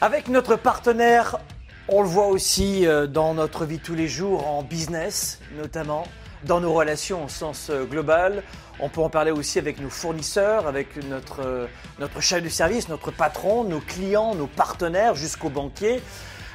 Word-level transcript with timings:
Avec 0.00 0.28
notre 0.28 0.54
partenaire, 0.54 1.38
on 1.88 2.02
le 2.02 2.08
voit 2.08 2.28
aussi 2.28 2.86
euh, 2.86 3.08
dans 3.08 3.34
notre 3.34 3.64
vie 3.64 3.80
tous 3.80 3.96
les 3.96 4.06
jours, 4.06 4.46
en 4.46 4.62
business 4.62 5.40
notamment, 5.56 6.06
dans 6.44 6.60
nos 6.60 6.72
relations 6.72 7.24
au 7.24 7.28
sens 7.28 7.68
euh, 7.70 7.84
global. 7.84 8.44
On 8.78 8.88
peut 8.88 9.00
en 9.00 9.10
parler 9.10 9.32
aussi 9.32 9.58
avec 9.58 9.80
nos 9.80 9.90
fournisseurs, 9.90 10.68
avec 10.68 11.04
notre, 11.06 11.40
euh, 11.44 11.66
notre 11.98 12.20
chef 12.20 12.44
de 12.44 12.48
service, 12.48 12.88
notre 12.88 13.10
patron, 13.10 13.64
nos 13.64 13.80
clients, 13.80 14.36
nos 14.36 14.46
partenaires 14.46 15.16
jusqu'aux 15.16 15.50
banquiers. 15.50 16.00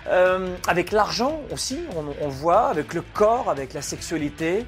Euh, 0.07 0.55
avec 0.65 0.93
l'argent 0.93 1.41
aussi, 1.51 1.79
on, 1.97 2.05
on 2.25 2.29
voit, 2.29 2.69
avec 2.69 2.93
le 2.93 3.01
corps, 3.01 3.49
avec 3.49 3.73
la 3.73 3.81
sexualité. 3.81 4.65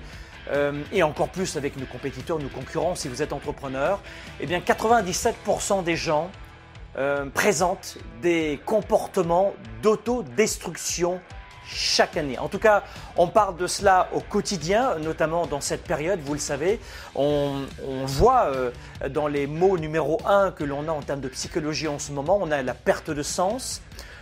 euh, 0.52 0.84
et 0.92 1.04
encore 1.04 1.30
plus 1.30 1.58
avec 1.58 1.78
nos 1.78 1.86
compétiteurs, 1.86 2.40
nos 2.40 2.50
concurrents, 2.50 2.96
si 2.96 3.08
vous 3.08 3.22
êtes 3.22 3.34
entrepreneur, 3.34 4.00
eh 4.40 4.46
bien 4.46 4.60
97% 4.60 5.84
des 5.84 5.96
gens 5.96 6.30
euh, 6.98 7.26
présentent 7.26 7.98
des 8.22 8.60
comportements 8.66 9.54
d'autodestruction 9.82 11.20
chaque 11.68 12.16
année. 12.16 12.38
En 12.38 12.48
tout 12.48 12.60
cas, 12.60 12.84
on 13.18 13.28
parle 13.28 13.58
de 13.58 13.68
cela 13.68 14.10
au 14.14 14.20
quotidien, 14.20 14.96
notamment 15.00 15.48
dans 15.48 15.62
cette 15.62 15.84
période, 15.84 16.20
vous 16.22 16.34
le 16.34 16.40
savez. 16.40 16.80
On, 17.16 17.66
voit 18.06 18.46
euh, 18.46 18.72
dans 19.10 19.28
les 19.28 19.48
mots 19.48 19.78
numéro 19.78 20.22
un 20.26 20.52
que 20.52 20.64
l'on 20.64 20.88
a 20.88 20.92
en 20.92 21.02
termes 21.02 21.22
de 21.22 21.28
psychologie 21.28 21.88
en 21.88 22.00
ce 22.00 22.12
moment, 22.12 22.40
on 22.42 22.52
a 22.52 22.62
la 22.62 22.74
perte 22.74 23.10
de 23.10 23.24
sens, 23.24 23.82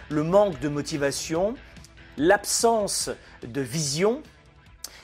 le 0.10 0.24
manque 0.24 0.60
de 0.60 0.70
motivation, 0.70 1.56
l'absence 2.18 3.10
de 3.44 3.62
vision, 3.62 4.22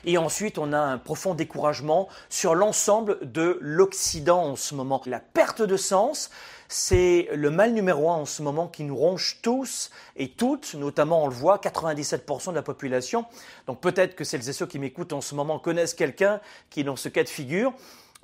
et 0.06 0.18
ensuite, 0.18 0.58
on 0.58 0.72
a 0.72 0.80
un 0.80 0.98
profond 0.98 1.34
découragement 1.34 2.08
sur 2.30 2.56
l'ensemble 2.56 3.18
de 3.22 3.58
l'Occident 3.62 4.44
en 4.44 4.56
ce 4.56 4.74
moment. 4.74 5.02
La 5.06 5.20
perte 5.20 5.62
de 5.62 5.76
sens, 5.76 6.30
c'est 6.70 7.28
le 7.34 7.50
mal 7.50 7.74
numéro 7.74 8.10
un 8.12 8.18
en 8.18 8.26
ce 8.26 8.44
moment 8.44 8.68
qui 8.68 8.84
nous 8.84 8.96
ronge 8.96 9.40
tous 9.42 9.90
et 10.16 10.30
toutes, 10.30 10.76
notamment 10.76 11.24
on 11.24 11.28
le 11.28 11.34
voit, 11.34 11.58
97% 11.58 12.52
de 12.52 12.56
la 12.56 12.62
population. 12.62 13.26
Donc 13.66 13.82
peut-être 13.82 14.16
que 14.16 14.24
celles 14.24 14.48
et 14.48 14.54
ceux 14.54 14.68
qui 14.68 14.78
m'écoutent 14.78 15.14
en 15.14 15.22
ce 15.22 15.34
moment 15.34 15.58
connaissent 15.58 15.96
quelqu'un 15.96 16.40
qui 16.70 16.82
est 16.82 16.84
dans 16.84 16.96
ce 16.96 17.10
cas 17.10 17.24
de 17.24 17.30
figure 17.30 17.74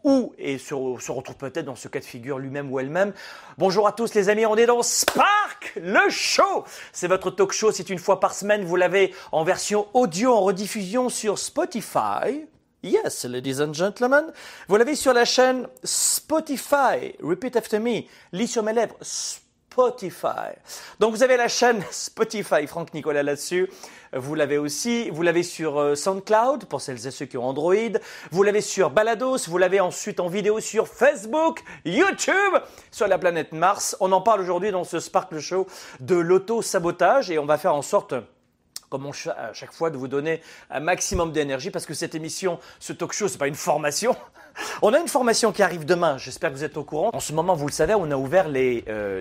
ou 0.03 0.36
et 0.38 0.59
se, 0.59 0.68
se 0.68 1.12
retrouve 1.12 1.36
peut-être 1.36 1.65
dans 1.65 1.75
ce 1.75 1.88
cas 1.88 2.00
de 2.00 2.06
figure 2.06 2.38
lui-même 2.38 2.71
ou 2.71 2.80
elle-même. 2.80 3.13
Bonjour 3.57 3.88
à 3.88 3.92
tous 3.92 4.13
les 4.13 4.30
amis, 4.30 4.45
on 4.45 4.56
est 4.56 4.68
dans 4.68 4.83
Spark, 4.83 5.74
le 5.81 6.07
show. 6.09 6.65
C'est 6.94 7.07
votre 7.07 7.31
talk 7.31 7.51
show, 7.51 7.71
c'est 7.71 7.89
une 7.89 7.97
fois 7.97 8.19
par 8.19 8.36
semaine, 8.36 8.63
vous 8.63 8.75
l'avez 8.75 9.15
en 9.31 9.44
version 9.44 9.88
audio, 9.95 10.31
en 10.31 10.42
rediffusion 10.42 11.09
sur 11.09 11.39
Spotify. 11.39 12.45
Yes, 12.86 13.26
ladies 13.26 13.60
and 13.62 13.74
gentlemen. 13.74 14.26
Vous 14.68 14.76
l'avez 14.76 14.94
sur 14.94 15.12
la 15.12 15.26
chaîne 15.26 15.68
Spotify. 15.84 17.16
Repeat 17.20 17.56
after 17.56 17.80
me. 17.80 18.04
Lis 18.32 18.48
sur 18.48 18.62
mes 18.62 18.74
lèvres. 18.74 18.96
Spotify. 19.02 20.54
Donc 21.00 21.16
vous 21.16 21.24
avez 21.24 21.36
la 21.36 21.48
chaîne 21.48 21.84
Spotify, 21.92 22.68
Franck 22.68 22.94
Nicolas 22.94 23.24
là-dessus. 23.24 23.72
Vous 24.14 24.36
l'avez 24.36 24.60
aussi, 24.60 25.10
vous 25.10 25.24
l'avez 25.24 25.42
sur 25.42 25.80
euh, 25.80 25.96
SoundCloud 25.96 26.66
pour 26.66 26.80
celles 26.80 27.08
et 27.08 27.12
ceux 27.12 27.26
qui 27.26 27.38
ont 27.38 27.46
Android. 27.46 27.74
Vous 28.30 28.44
l'avez 28.44 28.62
sur 28.62 28.92
Balados, 28.92 29.48
vous 29.48 29.58
l'avez 29.58 29.80
ensuite 29.80 30.20
en 30.20 30.28
vidéo 30.28 30.60
sur 30.60 30.88
Facebook, 30.88 31.64
YouTube, 31.86 32.54
sur 32.92 33.08
la 33.08 33.18
planète 33.18 33.52
Mars. 33.52 33.98
On 34.00 34.12
en 34.12 34.22
parle 34.22 34.42
aujourd'hui 34.42 34.70
dans 34.70 34.84
ce 34.84 35.00
Sparkle 35.00 35.40
Show 35.40 35.66
de 36.02 36.18
l'auto-sabotage 36.18 37.31
et 37.31 37.40
on 37.40 37.48
va 37.48 37.58
faire 37.58 37.74
en 37.74 37.81
sorte 37.81 38.14
à 39.30 39.53
chaque 39.53 39.71
fois 39.71 39.89
de 39.89 39.97
vous 39.97 40.07
donner 40.07 40.42
un 40.69 40.80
maximum 40.80 41.31
d'énergie 41.31 41.71
parce 41.71 41.86
que 41.86 41.94
cette 41.94 42.15
émission, 42.15 42.59
ce 42.80 42.94
talk 42.94 43.13
show, 43.13 43.27
c'est 43.27 43.38
pas 43.38 43.47
une 43.47 43.56
formation. 43.56 44.15
On 44.81 44.94
a 44.94 45.00
une 45.00 45.07
formation 45.07 45.51
qui 45.51 45.63
arrive 45.63 45.86
demain, 45.86 46.18
j'espère 46.18 46.50
que 46.50 46.56
vous 46.56 46.63
êtes 46.63 46.77
au 46.77 46.83
courant. 46.83 47.09
En 47.13 47.19
ce 47.19 47.33
moment, 47.33 47.56
vous 47.56 47.68
le 47.68 47.74
savez, 47.74 47.94
on 47.94 48.09
a 48.09 48.15
ouvert 48.15 48.47
les, 48.47 48.86
euh, 48.88 49.19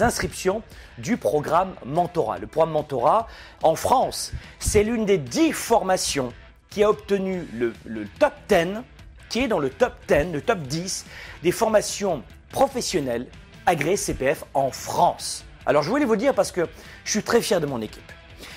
inscriptions 0.00 0.62
du 0.98 1.16
programme 1.16 1.74
Mentorat. 1.84 2.38
Le 2.38 2.48
programme 2.48 2.72
Mentorat, 2.72 3.28
en 3.62 3.76
France, 3.76 4.32
c'est 4.58 4.82
l'une 4.82 5.04
des 5.04 5.18
dix 5.18 5.52
formations 5.52 6.32
qui 6.68 6.82
a 6.82 6.90
obtenu 6.90 7.46
le, 7.54 7.74
le 7.84 8.06
top 8.18 8.32
10, 8.48 8.82
qui 9.28 9.40
est 9.40 9.48
dans 9.48 9.60
le 9.60 9.70
top 9.70 9.92
10, 10.08 10.32
le 10.32 10.40
top 10.40 10.58
10 10.58 11.06
des 11.44 11.52
formations 11.52 12.22
professionnelles 12.50 13.26
agréées 13.66 13.96
CPF 13.96 14.44
en 14.54 14.70
France. 14.70 15.44
Alors 15.64 15.82
je 15.82 15.90
voulais 15.90 16.04
vous 16.04 16.16
dire 16.16 16.34
parce 16.34 16.50
que 16.50 16.66
je 17.04 17.10
suis 17.10 17.22
très 17.22 17.40
fier 17.40 17.60
de 17.60 17.66
mon 17.66 17.80
équipe. 17.80 18.10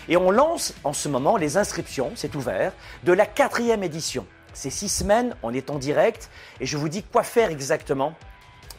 Et 0.07 0.17
on 0.17 0.31
lance 0.31 0.73
en 0.83 0.93
ce 0.93 1.09
moment 1.09 1.37
les 1.37 1.57
inscriptions, 1.57 2.11
c'est 2.15 2.35
ouvert, 2.35 2.73
de 3.03 3.13
la 3.13 3.25
quatrième 3.25 3.83
édition. 3.83 4.25
C'est 4.53 4.69
six 4.69 4.89
semaines, 4.89 5.35
on 5.43 5.53
est 5.53 5.69
en 5.69 5.77
direct 5.77 6.29
et 6.59 6.65
je 6.65 6.77
vous 6.77 6.89
dis 6.89 7.03
quoi 7.03 7.23
faire 7.23 7.49
exactement 7.49 8.13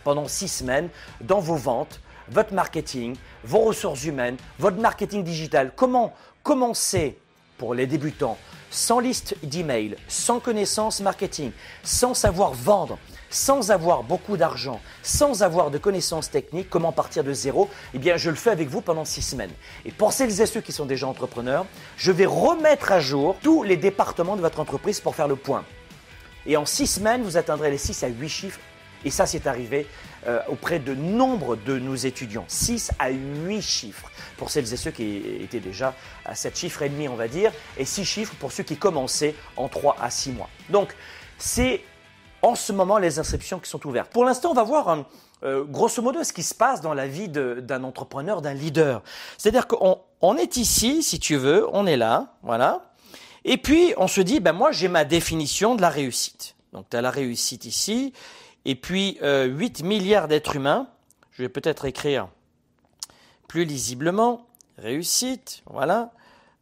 pendant 0.05 0.29
six 0.29 0.49
semaines 0.49 0.89
dans 1.21 1.41
vos 1.41 1.57
ventes, 1.57 2.01
votre 2.29 2.55
marketing, 2.55 3.17
vos 3.45 3.61
ressources 3.61 4.05
humaines, 4.05 4.37
votre 4.59 4.79
marketing 4.79 5.23
digital. 5.23 5.73
Comment 5.75 6.15
commencer 6.43 7.19
pour 7.59 7.75
les 7.75 7.87
débutants 7.87 8.39
sans 8.71 9.01
liste 9.01 9.37
d'email, 9.43 9.97
sans 10.09 10.41
connaissance 10.41 11.01
marketing, 11.01 11.51
sans 11.83 12.15
savoir 12.15 12.53
vendre, 12.53 12.99
sans 13.37 13.71
avoir 13.71 14.03
beaucoup 14.03 14.39
d'argent, 14.39 14.81
sans 15.03 15.43
avoir 15.43 15.71
de 15.71 15.77
connaissances 15.77 16.31
techniques, 16.31 16.71
comment 16.71 16.91
partir 16.91 17.23
de 17.23 17.35
zéro 17.35 17.69
Eh 17.93 17.99
bien, 17.99 18.17
je 18.17 18.31
le 18.31 18.37
fais 18.37 18.51
avec 18.51 18.69
vous 18.69 18.81
pendant 18.81 19.05
six 19.05 19.21
semaines. 19.21 19.51
Et 19.85 19.93
pour 19.93 20.15
celles 20.15 20.41
et 20.41 20.47
ceux 20.47 20.63
qui 20.63 20.73
sont 20.73 20.87
déjà 20.87 21.07
entrepreneurs, 21.07 21.67
je 21.99 22.13
vais 22.13 22.25
remettre 22.25 22.93
à 22.93 23.01
jour 23.01 23.37
tous 23.43 23.63
les 23.63 23.77
départements 23.77 24.37
de 24.37 24.41
votre 24.41 24.59
entreprise 24.59 25.01
pour 25.01 25.15
faire 25.15 25.29
le 25.29 25.37
point. 25.37 25.65
Et 26.47 26.57
en 26.57 26.65
six 26.65 26.87
semaines, 26.87 27.23
vous 27.23 27.37
atteindrez 27.37 27.71
les 27.71 27.79
6 27.79 28.05
à 28.05 28.09
8 28.09 28.29
chiffres. 28.29 28.61
Et 29.05 29.11
ça, 29.11 29.27
c'est 29.27 29.47
arrivé 29.47 29.87
euh, 30.27 30.41
auprès 30.49 30.79
de 30.79 30.95
nombre 30.95 31.57
de 31.57 31.79
nos 31.79 31.95
étudiants. 31.95 32.47
6 32.49 32.93
à 32.99 33.11
8 33.11 33.61
chiffres 33.61 34.11
pour 34.39 34.49
celles 34.49 34.73
et 34.73 34.77
ceux 34.79 34.93
qui 34.93 35.23
étaient 35.43 35.61
déjà 35.61 35.95
à 36.25 36.35
7 36.35 36.57
chiffres 36.57 36.83
et 36.83 36.89
demi, 36.89 37.07
on 37.07 37.17
va 37.17 37.29
dire, 37.29 37.53
et 37.77 37.85
6 37.85 38.05
chiffres 38.07 38.35
pour 38.41 38.51
ceux 38.51 38.63
qui 38.63 38.79
commençaient 38.79 39.35
en 39.57 39.69
3 39.69 39.97
à 40.01 40.09
6 40.09 40.33
mois. 40.33 40.49
Donc, 40.71 40.95
c'est 41.39 41.83
en 42.43 42.55
ce 42.55 42.73
moment 42.73 42.99
les 42.99 43.19
inscriptions 43.19 43.59
qui 43.59 43.69
sont 43.69 43.85
ouvertes. 43.87 44.11
Pour 44.13 44.25
l'instant, 44.25 44.51
on 44.51 44.55
va 44.55 44.63
voir 44.63 45.05
euh, 45.43 45.65
grosso 45.65 46.03
modo 46.03 46.23
ce 46.25 46.33
qui 46.33 46.43
se 46.43 46.55
passe 46.55 46.81
dans 46.81 46.95
la 46.95 47.07
vie 47.07 47.29
d'un 47.29 47.85
entrepreneur, 47.85 48.43
d'un 48.43 48.55
leader. 48.55 49.03
C'est-à-dire 49.39 49.67
qu'on 49.67 50.01
on 50.21 50.37
est 50.37 50.57
ici, 50.57 51.03
si 51.03 51.19
tu 51.19 51.37
veux, 51.37 51.67
on 51.73 51.87
est 51.87 51.97
là, 51.97 52.35
voilà. 52.43 52.93
Et 53.45 53.59
puis 53.59 53.95
on 53.97 54.09
se 54.09 54.21
dit, 54.21 54.41
ben 54.41 54.53
moi 54.53 54.73
j'ai 54.73 54.89
ma 54.89 55.05
définition 55.05 55.75
de 55.75 55.83
la 55.83 55.91
réussite. 55.91 56.57
Donc 56.73 56.87
tu 56.91 56.97
as 56.97 57.03
la 57.03 57.11
réussite 57.11 57.65
ici, 57.65 58.13
et 58.65 58.75
puis 58.75 59.19
euh, 59.23 59.45
8 59.45 59.83
milliards 59.83 60.29
d'êtres 60.29 60.57
humains. 60.57 60.89
Je 61.33 61.43
vais 61.43 61.49
peut-être 61.49 61.85
écrire 61.85 62.29
plus 63.47 63.65
lisiblement, 63.65 64.47
réussite, 64.79 65.63
voilà. 65.67 66.11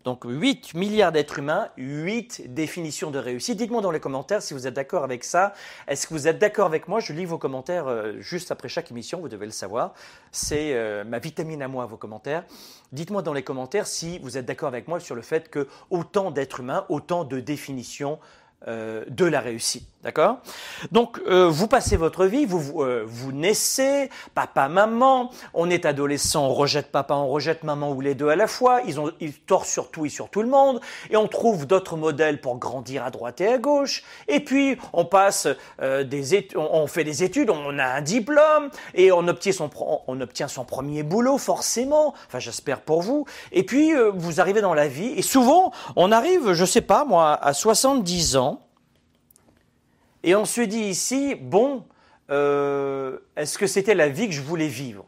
Donc 0.05 0.25
8 0.27 0.75
milliards 0.75 1.13
d'êtres 1.13 1.39
humains, 1.39 1.71
8 1.79 2.53
définitions 2.53 3.11
de 3.11 3.19
réussite. 3.19 3.57
Dites-moi 3.57 3.81
dans 3.81 3.91
les 3.91 4.01
commentaires 4.01 4.43
si 4.43 4.53
vous 4.53 4.67
êtes 4.67 4.75
d'accord 4.75 5.03
avec 5.03 5.25
ça. 5.25 5.55
Est-ce 5.89 6.07
que 6.07 6.13
vous 6.13 6.29
êtes 6.29 6.39
d'accord 6.39 6.67
avec 6.67 6.89
moi? 6.89 7.01
Je 7.01 7.15
lis 7.15 7.25
vos 7.25 7.39
commentaires 7.39 7.89
euh, 7.89 8.21
juste 8.21 8.51
après 8.51 8.69
chaque 8.69 8.91
émission, 8.91 9.21
vous 9.21 9.31
devez 9.31 9.47
le 9.47 9.53
savoir. 9.53 9.95
C'est 10.31 10.75
euh, 10.75 11.05
ma 11.05 11.19
vitamine 11.19 11.63
à 11.63 11.69
moi, 11.69 11.87
vos 11.87 11.97
commentaires. 11.97 12.45
Dites-moi 12.93 13.23
dans 13.23 13.33
les 13.33 13.43
commentaires 13.43 13.87
si 13.87 14.19
vous 14.19 14.37
êtes 14.37 14.45
d'accord 14.45 14.69
avec 14.69 14.89
moi 14.89 15.01
sur 15.01 15.15
le 15.15 15.23
fait 15.23 15.49
que 15.49 15.69
autant 15.89 16.31
d'êtres 16.31 16.61
humains, 16.61 16.85
autant 16.91 17.25
de 17.25 17.41
définitions 17.41 18.19
euh, 18.67 19.05
de 19.09 19.27
la 19.27 19.41
réussite. 19.41 19.87
D'accord? 20.03 20.39
Donc, 20.91 21.21
euh, 21.27 21.49
vous 21.49 21.67
passez 21.67 21.99
votre 21.99 22.25
vie, 22.25 22.47
vous, 22.47 22.83
euh, 22.83 23.05
vous 23.07 23.33
naissez, 23.33 24.09
papa, 24.35 24.69
maman, 24.69 25.31
on 25.53 25.69
est 25.69 25.85
adolescent, 25.85 26.47
on 26.47 26.55
rejette 26.55 26.91
papa, 26.91 27.15
on 27.15 27.29
rejette 27.29 27.63
maman 27.63 27.91
ou 27.93 28.01
les 28.01 28.15
deux 28.15 28.29
à 28.29 28.37
la 28.37 28.47
fois, 28.47 28.81
ils, 28.87 29.01
ont, 29.01 29.13
ils 29.21 29.35
tortent 29.35 29.67
sur 29.67 29.91
tout 29.91 30.07
et 30.07 30.09
sur 30.11 30.31
tout 30.31 30.41
le 30.41 30.49
monde, 30.49 30.81
et 31.11 31.17
on 31.17 31.29
trouve 31.29 31.67
d'autres 31.67 31.97
modèles 31.97 32.41
pour 32.41 32.57
grandir 32.57 33.05
à 33.05 33.11
droite 33.11 33.41
et 33.43 33.49
à 33.49 33.59
gauche, 33.59 34.03
et 34.29 34.41
puis 34.41 34.77
on 34.93 35.07
passe 35.07 35.49
des 35.81 36.35
études, 36.35 36.59
on, 36.59 36.87
fait 36.87 37.05
des 37.05 37.23
études, 37.23 37.49
on 37.49 37.79
a 37.79 37.87
un 37.87 38.03
diplôme, 38.03 38.71
et 38.95 39.11
on 39.11 39.27
obtient 39.27 39.53
son, 39.53 39.71
on 40.07 40.21
obtient 40.21 40.49
son 40.49 40.67
premier 40.67 41.03
boulot, 41.03 41.39
forcément, 41.39 42.13
enfin 42.27 42.41
j'espère 42.41 42.83
pour 42.83 43.01
vous, 43.01 43.25
et 43.53 43.63
puis 43.63 43.93
vous 44.15 44.41
arrivez 44.43 44.61
dans 44.61 44.75
la 44.75 44.89
vie, 44.89 45.15
et 45.17 45.23
souvent 45.23 45.73
on 45.97 46.13
arrive, 46.13 46.53
je 46.53 46.65
sais 46.67 46.83
pas 46.83 47.07
moi, 47.07 47.39
à 47.43 47.55
70 47.55 48.37
ans, 48.37 48.54
et 50.25 50.35
on 50.35 50.47
se 50.47 50.63
dit 50.63 50.81
ici, 50.81 51.35
bon, 51.35 51.85
euh, 52.31 53.19
est-ce 53.37 53.59
que 53.59 53.67
c'était 53.67 53.95
la 53.95 54.09
vie 54.09 54.27
que 54.27 54.35
je 54.35 54.41
voulais 54.41 54.69
vivre? 54.69 55.05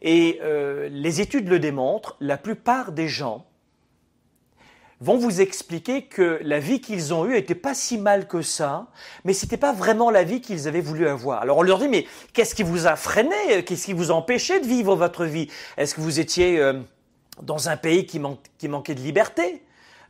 Et 0.00 0.40
euh, 0.42 0.88
les 0.90 1.20
études 1.20 1.48
le 1.48 1.58
démontrent, 1.58 2.16
la 2.20 2.38
plupart 2.38 2.92
des 2.92 3.06
gens 3.06 3.44
vont 5.00 5.18
vous 5.18 5.42
expliquer 5.42 6.06
que 6.06 6.38
la 6.42 6.58
vie 6.58 6.80
qu'ils 6.80 7.12
ont 7.12 7.26
eue 7.26 7.34
n'était 7.34 7.54
pas 7.54 7.74
si 7.74 7.98
mal 7.98 8.26
que 8.26 8.40
ça, 8.40 8.86
mais 9.24 9.34
ce 9.34 9.44
n'était 9.44 9.58
pas 9.58 9.74
vraiment 9.74 10.10
la 10.10 10.24
vie 10.24 10.40
qu'ils 10.40 10.68
avaient 10.68 10.80
voulu 10.80 11.06
avoir. 11.06 11.42
Alors 11.42 11.58
on 11.58 11.62
leur 11.62 11.78
dit, 11.78 11.88
mais 11.88 12.06
qu'est-ce 12.32 12.54
qui 12.54 12.62
vous 12.62 12.86
a 12.86 12.96
freiné? 12.96 13.64
Qu'est-ce 13.66 13.84
qui 13.84 13.92
vous 13.92 14.10
a 14.10 14.14
empêché 14.14 14.58
de 14.60 14.66
vivre 14.66 14.96
votre 14.96 15.26
vie? 15.26 15.48
Est-ce 15.76 15.94
que 15.94 16.00
vous 16.00 16.18
étiez 16.18 16.58
euh, 16.58 16.80
dans 17.42 17.68
un 17.68 17.76
pays 17.76 18.06
qui 18.06 18.18
manquait 18.18 18.94
de 18.94 19.00
liberté? 19.00 19.63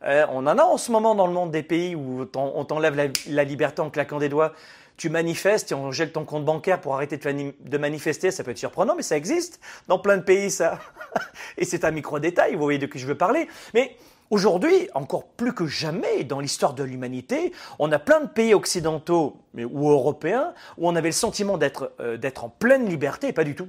Euh, 0.04 0.26
on 0.30 0.46
en 0.46 0.58
a 0.58 0.62
en 0.62 0.76
ce 0.76 0.92
moment 0.92 1.14
dans 1.14 1.26
le 1.26 1.32
monde 1.32 1.50
des 1.50 1.62
pays 1.62 1.94
où 1.94 2.26
on 2.34 2.64
t'enlève 2.64 3.10
la, 3.26 3.44
liberté 3.44 3.80
en 3.80 3.90
claquant 3.90 4.18
des 4.18 4.28
doigts. 4.28 4.52
Tu 4.96 5.08
manifestes 5.08 5.72
et 5.72 5.74
on 5.74 5.90
gèle 5.90 6.12
ton 6.12 6.24
compte 6.24 6.44
bancaire 6.44 6.80
pour 6.80 6.94
arrêter 6.94 7.16
de, 7.16 7.78
manifester. 7.78 8.30
Ça 8.30 8.44
peut 8.44 8.52
être 8.52 8.58
surprenant, 8.58 8.94
mais 8.94 9.02
ça 9.02 9.16
existe 9.16 9.60
dans 9.88 9.98
plein 9.98 10.18
de 10.18 10.22
pays, 10.22 10.50
ça. 10.50 10.78
et 11.58 11.64
c'est 11.64 11.84
un 11.84 11.90
micro-détail, 11.90 12.54
vous 12.54 12.62
voyez 12.62 12.78
de 12.78 12.86
qui 12.86 12.98
je 12.98 13.06
veux 13.06 13.16
parler. 13.16 13.48
Mais 13.72 13.96
Aujourd'hui, 14.30 14.88
encore 14.94 15.26
plus 15.26 15.52
que 15.52 15.66
jamais 15.66 16.24
dans 16.24 16.40
l'histoire 16.40 16.72
de 16.72 16.82
l'humanité, 16.82 17.52
on 17.78 17.92
a 17.92 17.98
plein 17.98 18.20
de 18.20 18.26
pays 18.26 18.54
occidentaux 18.54 19.36
ou 19.56 19.90
européens 19.90 20.54
où 20.78 20.88
on 20.88 20.96
avait 20.96 21.10
le 21.10 21.12
sentiment 21.12 21.58
d'être 21.58 21.92
euh, 22.00 22.18
en 22.40 22.48
pleine 22.48 22.88
liberté 22.88 23.32
pas 23.32 23.44
du 23.44 23.54
tout. 23.54 23.68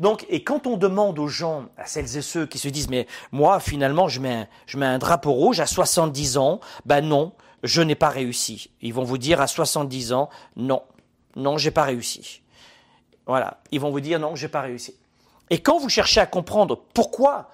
Donc, 0.00 0.26
et 0.28 0.42
quand 0.42 0.66
on 0.66 0.76
demande 0.76 1.18
aux 1.18 1.28
gens, 1.28 1.66
à 1.76 1.86
celles 1.86 2.16
et 2.16 2.22
ceux 2.22 2.46
qui 2.46 2.58
se 2.58 2.68
disent, 2.68 2.88
mais 2.88 3.06
moi, 3.32 3.60
finalement, 3.60 4.08
je 4.08 4.20
mets 4.20 4.48
un, 4.80 4.98
drapeau 4.98 5.32
rouge 5.32 5.60
à 5.60 5.66
70 5.66 6.38
ans, 6.38 6.60
ben 6.84 7.00
non, 7.00 7.32
je 7.62 7.82
n'ai 7.82 7.94
pas 7.94 8.08
réussi. 8.08 8.70
Ils 8.82 8.94
vont 8.94 9.04
vous 9.04 9.18
dire 9.18 9.40
à 9.40 9.46
70 9.46 10.12
ans, 10.12 10.28
non, 10.56 10.82
non, 11.34 11.58
j'ai 11.58 11.70
pas 11.70 11.84
réussi. 11.84 12.42
Voilà, 13.26 13.60
ils 13.70 13.80
vont 13.80 13.90
vous 13.90 14.00
dire, 14.00 14.18
non, 14.20 14.34
j'ai 14.34 14.48
pas 14.48 14.60
réussi. 14.60 14.94
Et 15.50 15.58
quand 15.58 15.78
vous 15.78 15.88
cherchez 15.88 16.20
à 16.20 16.26
comprendre 16.26 16.82
pourquoi 16.94 17.50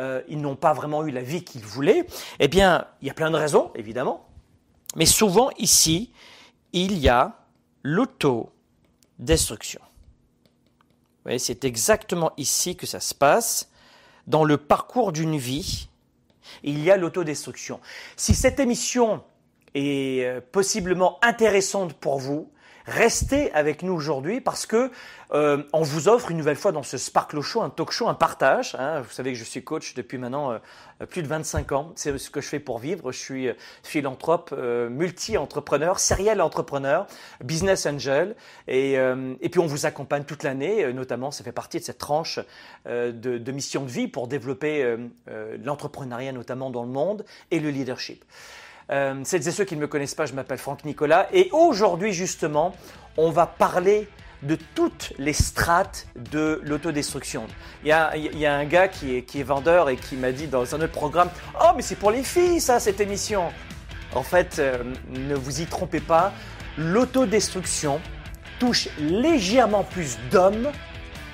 euh, 0.00 0.22
ils 0.28 0.40
n'ont 0.40 0.56
pas 0.56 0.72
vraiment 0.72 1.04
eu 1.06 1.10
la 1.10 1.22
vie 1.22 1.42
qu'ils 1.42 1.64
voulaient, 1.64 2.06
eh 2.38 2.48
bien, 2.48 2.86
il 3.00 3.08
y 3.08 3.10
a 3.10 3.14
plein 3.14 3.30
de 3.30 3.36
raisons, 3.36 3.70
évidemment. 3.74 4.26
Mais 4.94 5.06
souvent, 5.06 5.50
ici, 5.58 6.12
il 6.72 6.98
y 6.98 7.08
a 7.08 7.38
l'autodestruction 7.82 9.80
c'est 11.38 11.64
exactement 11.64 12.32
ici 12.36 12.76
que 12.76 12.86
ça 12.86 13.00
se 13.00 13.14
passe. 13.14 13.70
Dans 14.26 14.44
le 14.44 14.56
parcours 14.56 15.12
d'une 15.12 15.36
vie, 15.36 15.88
il 16.62 16.82
y 16.82 16.90
a 16.90 16.96
l'autodestruction. 16.96 17.80
Si 18.16 18.34
cette 18.34 18.60
émission 18.60 19.22
est 19.74 20.24
euh, 20.24 20.40
possiblement 20.52 21.18
intéressante 21.22 21.92
pour 21.94 22.18
vous, 22.18 22.50
restez 22.86 23.52
avec 23.52 23.82
nous 23.82 23.92
aujourd'hui 23.92 24.40
parce 24.40 24.66
que 24.66 24.90
euh, 25.32 25.62
on 25.72 25.82
vous 25.82 26.08
offre 26.08 26.30
une 26.30 26.36
nouvelle 26.36 26.56
fois 26.56 26.70
dans 26.70 26.84
ce 26.84 26.98
Sparkle 26.98 27.40
Show 27.40 27.62
un 27.62 27.70
talk 27.70 27.90
show, 27.90 28.08
un 28.08 28.14
partage. 28.14 28.76
Hein. 28.78 29.00
Vous 29.00 29.10
savez 29.10 29.32
que 29.32 29.38
je 29.38 29.44
suis 29.44 29.64
coach 29.64 29.94
depuis 29.94 30.18
maintenant 30.18 30.52
euh, 30.52 31.06
plus 31.06 31.22
de 31.22 31.26
25 31.26 31.72
ans. 31.72 31.92
C'est 31.96 32.16
ce 32.16 32.30
que 32.30 32.40
je 32.40 32.48
fais 32.48 32.60
pour 32.60 32.78
vivre. 32.78 33.10
Je 33.10 33.18
suis 33.18 33.48
euh, 33.48 33.54
philanthrope, 33.82 34.54
multi-entrepreneur, 34.90 35.98
serial 35.98 36.40
entrepreneur, 36.40 37.06
business 37.42 37.86
angel. 37.86 38.36
Et, 38.68 38.94
et 38.94 39.48
puis 39.48 39.60
on 39.60 39.66
vous 39.66 39.86
accompagne 39.86 40.24
toute 40.24 40.42
l'année. 40.42 40.92
Notamment, 40.92 41.30
ça 41.30 41.44
fait 41.44 41.52
partie 41.52 41.78
de 41.78 41.84
cette 41.84 41.98
tranche 41.98 42.38
de, 42.86 43.10
de, 43.10 43.52
mission 43.52 43.82
de 43.82 43.90
vie 43.90 44.08
pour 44.08 44.28
développer 44.28 44.96
l'entrepreneuriat 45.62 46.32
notamment 46.32 46.70
dans 46.70 46.82
le 46.82 46.90
monde 46.90 47.24
et 47.50 47.60
le 47.60 47.70
leadership. 47.70 48.24
Euh, 48.90 49.20
celles 49.24 49.46
et 49.48 49.50
ceux 49.50 49.64
qui 49.64 49.74
ne 49.76 49.80
me 49.80 49.86
connaissent 49.86 50.14
pas, 50.14 50.26
je 50.26 50.32
m'appelle 50.32 50.58
Franck 50.58 50.84
Nicolas 50.84 51.28
et 51.32 51.48
aujourd'hui 51.52 52.12
justement, 52.12 52.74
on 53.16 53.30
va 53.30 53.46
parler 53.46 54.08
de 54.42 54.56
toutes 54.74 55.12
les 55.18 55.32
strates 55.32 56.06
de 56.14 56.60
l'autodestruction. 56.62 57.46
Il 57.82 57.88
y, 57.88 57.92
a, 57.92 58.54
un 58.54 58.64
gars 58.64 58.86
qui 58.88 59.16
est, 59.16 59.22
qui 59.22 59.40
est 59.40 59.44
vendeur 59.44 59.88
et 59.88 59.96
qui 59.96 60.16
m'a 60.16 60.30
dit 60.30 60.46
dans 60.46 60.74
un 60.74 60.80
autre 60.80 60.92
programme 60.92 61.30
Oh, 61.60 61.70
mais 61.74 61.82
c'est 61.82 61.96
pour 61.96 62.10
les 62.10 62.22
filles, 62.22 62.60
ça, 62.60 62.78
cette 62.78 63.00
émission 63.00 63.44
En 64.14 64.22
fait, 64.22 64.58
euh, 64.58 64.84
ne 65.08 65.34
vous 65.34 65.62
y 65.62 65.66
trompez 65.66 66.00
pas, 66.00 66.32
l'autodestruction 66.76 68.00
touche 68.58 68.88
légèrement 68.98 69.84
plus 69.84 70.18
d'hommes 70.30 70.70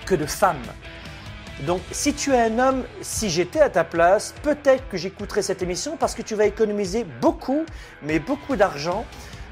que 0.07 0.15
de 0.15 0.27
femmes. 0.27 0.57
Donc 1.61 1.81
si 1.93 2.13
tu 2.15 2.33
es 2.33 2.41
un 2.41 2.59
homme, 2.59 2.85
si 3.03 3.31
j'étais 3.31 3.61
à 3.61 3.71
ta 3.71 3.85
place, 3.85 4.35
peut-être 4.43 4.89
que 4.89 4.97
j'écouterais 4.97 5.43
cette 5.43 5.63
émission 5.63 5.97
parce 5.97 6.15
que 6.15 6.23
tu 6.23 6.35
vas 6.35 6.47
économiser 6.47 7.05
beaucoup, 7.21 7.65
mais 8.03 8.19
beaucoup 8.19 8.57
d'argent 8.57 9.05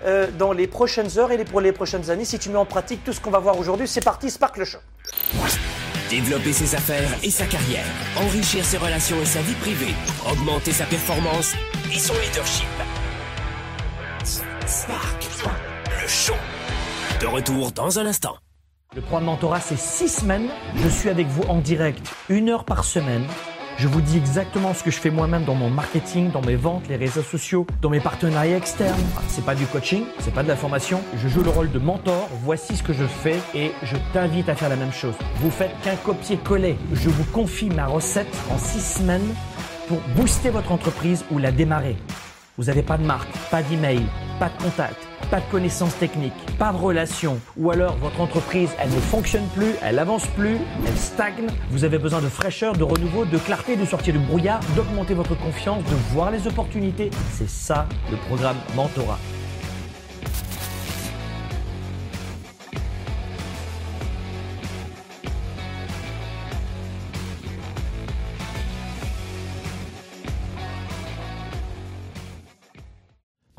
euh, 0.05 0.29
dans 0.39 0.53
les 0.53 0.67
prochaines 0.67 1.19
heures 1.19 1.31
et 1.31 1.45
pour 1.45 1.61
les 1.61 1.73
prochaines 1.73 2.11
années 2.11 2.25
si 2.25 2.39
tu 2.39 2.49
mets 2.49 2.59
en 2.59 2.65
pratique 2.65 3.05
tout 3.05 3.13
ce 3.13 3.21
qu'on 3.21 3.31
va 3.31 3.39
voir 3.39 3.59
aujourd'hui. 3.59 3.87
C'est 3.87 4.05
parti, 4.05 4.31
Sparkle 4.31 4.65
Show. 4.65 4.79
Développer 6.09 6.53
ses 6.53 6.75
affaires 6.75 7.11
et 7.23 7.31
sa 7.31 7.47
carrière, 7.47 7.85
enrichir 8.17 8.65
ses 8.65 8.79
relations 8.79 9.21
et 9.23 9.27
sa 9.27 9.41
vie 9.43 9.55
privée, 9.55 9.95
augmenter 10.29 10.73
sa 10.73 10.85
performance 10.87 11.55
et 11.95 11.99
son 11.99 12.15
leadership. 12.15 12.67
Spark, 14.67 15.29
le 16.03 16.09
show. 16.09 16.35
De 17.21 17.27
retour 17.27 17.71
dans 17.73 17.99
un 17.99 18.07
instant. 18.07 18.37
Le 18.97 19.03
programme 19.03 19.27
Mentorat, 19.27 19.61
c'est 19.61 19.79
six 19.79 20.09
semaines. 20.09 20.49
Je 20.75 20.89
suis 20.89 21.09
avec 21.09 21.29
vous 21.29 21.45
en 21.45 21.61
direct, 21.61 22.13
une 22.29 22.49
heure 22.49 22.65
par 22.65 22.83
semaine. 22.83 23.23
Je 23.79 23.87
vous 23.87 24.01
dis 24.01 24.17
exactement 24.17 24.75
ce 24.75 24.83
que 24.83 24.91
je 24.91 24.99
fais 24.99 25.11
moi-même 25.11 25.45
dans 25.45 25.55
mon 25.55 25.71
marketing, 25.71 26.33
dans 26.33 26.43
mes 26.43 26.57
ventes, 26.57 26.89
les 26.89 26.97
réseaux 26.97 27.23
sociaux, 27.23 27.69
dans 27.83 27.89
mes 27.89 28.01
partenariats 28.01 28.57
externes. 28.57 29.01
Ah, 29.17 29.21
c'est 29.29 29.45
pas 29.45 29.55
du 29.55 29.65
coaching, 29.67 30.03
c'est 30.19 30.35
pas 30.35 30.43
de 30.43 30.49
la 30.49 30.57
formation. 30.57 31.03
Je 31.23 31.29
joue 31.29 31.45
le 31.45 31.51
rôle 31.51 31.71
de 31.71 31.79
mentor. 31.79 32.29
Voici 32.43 32.77
ce 32.77 32.83
que 32.83 32.93
je 32.93 33.05
fais 33.05 33.39
et 33.55 33.71
je 33.85 33.97
t'invite 34.13 34.49
à 34.49 34.57
faire 34.57 34.69
la 34.69 34.75
même 34.75 34.93
chose. 34.93 35.15
Vous 35.37 35.53
faites 35.53 35.81
qu'un 35.83 35.95
copier-coller. 35.95 36.77
Je 36.93 37.11
vous 37.11 37.25
confie 37.27 37.71
ma 37.71 37.87
recette 37.87 38.37
en 38.51 38.59
six 38.59 38.83
semaines 38.83 39.37
pour 39.87 40.01
booster 40.17 40.51
votre 40.51 40.73
entreprise 40.73 41.25
ou 41.31 41.39
la 41.39 41.53
démarrer. 41.53 41.97
Vous 42.59 42.65
n'avez 42.65 42.83
pas 42.83 42.99
de 42.99 43.05
marque, 43.05 43.31
pas 43.53 43.63
d'email, 43.63 44.03
pas 44.41 44.49
de 44.49 44.65
contact, 44.65 44.99
pas 45.31 45.41
de 45.41 45.51
connaissances 45.51 45.97
techniques, 45.99 46.33
pas 46.59 46.73
de 46.73 46.77
relations, 46.77 47.39
ou 47.57 47.71
alors 47.71 47.97
votre 47.97 48.21
entreprise, 48.21 48.71
elle 48.79 48.91
ne 48.91 49.01
fonctionne 49.01 49.47
plus, 49.55 49.75
elle 49.83 49.99
avance 49.99 50.27
plus, 50.29 50.57
elle 50.87 50.97
stagne. 50.97 51.47
Vous 51.71 51.85
avez 51.85 51.99
besoin 51.99 52.21
de 52.21 52.29
fraîcheur, 52.29 52.75
de 52.75 52.85
renouveau, 52.85 53.25
de 53.25 53.39
clarté, 53.39 53.77
de 53.77 53.85
sortir 53.85 54.15
du 54.15 54.21
brouillard, 54.21 54.61
d'augmenter 54.77 55.15
votre 55.15 55.37
confiance, 55.37 55.83
de 55.85 55.97
voir 56.13 56.31
les 56.31 56.47
opportunités. 56.47 57.11
C'est 57.33 57.49
ça 57.49 57.87
le 58.11 58.17
programme 58.17 58.57
Mentorat. 58.75 59.19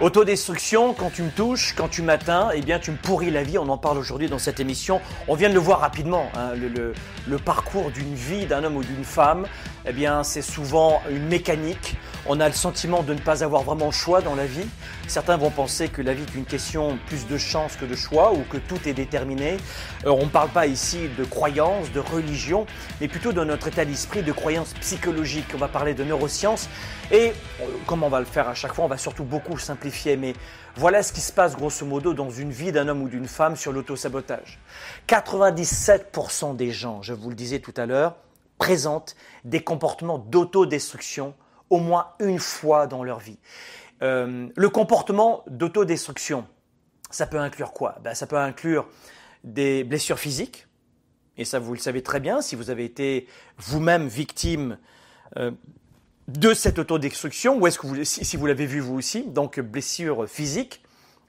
Autodestruction, 0.00 0.92
quand 0.92 1.10
tu 1.10 1.22
me 1.22 1.30
touches, 1.30 1.72
quand 1.76 1.88
tu 1.88 2.02
m'atteins, 2.02 2.50
eh 2.52 2.62
bien 2.62 2.80
tu 2.80 2.90
me 2.90 2.96
pourris 2.96 3.30
la 3.30 3.44
vie. 3.44 3.58
On 3.58 3.68
en 3.68 3.78
parle 3.78 3.96
aujourd'hui 3.96 4.28
dans 4.28 4.40
cette 4.40 4.58
émission. 4.58 5.00
On 5.28 5.36
vient 5.36 5.48
de 5.48 5.54
le 5.54 5.60
voir 5.60 5.78
rapidement. 5.78 6.30
hein, 6.36 6.50
le, 6.56 7.38
parcours 7.38 7.92
d'une 7.92 8.14
vie 8.14 8.46
d'un 8.46 8.64
homme 8.64 8.76
ou 8.76 8.82
d'une 8.82 9.04
femme, 9.04 9.46
eh 9.86 9.92
bien 9.92 10.24
c'est 10.24 10.42
souvent 10.42 11.02
une 11.10 11.26
mécanique. 11.26 11.96
On 12.26 12.40
a 12.40 12.48
le 12.48 12.54
sentiment 12.54 13.02
de 13.02 13.12
ne 13.12 13.18
pas 13.18 13.44
avoir 13.44 13.62
vraiment 13.62 13.86
le 13.86 13.92
choix 13.92 14.22
dans 14.22 14.34
la 14.34 14.46
vie. 14.46 14.66
Certains 15.08 15.36
vont 15.36 15.50
penser 15.50 15.88
que 15.88 16.00
la 16.00 16.14
vie 16.14 16.22
est 16.22 16.34
une 16.34 16.46
question 16.46 16.98
plus 17.06 17.26
de 17.26 17.36
chance 17.36 17.76
que 17.76 17.84
de 17.84 17.94
choix 17.94 18.32
ou 18.32 18.44
que 18.48 18.56
tout 18.56 18.88
est 18.88 18.94
déterminé. 18.94 19.58
Euh, 20.06 20.10
on 20.10 20.24
ne 20.24 20.30
parle 20.30 20.48
pas 20.48 20.66
ici 20.66 21.08
de 21.18 21.24
croyance, 21.24 21.92
de 21.92 22.00
religion, 22.00 22.66
mais 23.00 23.08
plutôt 23.08 23.32
de 23.32 23.44
notre 23.44 23.68
état 23.68 23.84
d'esprit, 23.84 24.22
de 24.22 24.32
croyance 24.32 24.72
psychologique. 24.80 25.46
On 25.54 25.58
va 25.58 25.68
parler 25.68 25.92
de 25.92 26.02
neurosciences 26.02 26.68
et 27.10 27.32
euh, 27.60 27.64
comme 27.86 28.02
on 28.02 28.08
va 28.08 28.20
le 28.20 28.26
faire 28.26 28.48
à 28.48 28.54
chaque 28.54 28.72
fois, 28.72 28.86
on 28.86 28.88
va 28.88 28.98
surtout 28.98 29.24
beaucoup 29.24 29.58
simplifier. 29.58 30.16
Mais 30.16 30.32
voilà 30.76 31.02
ce 31.02 31.12
qui 31.12 31.20
se 31.20 31.32
passe 31.32 31.54
grosso 31.54 31.84
modo 31.84 32.14
dans 32.14 32.30
une 32.30 32.50
vie 32.50 32.72
d'un 32.72 32.88
homme 32.88 33.02
ou 33.02 33.08
d'une 33.08 33.28
femme 33.28 33.56
sur 33.56 33.72
l'autosabotage. 33.72 34.58
97% 35.08 36.56
des 36.56 36.70
gens, 36.70 37.02
je 37.02 37.12
vous 37.12 37.28
le 37.28 37.36
disais 37.36 37.58
tout 37.58 37.74
à 37.76 37.84
l'heure, 37.84 38.16
présentent 38.58 39.16
des 39.44 39.62
comportements 39.62 40.18
d'autodestruction 40.18 41.34
au 41.70 41.78
moins 41.78 42.12
une 42.20 42.38
fois 42.38 42.86
dans 42.86 43.02
leur 43.02 43.18
vie. 43.18 43.38
Euh, 44.02 44.48
le 44.54 44.68
comportement 44.68 45.44
d'autodestruction, 45.46 46.46
ça 47.10 47.26
peut 47.26 47.38
inclure 47.38 47.72
quoi? 47.72 47.96
Ben, 48.02 48.14
Ça 48.14 48.26
peut 48.26 48.36
inclure 48.36 48.86
des 49.44 49.84
blessures 49.84 50.18
physiques, 50.18 50.66
et 51.36 51.44
ça 51.44 51.58
vous 51.58 51.72
le 51.74 51.78
savez 51.78 52.02
très 52.02 52.20
bien, 52.20 52.40
si 52.40 52.56
vous 52.56 52.70
avez 52.70 52.84
été 52.84 53.26
vous-même 53.58 54.06
victime 54.08 54.78
euh, 55.36 55.50
de 56.28 56.54
cette 56.54 56.78
autodestruction, 56.78 57.58
ou 57.58 57.66
est-ce 57.66 57.78
que 57.78 57.86
vous, 57.86 58.04
si, 58.04 58.36
vous 58.36 58.46
l'avez 58.46 58.66
vu 58.66 58.80
vous 58.80 58.94
aussi, 58.94 59.24
donc 59.24 59.60
blessures 59.60 60.28
physiques, 60.28 60.82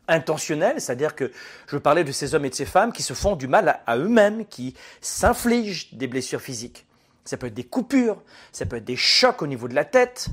intentionnelles, 0.07 0.79
c'est-à-dire 0.79 1.15
que 1.15 1.31
je 1.67 1.77
parlais 1.77 2.03
de 2.03 2.11
ces 2.11 2.35
hommes 2.35 2.45
et 2.45 2.49
de 2.49 2.55
ces 2.55 2.65
femmes 2.65 2.93
qui 2.93 3.01
se 3.01 3.13
font 3.13 3.35
du 3.35 3.47
mal 3.47 3.81
à 3.85 3.97
eux-mêmes, 3.97 4.45
qui 4.45 4.75
s'infligent 5.01 5.93
des 5.95 6.07
blessures 6.07 6.41
physiques. 6.41 6.85
Ça 7.25 7.37
peut 7.37 7.47
être 7.47 7.53
des 7.55 7.63
coupures, 7.63 8.21
ça 8.51 8.65
peut 8.65 8.77
être 8.77 8.85
des 8.85 8.95
chocs 8.95 9.41
au 9.41 9.47
niveau 9.47 9.67
de 9.67 9.73
la 9.73 9.83
tête, 9.83 10.29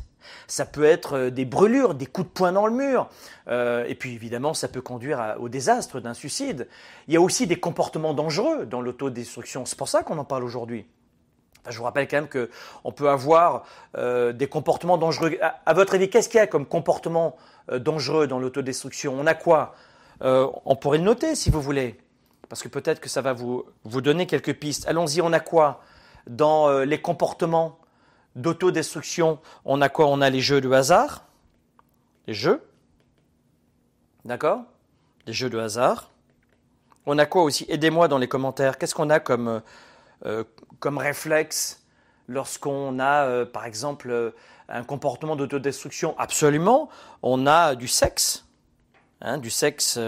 ça 0.46 0.66
peut 0.66 0.84
être 0.84 1.16
euh, 1.16 1.30
des 1.30 1.44
brûlures, 1.44 1.94
des 1.94 2.06
coups 2.06 2.28
de 2.28 2.32
poing 2.32 2.52
dans 2.52 2.66
le 2.66 2.72
mur, 2.72 3.08
euh, 3.48 3.84
et 3.86 3.94
puis 3.94 4.12
évidemment 4.12 4.54
ça 4.54 4.68
peut 4.68 4.80
conduire 4.80 5.36
au 5.40 5.48
désastre 5.48 6.00
d'un 6.00 6.14
suicide. 6.14 6.68
Il 7.08 7.14
y 7.14 7.16
a 7.16 7.20
aussi 7.20 7.46
des 7.46 7.56
comportements 7.56 8.14
dangereux 8.14 8.66
dans 8.66 8.80
l'autodestruction, 8.80 9.64
c'est 9.64 9.78
pour 9.78 9.88
ça 9.88 10.02
qu'on 10.02 10.18
en 10.18 10.24
parle 10.24 10.44
aujourd'hui. 10.44 10.86
Je 11.68 11.78
vous 11.78 11.84
rappelle 11.84 12.08
quand 12.08 12.16
même 12.16 12.28
que 12.28 12.50
on 12.82 12.90
peut 12.90 13.08
avoir 13.08 13.64
euh, 13.96 14.32
des 14.32 14.48
comportements 14.48 14.98
dangereux. 14.98 15.38
À, 15.40 15.74
votre 15.74 15.94
avis, 15.94 16.10
qu'est-ce 16.10 16.28
qu'il 16.28 16.38
y 16.38 16.40
a 16.40 16.48
comme 16.48 16.66
comportement 16.66 17.36
dangereux 17.72 18.26
dans 18.26 18.40
l'autodestruction? 18.40 19.14
On 19.16 19.26
a 19.26 19.34
quoi? 19.34 19.74
On 20.20 20.76
pourrait 20.76 20.98
le 20.98 21.04
noter 21.04 21.34
si 21.34 21.50
vous 21.50 21.60
voulez, 21.60 21.98
parce 22.48 22.62
que 22.62 22.68
peut-être 22.68 23.00
que 23.00 23.08
ça 23.08 23.22
va 23.22 23.32
vous, 23.32 23.64
vous 23.84 24.00
donner 24.00 24.26
quelques 24.26 24.54
pistes. 24.54 24.86
Allons-y, 24.88 25.20
on 25.20 25.32
a 25.32 25.40
quoi? 25.40 25.82
Dans 26.26 26.68
euh, 26.68 26.84
les 26.84 27.00
comportements 27.00 27.78
d'autodestruction 28.36 29.38
On 29.64 29.80
a 29.82 29.88
quoi? 29.88 30.06
On 30.06 30.20
a 30.20 30.30
les 30.30 30.40
jeux 30.40 30.60
de 30.60 30.70
hasard, 30.70 31.24
les 32.26 32.34
jeux, 32.34 32.62
d'accord? 34.24 34.62
Les 35.26 35.32
jeux 35.32 35.50
de 35.50 35.58
hasard. 35.58 36.10
On 37.06 37.18
a 37.18 37.26
quoi 37.26 37.42
aussi? 37.42 37.66
Aidez-moi 37.68 38.08
dans 38.08 38.18
les 38.18 38.28
commentaires. 38.28 38.78
Qu'est-ce 38.78 38.94
qu'on 38.94 39.10
a 39.10 39.20
comme 39.20 39.48
euh, 39.48 39.60
euh, 40.24 40.44
comme 40.78 40.98
réflexe 40.98 41.82
lorsqu'on 42.28 42.98
a, 43.00 43.44
par 43.46 43.66
exemple, 43.66 44.32
un 44.68 44.84
comportement 44.84 45.36
d'autodestruction? 45.36 46.16
Absolument, 46.18 46.88
on 47.22 47.46
a 47.46 47.74
du 47.74 47.88
sexe. 47.88 48.46
hein, 49.20 49.38
du 49.38 49.50
sexe. 49.50 49.98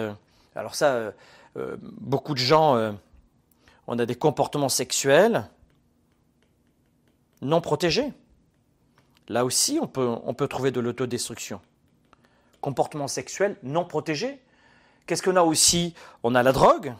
alors 0.54 0.74
ça, 0.74 1.12
beaucoup 1.82 2.34
de 2.34 2.38
gens, 2.38 2.94
on 3.86 3.98
a 3.98 4.06
des 4.06 4.14
comportements 4.14 4.68
sexuels 4.68 5.48
non 7.44 7.60
protégés. 7.60 8.12
Là 9.28 9.44
aussi, 9.44 9.78
on 9.80 9.86
peut, 9.86 10.48
trouver 10.48 10.70
de 10.70 10.80
l'autodestruction. 10.80 11.60
Comportement 12.60 13.08
sexuel 13.08 13.56
non 13.62 13.84
protégé. 13.84 14.40
Qu'est-ce 15.06 15.22
qu'on 15.22 15.36
a 15.36 15.42
aussi? 15.42 15.94
On 16.22 16.34
a 16.34 16.42
la 16.42 16.52
drogue. 16.52 16.94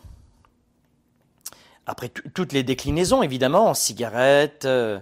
Après 1.86 2.08
tout- 2.08 2.28
toutes 2.32 2.52
les 2.52 2.62
déclinaisons, 2.62 3.22
évidemment, 3.22 3.74
cigarettes, 3.74 4.64
euh, 4.64 5.00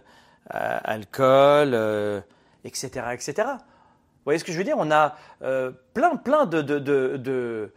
alcool, 0.50 1.70
euh, 1.74 2.20
etc., 2.64 3.06
etc. 3.12 3.34
Vous 3.46 4.24
voyez 4.24 4.38
ce 4.38 4.44
que 4.44 4.52
je 4.52 4.58
veux 4.58 4.64
dire? 4.64 4.76
On 4.78 4.90
a 4.90 5.16
euh, 5.42 5.70
plein, 5.94 6.16
plein 6.16 6.46
de, 6.46 7.72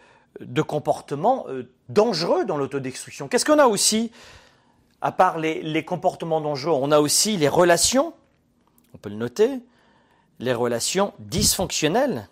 comportements 0.67 1.45
dangereux 1.89 2.45
dans 2.45 2.57
l'autodestruction. 2.57 3.27
Qu'est-ce 3.27 3.45
qu'on 3.45 3.59
a 3.59 3.67
aussi? 3.67 4.11
À 5.05 5.11
part 5.11 5.37
les, 5.37 5.61
les 5.61 5.85
comportements 5.85 6.41
dangereux, 6.41 6.79
on 6.81 6.91
a 6.91 6.99
aussi 6.99 7.37
les 7.37 7.47
relations, 7.47 8.15
on 8.95 8.97
peut 8.97 9.09
le 9.09 9.15
noter, 9.15 9.59
les 10.39 10.51
relations 10.51 11.13
dysfonctionnelles. 11.19 12.27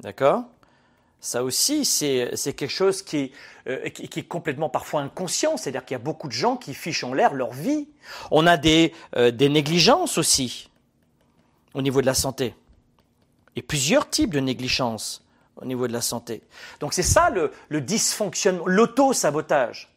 D'accord? 0.00 0.44
Ça 1.20 1.44
aussi, 1.44 1.84
c'est 1.84 2.54
quelque 2.56 2.68
chose 2.68 3.02
qui 3.02 3.18
est, 3.18 3.32
euh, 3.66 3.90
qui, 3.90 4.20
est 4.20 4.22
complètement 4.26 4.70
parfois 4.70 5.02
inconscient, 5.02 5.58
c'est-à-dire 5.58 5.84
qu'il 5.84 5.94
y 5.94 6.00
a 6.00 6.02
beaucoup 6.02 6.28
de 6.28 6.32
gens 6.32 6.56
qui 6.56 6.72
fichent 6.72 7.04
en 7.04 7.12
l'air 7.12 7.34
leur 7.34 7.52
vie. 7.52 7.86
On 8.30 8.46
a 8.46 8.56
des, 8.56 8.94
euh, 9.16 9.30
des 9.30 9.50
négligences 9.50 10.16
aussi 10.16 10.70
au 11.74 11.82
niveau 11.82 12.00
de 12.00 12.06
la 12.06 12.14
santé, 12.14 12.54
et 13.56 13.60
plusieurs 13.60 14.08
types 14.08 14.32
de 14.32 14.40
négligences 14.40 15.22
au 15.56 15.64
niveau 15.64 15.86
de 15.86 15.92
la 15.92 16.00
santé. 16.00 16.42
Donc 16.80 16.94
c'est 16.94 17.02
ça 17.02 17.30
le, 17.30 17.80
dysfonctionnement, 17.80 18.66
l'auto-sabotage. 18.66 19.92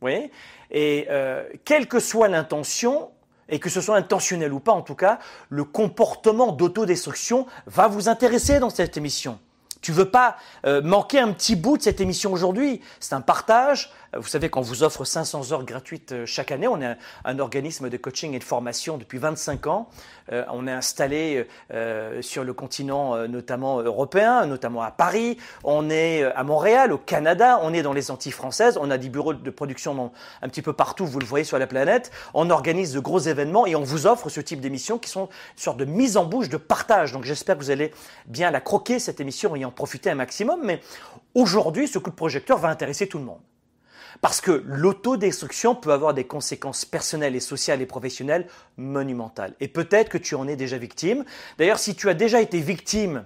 Vous 0.00 0.06
voyez? 0.06 0.30
Et 0.70 1.06
euh, 1.10 1.44
quelle 1.64 1.88
que 1.88 1.98
soit 1.98 2.28
l'intention, 2.28 3.10
et 3.48 3.58
que 3.58 3.68
ce 3.68 3.80
soit 3.80 3.96
intentionnel 3.96 4.52
ou 4.52 4.60
pas 4.60 4.72
en 4.72 4.82
tout 4.82 4.94
cas, 4.94 5.18
le 5.48 5.64
comportement 5.64 6.52
d'autodestruction 6.52 7.46
va 7.66 7.88
vous 7.88 8.08
intéresser 8.08 8.60
dans 8.60 8.70
cette 8.70 8.96
émission. 8.96 9.38
Tu 9.80 9.92
veux 9.92 10.10
pas 10.10 10.36
euh, 10.66 10.82
manquer 10.82 11.20
un 11.20 11.32
petit 11.32 11.56
bout 11.56 11.78
de 11.78 11.82
cette 11.82 12.00
émission 12.00 12.32
aujourd'hui? 12.32 12.80
C'est 13.00 13.14
un 13.14 13.22
partage 13.22 13.90
Vous 14.16 14.26
savez 14.26 14.48
qu'on 14.48 14.60
vous 14.60 14.82
offre 14.82 15.04
500 15.04 15.52
heures 15.52 15.64
gratuites 15.64 16.10
euh, 16.10 16.26
chaque 16.26 16.50
année. 16.50 16.66
On 16.66 16.80
est 16.80 16.96
un, 17.24 17.38
organisme 17.38 17.88
de 17.88 17.96
coaching 17.96 18.34
et 18.34 18.40
de 18.40 18.44
formation 18.44 18.98
depuis 18.98 19.18
25 19.18 19.68
ans. 19.68 19.88
Euh, 20.32 20.44
on 20.50 20.66
est 20.66 20.72
installé 20.72 21.46
euh, 21.72 22.20
sur 22.20 22.42
le 22.42 22.52
continent 22.52 23.28
notamment 23.28 23.80
européen, 23.80 24.46
notamment 24.46 24.82
à 24.82 24.90
Paris. 24.90 25.36
On 25.62 25.90
est 25.90 26.24
à 26.24 26.42
Montréal, 26.42 26.92
au 26.92 26.98
Canada. 26.98 27.60
On 27.62 27.72
est 27.72 27.82
dans 27.82 27.92
les 27.92 28.10
Antilles 28.10 28.32
françaises. 28.32 28.78
On 28.80 28.90
a 28.90 28.98
des 28.98 29.08
bureaux 29.08 29.32
de 29.32 29.50
production 29.50 30.10
un 30.42 30.48
petit 30.48 30.62
peu 30.62 30.72
partout, 30.72 31.06
vous 31.06 31.20
le 31.20 31.26
voyez 31.26 31.44
sur 31.44 31.58
la 31.58 31.68
planète. 31.68 32.10
On 32.34 32.50
organise 32.50 32.92
de 32.92 33.00
gros 33.00 33.20
événements 33.20 33.66
et 33.66 33.76
on 33.76 33.82
vous 33.82 34.08
offre 34.08 34.28
ce 34.28 34.40
type 34.40 34.60
d'émissions 34.60 34.98
qui 34.98 35.08
sont 35.08 35.26
une 35.26 35.62
sorte 35.62 35.78
de 35.78 35.84
mise 35.84 36.16
en 36.16 36.24
bouche, 36.24 36.48
de 36.48 36.56
partage. 36.56 37.12
Donc 37.12 37.24
j'espère 37.24 37.56
que 37.56 37.62
vous 37.62 37.70
allez 37.70 37.92
bien 38.26 38.50
la 38.50 38.60
croquer, 38.60 38.98
cette 38.98 39.20
émission, 39.20 39.54
et 39.54 39.64
en 39.64 39.70
profiter 39.70 40.10
un 40.10 40.16
maximum. 40.16 40.60
Mais 40.64 40.80
aujourd'hui, 41.34 41.86
ce 41.86 41.98
coup 41.98 42.10
de 42.10 42.16
projecteur 42.16 42.58
va 42.58 42.68
intéresser 42.68 43.06
tout 43.06 43.18
le 43.18 43.24
monde. 43.24 43.40
Parce 44.20 44.40
que 44.40 44.62
l'autodestruction 44.66 45.74
peut 45.74 45.92
avoir 45.92 46.14
des 46.14 46.24
conséquences 46.24 46.84
personnelles 46.84 47.36
et 47.36 47.40
sociales 47.40 47.82
et 47.82 47.86
professionnelles 47.86 48.46
monumentales. 48.76 49.54
Et 49.60 49.68
peut-être 49.68 50.08
que 50.08 50.18
tu 50.18 50.34
en 50.34 50.48
es 50.48 50.56
déjà 50.56 50.78
victime. 50.78 51.24
D'ailleurs, 51.58 51.78
si 51.78 51.94
tu 51.94 52.08
as 52.08 52.14
déjà 52.14 52.40
été 52.40 52.60
victime 52.60 53.24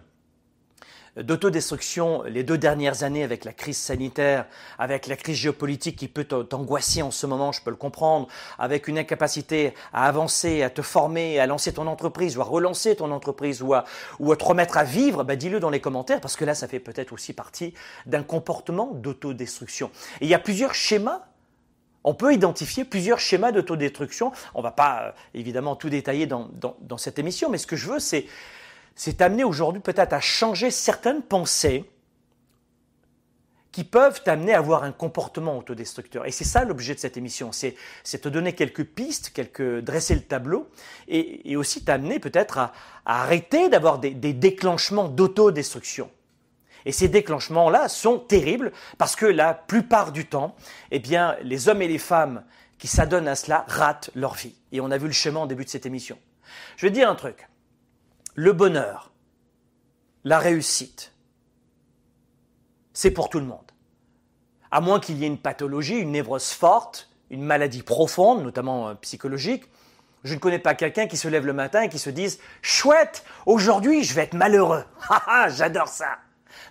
d'autodestruction 1.17 2.23
les 2.25 2.43
deux 2.43 2.59
dernières 2.59 3.03
années 3.03 3.23
avec 3.23 3.45
la 3.45 3.53
crise 3.53 3.77
sanitaire, 3.77 4.47
avec 4.79 5.07
la 5.07 5.17
crise 5.17 5.37
géopolitique 5.37 5.97
qui 5.97 6.09
peut 6.09 6.25
t'angoisser 6.25 7.03
en 7.03 7.11
ce 7.11 7.27
moment, 7.27 7.53
je 7.53 7.63
peux 7.63 7.71
le 7.71 7.77
comprendre, 7.77 8.29
avec 8.59 8.89
une 8.89 8.99
incapacité 8.99 9.75
à 9.93 10.07
avancer, 10.07 10.63
à 10.63 10.71
te 10.71 10.83
former, 10.83 11.39
à 11.39 11.47
lancer 11.47 11.73
ton 11.73 11.87
entreprise 11.87 12.37
ou 12.37 12.41
à 12.41 12.45
relancer 12.45 12.97
ton 12.97 13.11
entreprise 13.11 13.63
ou 13.63 13.75
à, 13.75 13.85
ou 14.19 14.33
à 14.33 14.37
te 14.37 14.45
remettre 14.45 14.77
à 14.77 14.85
vivre, 14.85 15.25
bah 15.25 15.37
dis-le 15.37 15.61
dans 15.61 15.71
les 15.71 15.81
commentaires 15.81 16.21
parce 16.21 16.37
que 16.37 16.45
là, 16.45 16.55
ça 16.55 16.69
fait 16.69 16.81
peut-être 16.81 17.13
aussi 17.13 17.33
partie 17.33 17.75
d'un 18.07 18.23
comportement 18.23 18.93
d'autodestruction. 18.95 19.91
Et 20.21 20.27
il 20.27 20.29
y 20.29 20.35
a 20.35 20.39
plusieurs 20.39 20.75
schémas 20.75 21.23
on 22.05 22.13
peut 22.13 22.35
identifier 22.35 22.85
plusieurs 22.85 23.19
schémas 23.19 23.51
d'autodestruction. 23.51 24.31
On 24.55 24.59
ne 24.59 24.65
va 24.65 24.71
pas 24.71 25.03
euh, 25.03 25.13
évidemment 25.33 25.75
tout 25.75 25.89
détailler 25.89 26.27
dans, 26.27 26.51
dans, 26.53 26.99
cette 26.99 27.19
émission, 27.19 27.49
mais 27.49 27.59
ce 27.59 27.67
que 27.67 27.77
je 27.77 27.89
veux, 27.89 27.99
c'est 27.99 28.27
c'est 28.95 29.21
amené 29.21 29.45
aujourd'hui 29.45 29.83
peut-être 29.83 30.13
à 30.13 30.21
changer 30.21 30.71
certaines 30.71 31.23
pensées 31.23 31.85
qui 33.75 33.83
peuvent 33.83 34.23
t'amener 34.23 34.55
à 34.55 34.59
avoir 34.59 34.85
un 34.85 34.93
comportement 34.93 35.59
autodestructeur. 35.59 36.25
Et 36.27 36.31
c'est 36.31 36.45
ça 36.45 36.65
l'objet 36.65 36.95
de 36.95 37.01
cette 37.01 37.17
émission, 37.17 37.51
c'est 37.51 37.75
te 38.05 38.29
donner 38.29 38.53
quelques 38.53 38.85
pistes, 38.85 39.33
quelques 39.35 39.81
dresser 39.81 40.15
le 40.15 40.21
tableau, 40.21 40.71
et, 41.09 41.57
aussi 41.57 41.85
t'amener 41.85 42.21
peut-être 42.21 42.59
à, 42.59 42.73
arrêter 43.05 43.69
d'avoir 43.69 43.99
des, 43.99 44.13
déclenchements 44.13 45.09
d'autodestruction. 45.09 46.09
Et 46.87 46.93
ces 46.93 47.09
déclenchements-là 47.09 47.89
sont 47.89 48.21
terribles 48.21 48.71
parce 48.97 49.17
que 49.17 49.27
la 49.27 49.55
plupart 49.55 50.13
du 50.13 50.27
temps, 50.27 50.55
eh 50.93 51.01
bien, 51.01 51.37
les 51.43 51.69
hommes 51.69 51.83
et 51.83 51.89
les 51.89 51.99
femmes 51.99 52.45
qui 52.79 52.87
s'adonnent 52.87 53.27
à 53.27 53.35
cela 53.35 53.65
ratent 53.67 54.11
leur 54.15 54.35
vie. 54.35 54.55
Et 54.71 54.81
on 54.81 54.93
a 54.93 54.99
vu 54.99 55.07
le 55.07 55.13
schéma 55.13 55.41
en 55.41 55.47
début 55.47 55.65
de 55.65 55.71
cette 55.71 55.87
émission. 55.87 56.17
Je 56.77 56.87
vais 56.87 56.93
dire 56.93 57.11
un 57.11 57.17
truc 57.17 57.49
le 58.35 58.53
bonheur, 58.53 59.13
la 60.25 60.39
réussite, 60.39 61.13
c'est 62.93 63.11
pour 63.11 63.29
tout 63.29 63.41
le 63.41 63.47
monde. 63.47 63.61
À 64.71 64.81
moins 64.81 65.01
qu'il 65.01 65.19
y 65.19 65.25
ait 65.25 65.29
une 65.29 65.39
pathologie, 65.39 65.99
une 65.99 66.13
névrose 66.13 66.51
forte, 66.51 67.11
une 67.31 67.43
maladie 67.43 67.83
profonde, 67.83 68.43
notamment 68.43 68.89
euh, 68.89 68.95
psychologique, 68.95 69.65
je 70.25 70.35
ne 70.35 70.39
connais 70.39 70.59
pas 70.59 70.75
quelqu'un 70.75 71.07
qui 71.07 71.17
se 71.17 71.29
lève 71.29 71.45
le 71.45 71.53
matin 71.53 71.83
et 71.83 71.89
qui 71.89 71.99
se 71.99 72.11
dise 72.11 72.41
Chouette, 72.63 73.25
aujourd'hui 73.47 74.03
je 74.03 74.15
vais 74.15 74.23
être 74.23 74.35
malheureux. 74.35 74.85
J'adore 75.49 75.89
ça. 75.89 76.19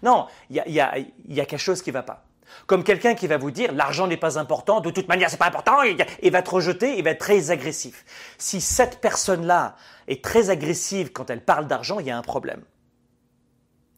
Non, 0.02 0.28
il 0.50 0.56
y 0.68 0.80
a, 0.80 1.46
quelque 1.46 1.58
chose 1.58 1.82
qui 1.82 1.92
ne 1.92 1.94
va 1.94 2.04
pas. 2.04 2.26
Comme 2.68 2.84
quelqu'un 2.84 3.16
qui 3.16 3.28
va 3.28 3.38
vous 3.38 3.52
dire 3.52 3.72
l'argent 3.74 4.08
n'est 4.08 4.18
pas 4.18 4.38
important, 4.38 4.80
de 4.80 4.90
toute 4.90 5.08
manière 5.08 5.30
c'est 5.30 5.38
pas 5.38 5.48
important, 5.48 5.82
et, 5.84 6.30
va 6.30 6.42
te 6.42 6.50
rejeter, 6.50 6.98
il 6.98 7.04
va 7.04 7.12
être 7.12 7.20
très 7.20 7.52
agressif. 7.52 8.06
Si 8.38 8.62
cette 8.62 9.00
personne-là 9.00 9.76
est 10.08 10.24
très 10.24 10.50
agressive 10.50 11.12
quand 11.12 11.30
elle 11.30 11.42
parle 11.42 11.68
d'argent, 11.68 12.00
il 12.00 12.08
y 12.08 12.12
a 12.12 12.18
un 12.18 12.22
problème. 12.22 12.62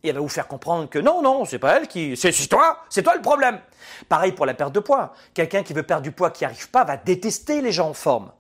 Et 0.03 0.09
elle 0.09 0.15
va 0.15 0.21
vous 0.21 0.29
faire 0.29 0.47
comprendre 0.47 0.87
que 0.87 0.99
non, 0.99 1.21
non, 1.21 1.45
c'est 1.45 1.59
pas 1.59 1.77
elle 1.77 1.87
qui, 1.87 2.15
c'est 2.15 2.31
toi, 2.47 2.83
c'est 2.89 3.01
toi 3.01 3.15
le 3.15 3.21
problème. 3.21 3.59
Pareil 4.07 4.33
pour 4.33 4.45
la 4.45 4.53
perte 4.53 4.73
de 4.73 4.79
poids. 4.79 5.13
Quelqu'un 5.33 5.63
qui 5.63 5.73
veut 5.73 5.83
perdre 5.83 6.03
du 6.03 6.11
poids 6.11 6.29
qui 6.29 6.43
n'y 6.43 6.45
arrive 6.45 6.69
pas 6.69 6.83
va 6.83 6.97
détester 6.97 7.61
les 7.61 7.71
gens 7.71 7.89
en 7.89 7.93
forme. 7.93 8.31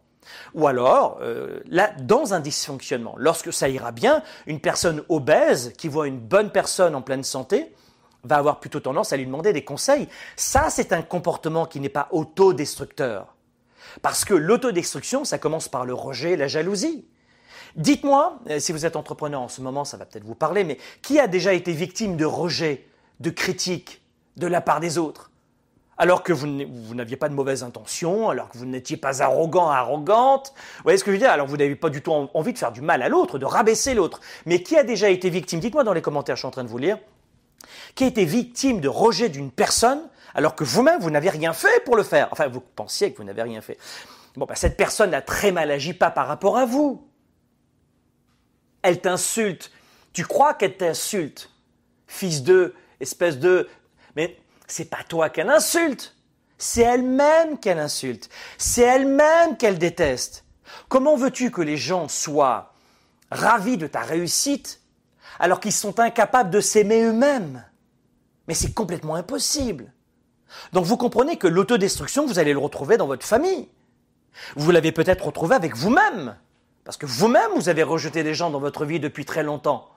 Ou 0.53 0.67
alors, 0.67 1.17
euh, 1.21 1.59
là, 1.67 1.91
dans 1.99 2.33
un 2.33 2.39
dysfonctionnement, 2.39 3.15
lorsque 3.17 3.53
ça 3.53 3.69
ira 3.69 3.91
bien, 3.91 4.23
une 4.47 4.59
personne 4.59 5.03
obèse 5.09 5.73
qui 5.77 5.87
voit 5.87 6.07
une 6.07 6.19
bonne 6.19 6.51
personne 6.51 6.95
en 6.95 7.01
pleine 7.01 7.23
santé, 7.23 7.73
va 8.25 8.37
avoir 8.37 8.59
plutôt 8.59 8.79
tendance 8.79 9.13
à 9.13 9.17
lui 9.17 9.25
demander 9.25 9.53
des 9.53 9.63
conseils. 9.63 10.09
Ça, 10.35 10.69
c'est 10.69 10.91
un 10.91 11.01
comportement 11.01 11.65
qui 11.65 11.79
n'est 11.79 11.89
pas 11.89 12.09
autodestructeur. 12.11 13.35
Parce 14.01 14.25
que 14.25 14.33
l'autodestruction, 14.33 15.23
ça 15.23 15.37
commence 15.37 15.69
par 15.69 15.85
le 15.85 15.93
rejet, 15.93 16.35
la 16.35 16.47
jalousie. 16.47 17.05
Dites-moi, 17.75 18.39
euh, 18.49 18.59
si 18.59 18.71
vous 18.71 18.85
êtes 18.85 18.95
entrepreneur 18.95 19.41
en 19.41 19.47
ce 19.47 19.61
moment, 19.61 19.85
ça 19.85 19.97
va 19.97 20.05
peut-être 20.05 20.25
vous 20.25 20.35
parler, 20.35 20.63
mais 20.63 20.77
qui 21.01 21.19
a 21.19 21.27
déjà 21.27 21.53
été 21.53 21.71
victime 21.71 22.17
de 22.17 22.25
rejet, 22.25 22.87
de 23.19 23.29
critique 23.29 24.01
de 24.37 24.47
la 24.47 24.61
part 24.61 24.79
des 24.79 24.97
autres? 24.97 25.31
Alors 25.97 26.23
que 26.23 26.33
vous 26.33 26.47
n'aviez 26.93 27.15
pas 27.15 27.29
de 27.29 27.33
mauvaises 27.33 27.63
intentions, 27.63 28.29
alors 28.29 28.49
que 28.49 28.57
vous 28.57 28.65
n'étiez 28.65 28.97
pas 28.97 29.21
arrogant, 29.21 29.69
arrogante. 29.69 30.53
Vous 30.77 30.83
voyez 30.83 30.97
ce 30.97 31.05
que 31.05 31.11
je 31.11 31.15
veux 31.15 31.21
dire? 31.21 31.31
Alors 31.31 31.47
vous 31.47 31.55
n'avez 31.55 31.75
pas 31.77 31.89
du 31.89 32.01
tout 32.01 32.11
envie 32.11 32.51
de 32.51 32.57
faire 32.57 32.73
du 32.73 32.81
mal 32.81 33.01
à 33.01 33.07
l'autre, 33.07 33.39
de 33.39 33.45
rabaisser 33.45 33.93
l'autre. 33.93 34.19
Mais 34.45 34.61
qui 34.61 34.75
a 34.75 34.83
déjà 34.83 35.09
été 35.09 35.29
victime? 35.29 35.61
Dites-moi 35.61 35.85
dans 35.85 35.93
les 35.93 36.01
commentaires, 36.01 36.35
je 36.35 36.41
suis 36.41 36.47
en 36.47 36.51
train 36.51 36.65
de 36.65 36.69
vous 36.69 36.77
lire 36.77 36.97
qui 37.95 38.03
a 38.03 38.07
été 38.07 38.25
victime 38.25 38.81
de 38.81 38.87
rejet 38.87 39.29
d'une 39.29 39.51
personne 39.51 40.01
alors 40.35 40.53
que 40.55 40.65
vous-même, 40.65 40.99
vous, 40.99 41.09
n'avez 41.09 41.29
rien 41.29 41.53
fait 41.53 41.83
pour 41.85 41.95
le 41.95 42.03
faire. 42.03 42.27
Enfin, 42.31 42.47
vous 42.49 42.59
pensiez 42.59 43.13
que 43.13 43.17
vous 43.17 43.23
n'avez 43.23 43.41
rien 43.41 43.61
fait. 43.61 43.77
Bon, 44.35 44.45
bah, 44.45 44.55
cette 44.55 44.75
personne 44.75 45.13
a 45.13 45.21
très 45.21 45.53
mal 45.53 45.71
agi, 45.71 45.93
pas 45.93 46.11
par 46.11 46.27
rapport 46.27 46.57
à 46.57 46.65
vous. 46.65 47.07
Elle 48.81 48.99
t'insulte. 48.99 49.71
Tu 50.11 50.25
crois 50.25 50.53
qu'elle 50.53 50.75
t'insulte. 50.75 51.49
Fils 52.05 52.43
de, 52.43 52.75
espèce 52.99 53.39
de... 53.39 53.69
Mais 54.17 54.37
c'est 54.67 54.89
pas 54.89 55.03
toi 55.07 55.29
qu'elle 55.29 55.49
insulte. 55.49 56.15
C'est 56.57 56.81
elle-même 56.81 57.57
qu'elle 57.57 57.79
insulte. 57.79 58.29
C'est 58.57 58.81
elle-même 58.81 59.55
qu'elle 59.55 59.77
déteste. 59.77 60.43
Comment 60.89 61.15
veux-tu 61.15 61.49
que 61.49 61.61
les 61.61 61.77
gens 61.77 62.09
soient 62.09 62.73
ravis 63.31 63.77
de 63.77 63.87
ta 63.87 64.01
réussite 64.01 64.81
alors 65.39 65.59
qu'ils 65.59 65.71
sont 65.71 65.99
incapables 65.99 66.49
de 66.49 66.59
s'aimer 66.59 67.03
eux-mêmes. 67.03 67.63
Mais 68.47 68.53
c'est 68.53 68.73
complètement 68.73 69.15
impossible. 69.15 69.91
Donc 70.73 70.85
vous 70.85 70.97
comprenez 70.97 71.37
que 71.37 71.47
l'autodestruction, 71.47 72.25
vous 72.25 72.39
allez 72.39 72.53
le 72.53 72.59
retrouver 72.59 72.97
dans 72.97 73.07
votre 73.07 73.25
famille. 73.25 73.67
Vous 74.55 74.71
l'avez 74.71 74.91
peut-être 74.91 75.25
retrouvé 75.25 75.55
avec 75.55 75.75
vous-même. 75.75 76.35
Parce 76.83 76.97
que 76.97 77.05
vous-même, 77.05 77.51
vous 77.55 77.69
avez 77.69 77.83
rejeté 77.83 78.23
des 78.23 78.35
gens 78.35 78.51
dans 78.51 78.59
votre 78.59 78.85
vie 78.85 78.99
depuis 78.99 79.25
très 79.25 79.43
longtemps. 79.43 79.89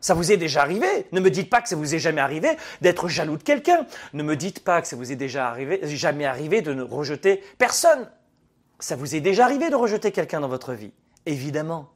Ça 0.00 0.14
vous 0.14 0.30
est 0.32 0.36
déjà 0.36 0.62
arrivé. 0.62 1.06
Ne 1.12 1.20
me 1.20 1.30
dites 1.30 1.50
pas 1.50 1.60
que 1.60 1.68
ça 1.68 1.76
vous 1.76 1.94
est 1.94 1.98
jamais 1.98 2.20
arrivé 2.20 2.56
d'être 2.80 3.08
jaloux 3.08 3.36
de 3.36 3.42
quelqu'un. 3.42 3.86
Ne 4.12 4.22
me 4.22 4.36
dites 4.36 4.64
pas 4.64 4.80
que 4.80 4.88
ça 4.88 4.96
vous 4.96 5.12
est 5.12 5.16
déjà 5.16 5.48
arrivé, 5.48 5.80
jamais 5.84 6.24
arrivé 6.24 6.62
de 6.62 6.72
ne 6.72 6.82
rejeter 6.82 7.42
personne. 7.58 8.08
Ça 8.80 8.96
vous 8.96 9.14
est 9.14 9.20
déjà 9.20 9.44
arrivé 9.44 9.70
de 9.70 9.76
rejeter 9.76 10.12
quelqu'un 10.12 10.40
dans 10.40 10.48
votre 10.48 10.72
vie. 10.72 10.92
Évidemment. 11.26 11.90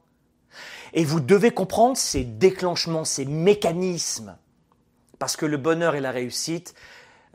Et 0.93 1.05
vous 1.05 1.19
devez 1.19 1.51
comprendre 1.51 1.97
ces 1.97 2.23
déclenchements, 2.23 3.05
ces 3.05 3.25
mécanismes. 3.25 4.37
Parce 5.19 5.35
que 5.35 5.45
le 5.45 5.57
bonheur 5.57 5.95
et 5.95 6.01
la 6.01 6.11
réussite 6.11 6.75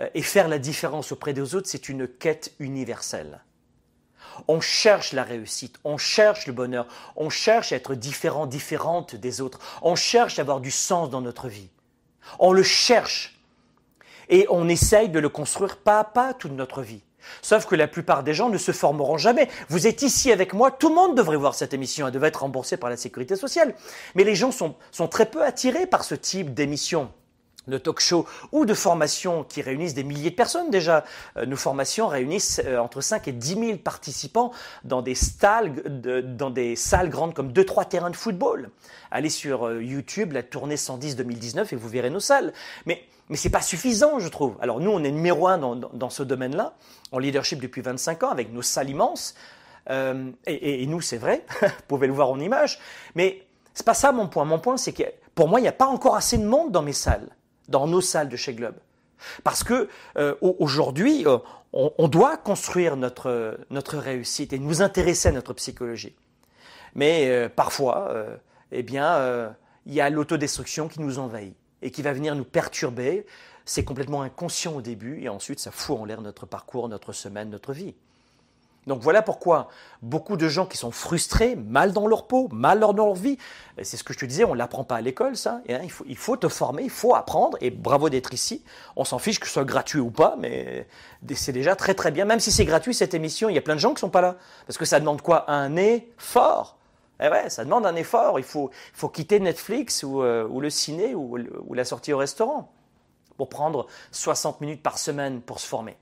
euh, 0.00 0.08
et 0.14 0.22
faire 0.22 0.48
la 0.48 0.58
différence 0.58 1.12
auprès 1.12 1.32
des 1.32 1.54
autres, 1.54 1.68
c'est 1.68 1.88
une 1.88 2.06
quête 2.06 2.52
universelle. 2.58 3.40
On 4.46 4.60
cherche 4.60 5.12
la 5.12 5.24
réussite, 5.24 5.78
on 5.82 5.98
cherche 5.98 6.46
le 6.46 6.52
bonheur, 6.52 6.86
on 7.16 7.28
cherche 7.28 7.72
à 7.72 7.76
être 7.76 7.96
différent, 7.96 8.46
différente 8.46 9.16
des 9.16 9.40
autres, 9.40 9.58
on 9.82 9.96
cherche 9.96 10.38
à 10.38 10.42
avoir 10.42 10.60
du 10.60 10.70
sens 10.70 11.10
dans 11.10 11.20
notre 11.20 11.48
vie. 11.48 11.70
On 12.38 12.52
le 12.52 12.62
cherche 12.62 13.40
et 14.28 14.46
on 14.50 14.68
essaye 14.68 15.08
de 15.08 15.18
le 15.18 15.28
construire 15.28 15.78
pas 15.78 16.00
à 16.00 16.04
pas 16.04 16.34
toute 16.34 16.52
notre 16.52 16.82
vie. 16.82 17.02
Sauf 17.42 17.66
que 17.66 17.74
la 17.74 17.88
plupart 17.88 18.22
des 18.22 18.34
gens 18.34 18.48
ne 18.48 18.58
se 18.58 18.72
formeront 18.72 19.18
jamais. 19.18 19.48
Vous 19.68 19.86
êtes 19.86 20.02
ici 20.02 20.32
avec 20.32 20.52
moi, 20.52 20.70
tout 20.70 20.88
le 20.88 20.94
monde 20.94 21.16
devrait 21.16 21.36
voir 21.36 21.54
cette 21.54 21.74
émission, 21.74 22.06
elle 22.06 22.12
devrait 22.12 22.28
être 22.28 22.42
remboursée 22.42 22.76
par 22.76 22.90
la 22.90 22.96
sécurité 22.96 23.36
sociale. 23.36 23.74
Mais 24.14 24.24
les 24.24 24.34
gens 24.34 24.50
sont, 24.52 24.74
très 25.08 25.26
peu 25.26 25.44
attirés 25.44 25.86
par 25.86 26.04
ce 26.04 26.14
type 26.14 26.54
d'émission 26.54 27.10
de 27.68 27.78
talk 27.78 28.00
show 28.00 28.26
ou 28.52 28.64
de 28.64 28.74
formation 28.74 29.44
qui 29.44 29.62
réunissent 29.62 29.94
des 29.94 30.04
milliers 30.04 30.30
de 30.30 30.36
personnes 30.36 30.70
déjà. 30.70 31.04
Euh, 31.36 31.46
nos 31.46 31.56
formations 31.56 32.08
réunissent 32.08 32.60
euh, 32.64 32.78
entre 32.78 33.00
5 33.00 33.28
et 33.28 33.32
10 33.32 33.48
000 33.48 33.78
participants 33.78 34.52
dans 34.84 35.02
des 35.02 35.14
dans 36.22 36.50
des 36.50 36.76
salles 36.76 37.10
grandes 37.10 37.34
comme 37.34 37.52
2-3 37.52 37.88
terrains 37.88 38.10
de 38.10 38.16
football. 38.16 38.70
Allez 39.10 39.30
sur 39.30 39.66
euh, 39.66 39.82
YouTube, 39.82 40.32
la 40.32 40.42
tournée 40.42 40.76
110 40.76 41.16
2019 41.16 41.72
et 41.72 41.76
vous 41.76 41.88
verrez 41.88 42.10
nos 42.10 42.20
salles. 42.20 42.52
Mais 42.86 43.04
mais 43.28 43.36
ce 43.36 43.48
n'est 43.48 43.52
pas 43.52 43.60
suffisant, 43.60 44.18
je 44.18 44.28
trouve. 44.28 44.56
Alors 44.60 44.80
nous, 44.80 44.90
on 44.90 45.04
est 45.04 45.10
numéro 45.10 45.48
un 45.48 45.58
dans, 45.58 46.10
ce 46.10 46.22
domaine-là, 46.22 46.74
en 47.12 47.18
leadership 47.18 47.60
depuis 47.60 47.82
25 47.82 48.22
ans, 48.22 48.30
avec 48.30 48.52
nos 48.52 48.62
salles 48.62 48.90
immenses. 48.90 49.34
Euh, 49.90 50.30
et, 50.46 50.86
nous, 50.86 51.00
c'est 51.00 51.18
vrai, 51.18 51.44
vous 51.62 51.68
pouvez 51.88 52.06
le 52.06 52.12
voir 52.12 52.30
en 52.30 52.40
image. 52.40 52.78
Mais 53.14 53.46
c'est 53.74 53.86
pas 53.86 53.94
ça 53.94 54.12
mon 54.12 54.28
point. 54.28 54.44
Mon 54.44 54.58
point, 54.58 54.76
c'est 54.76 54.92
que 54.92 55.04
pour 55.34 55.48
moi, 55.48 55.60
il 55.60 55.62
n'y 55.62 55.68
a 55.68 55.72
pas 55.72 55.86
encore 55.86 56.16
assez 56.16 56.38
de 56.38 56.44
monde 56.44 56.72
dans 56.72 56.82
mes 56.82 56.92
salles, 56.92 57.28
dans 57.68 57.86
nos 57.86 58.00
salles 58.00 58.28
de 58.28 58.36
chez 58.36 58.54
Globe. 58.54 58.76
Parce 59.44 59.64
que 59.64 59.88
euh, 60.16 60.34
aujourd'hui, 60.40 61.26
euh, 61.26 61.38
on, 61.72 62.08
doit 62.08 62.36
construire 62.36 62.96
notre, 62.96 63.58
notre 63.70 63.98
réussite 63.98 64.52
et 64.52 64.58
nous 64.58 64.82
intéresser 64.82 65.28
à 65.28 65.32
notre 65.32 65.52
psychologie. 65.54 66.14
Mais 66.94 67.28
euh, 67.28 67.48
parfois, 67.48 68.14
eh 68.72 68.82
bien, 68.82 69.54
il 69.86 69.94
y 69.94 70.00
a 70.00 70.10
l'autodestruction 70.10 70.88
qui 70.88 71.00
nous 71.00 71.18
envahit 71.18 71.56
et 71.82 71.90
qui 71.90 72.02
va 72.02 72.12
venir 72.12 72.34
nous 72.34 72.44
perturber. 72.44 73.26
C'est 73.64 73.84
complètement 73.84 74.22
inconscient 74.22 74.74
au 74.74 74.80
début 74.80 75.20
et 75.22 75.28
ensuite 75.28 75.60
ça 75.60 75.70
fout 75.70 75.98
en 75.98 76.04
l'air 76.04 76.22
notre 76.22 76.46
parcours, 76.46 76.88
notre 76.88 77.12
semaine, 77.12 77.50
notre 77.50 77.72
vie. 77.72 77.94
Donc 78.86 79.02
voilà 79.02 79.20
pourquoi 79.20 79.68
beaucoup 80.00 80.36
de 80.36 80.48
gens 80.48 80.64
qui 80.64 80.78
sont 80.78 80.90
frustrés, 80.90 81.56
mal 81.56 81.92
dans 81.92 82.06
leur 82.06 82.26
peau, 82.26 82.48
mal 82.50 82.80
dans 82.80 82.92
leur 82.92 83.14
vie, 83.14 83.36
c'est 83.82 83.96
ce 83.96 84.04
que 84.04 84.14
je 84.14 84.18
te 84.18 84.24
disais, 84.24 84.44
on 84.44 84.52
ne 84.52 84.58
l'apprend 84.58 84.84
pas 84.84 84.96
à 84.96 85.00
l'école 85.00 85.36
ça, 85.36 85.60
hein, 85.68 85.80
il, 85.82 85.90
faut, 85.90 86.04
il, 86.08 86.16
te 86.38 86.48
former, 86.48 86.84
il 86.84 86.90
faut 86.90 87.14
apprendre, 87.14 87.58
et 87.60 87.70
bravo 87.70 88.08
d'être 88.08 88.32
ici, 88.32 88.64
on 88.96 89.04
s'en 89.04 89.18
fiche 89.18 89.40
que 89.40 89.46
ce 89.46 89.52
soit 89.52 89.64
gratuit 89.64 90.00
ou 90.00 90.10
pas, 90.10 90.36
mais 90.38 90.86
c'est 91.34 91.52
déjà 91.52 91.76
très 91.76 91.94
très 91.94 92.10
bien, 92.10 92.24
même 92.24 92.40
si 92.40 92.50
c'est 92.50 92.64
gratuit 92.64 92.94
cette 92.94 93.14
émission, 93.14 93.50
il 93.50 93.54
y 93.54 93.58
a 93.58 93.62
plein 93.62 93.74
de 93.74 93.80
gens 93.80 93.90
qui 93.90 93.96
ne 93.96 94.00
sont 94.00 94.10
pas 94.10 94.22
là, 94.22 94.36
parce 94.66 94.78
que 94.78 94.84
ça 94.86 95.00
demande 95.00 95.20
quoi? 95.20 95.50
Un 95.50 95.76
effort. 95.76 96.78
Eh 97.20 97.28
ouais, 97.28 97.50
ça 97.50 97.64
demande 97.64 97.84
un 97.84 97.96
effort, 97.96 98.38
il 98.38 98.44
faut, 98.44 98.70
faut 98.94 99.08
quitter 99.08 99.40
Netflix 99.40 100.04
ou, 100.04 100.22
euh, 100.22 100.48
le 100.48 100.70
ciné 100.70 101.14
ou 101.14 101.74
la 101.74 101.84
sortie 101.84 102.12
au 102.12 102.18
restaurant 102.18 102.72
pour 103.36 103.48
prendre 103.48 103.86
60 104.12 104.60
minutes 104.60 104.82
par 104.82 104.98
semaine 104.98 105.40
pour 105.40 105.60
se 105.60 105.66
former. 105.66 105.96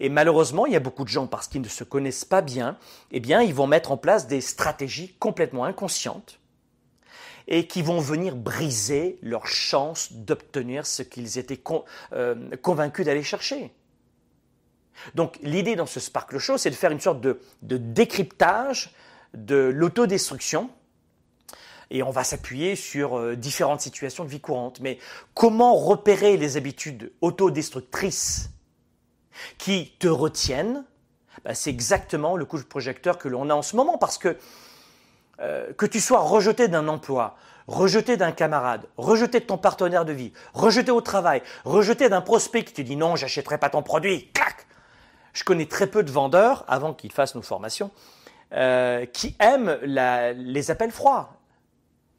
Et 0.00 0.08
malheureusement, 0.08 0.66
il 0.66 0.72
y 0.72 0.76
a 0.76 0.80
beaucoup 0.80 1.04
de 1.04 1.08
gens, 1.08 1.26
parce 1.26 1.48
qu'ils 1.48 1.62
ne 1.62 1.68
se 1.68 1.84
connaissent 1.84 2.24
pas 2.24 2.42
bien, 2.42 2.76
eh 3.12 3.20
bien, 3.20 3.42
ils 3.42 3.54
vont 3.54 3.66
mettre 3.66 3.92
en 3.92 3.96
place 3.96 4.26
des 4.26 4.40
stratégies 4.40 5.14
complètement 5.18 5.64
inconscientes 5.64 6.38
et 7.48 7.66
qui 7.66 7.82
vont 7.82 8.00
venir 8.00 8.34
briser 8.34 9.18
leur 9.22 9.46
chance 9.46 10.12
d'obtenir 10.12 10.86
ce 10.86 11.02
qu'ils 11.02 11.38
étaient 11.38 11.62
euh, 12.12 12.56
convaincus 12.62 13.06
d'aller 13.06 13.22
chercher. 13.22 13.72
Donc 15.14 15.38
l'idée 15.42 15.76
dans 15.76 15.86
ce 15.86 16.00
Sparkle 16.00 16.38
Show, 16.38 16.58
c'est 16.58 16.70
de 16.70 16.74
faire 16.74 16.90
une 16.90 17.00
sorte 17.00 17.20
de, 17.20 17.40
de 17.62 17.76
décryptage 17.76 18.90
de 19.34 19.56
l'autodestruction. 19.56 20.70
Et 21.90 22.02
on 22.02 22.10
va 22.10 22.24
s'appuyer 22.24 22.74
sur 22.74 23.16
euh, 23.16 23.36
différentes 23.36 23.80
situations 23.80 24.24
de 24.24 24.28
vie 24.28 24.40
courante. 24.40 24.80
Mais 24.80 24.98
comment 25.34 25.76
repérer 25.76 26.36
les 26.36 26.56
habitudes 26.56 27.12
autodestructrices 27.20 28.50
qui 29.58 29.92
te 29.98 30.08
retiennent, 30.08 30.84
bah, 31.44 31.54
c'est 31.54 31.70
exactement 31.70 32.36
le 32.36 32.44
coup 32.44 32.58
de 32.58 32.64
projecteur 32.64 33.18
que 33.18 33.28
l'on 33.28 33.50
a 33.50 33.54
en 33.54 33.62
ce 33.62 33.76
moment 33.76 33.98
parce 33.98 34.18
que 34.18 34.36
euh, 35.40 35.72
que 35.74 35.84
tu 35.84 36.00
sois 36.00 36.20
rejeté 36.20 36.68
d'un 36.68 36.88
emploi, 36.88 37.36
rejeté 37.66 38.16
d'un 38.16 38.32
camarade, 38.32 38.86
rejeté 38.96 39.40
de 39.40 39.44
ton 39.44 39.58
partenaire 39.58 40.06
de 40.06 40.12
vie, 40.12 40.32
rejeté 40.54 40.90
au 40.90 41.02
travail, 41.02 41.42
rejeté 41.64 42.08
d'un 42.08 42.22
prospect 42.22 42.64
qui 42.64 42.72
te 42.72 42.82
dit 42.82 42.96
non, 42.96 43.16
j'achèterai 43.16 43.58
pas 43.58 43.68
ton 43.68 43.82
produit, 43.82 44.30
clac 44.32 44.66
Je 45.34 45.44
connais 45.44 45.66
très 45.66 45.86
peu 45.86 46.02
de 46.02 46.10
vendeurs, 46.10 46.64
avant 46.68 46.94
qu'ils 46.94 47.12
fassent 47.12 47.34
nos 47.34 47.42
formations, 47.42 47.90
euh, 48.54 49.04
qui 49.04 49.36
aiment 49.40 49.78
les 49.82 50.70
appels 50.70 50.92
froids. 50.92 51.34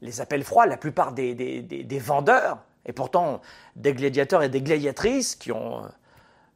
Les 0.00 0.20
appels 0.20 0.44
froids, 0.44 0.66
la 0.66 0.76
plupart 0.76 1.10
des, 1.10 1.34
des 1.34 1.98
vendeurs, 1.98 2.58
et 2.86 2.92
pourtant 2.92 3.40
des 3.74 3.94
gladiateurs 3.94 4.44
et 4.44 4.48
des 4.48 4.62
gladiatrices 4.62 5.34
qui 5.34 5.50
ont 5.50 5.82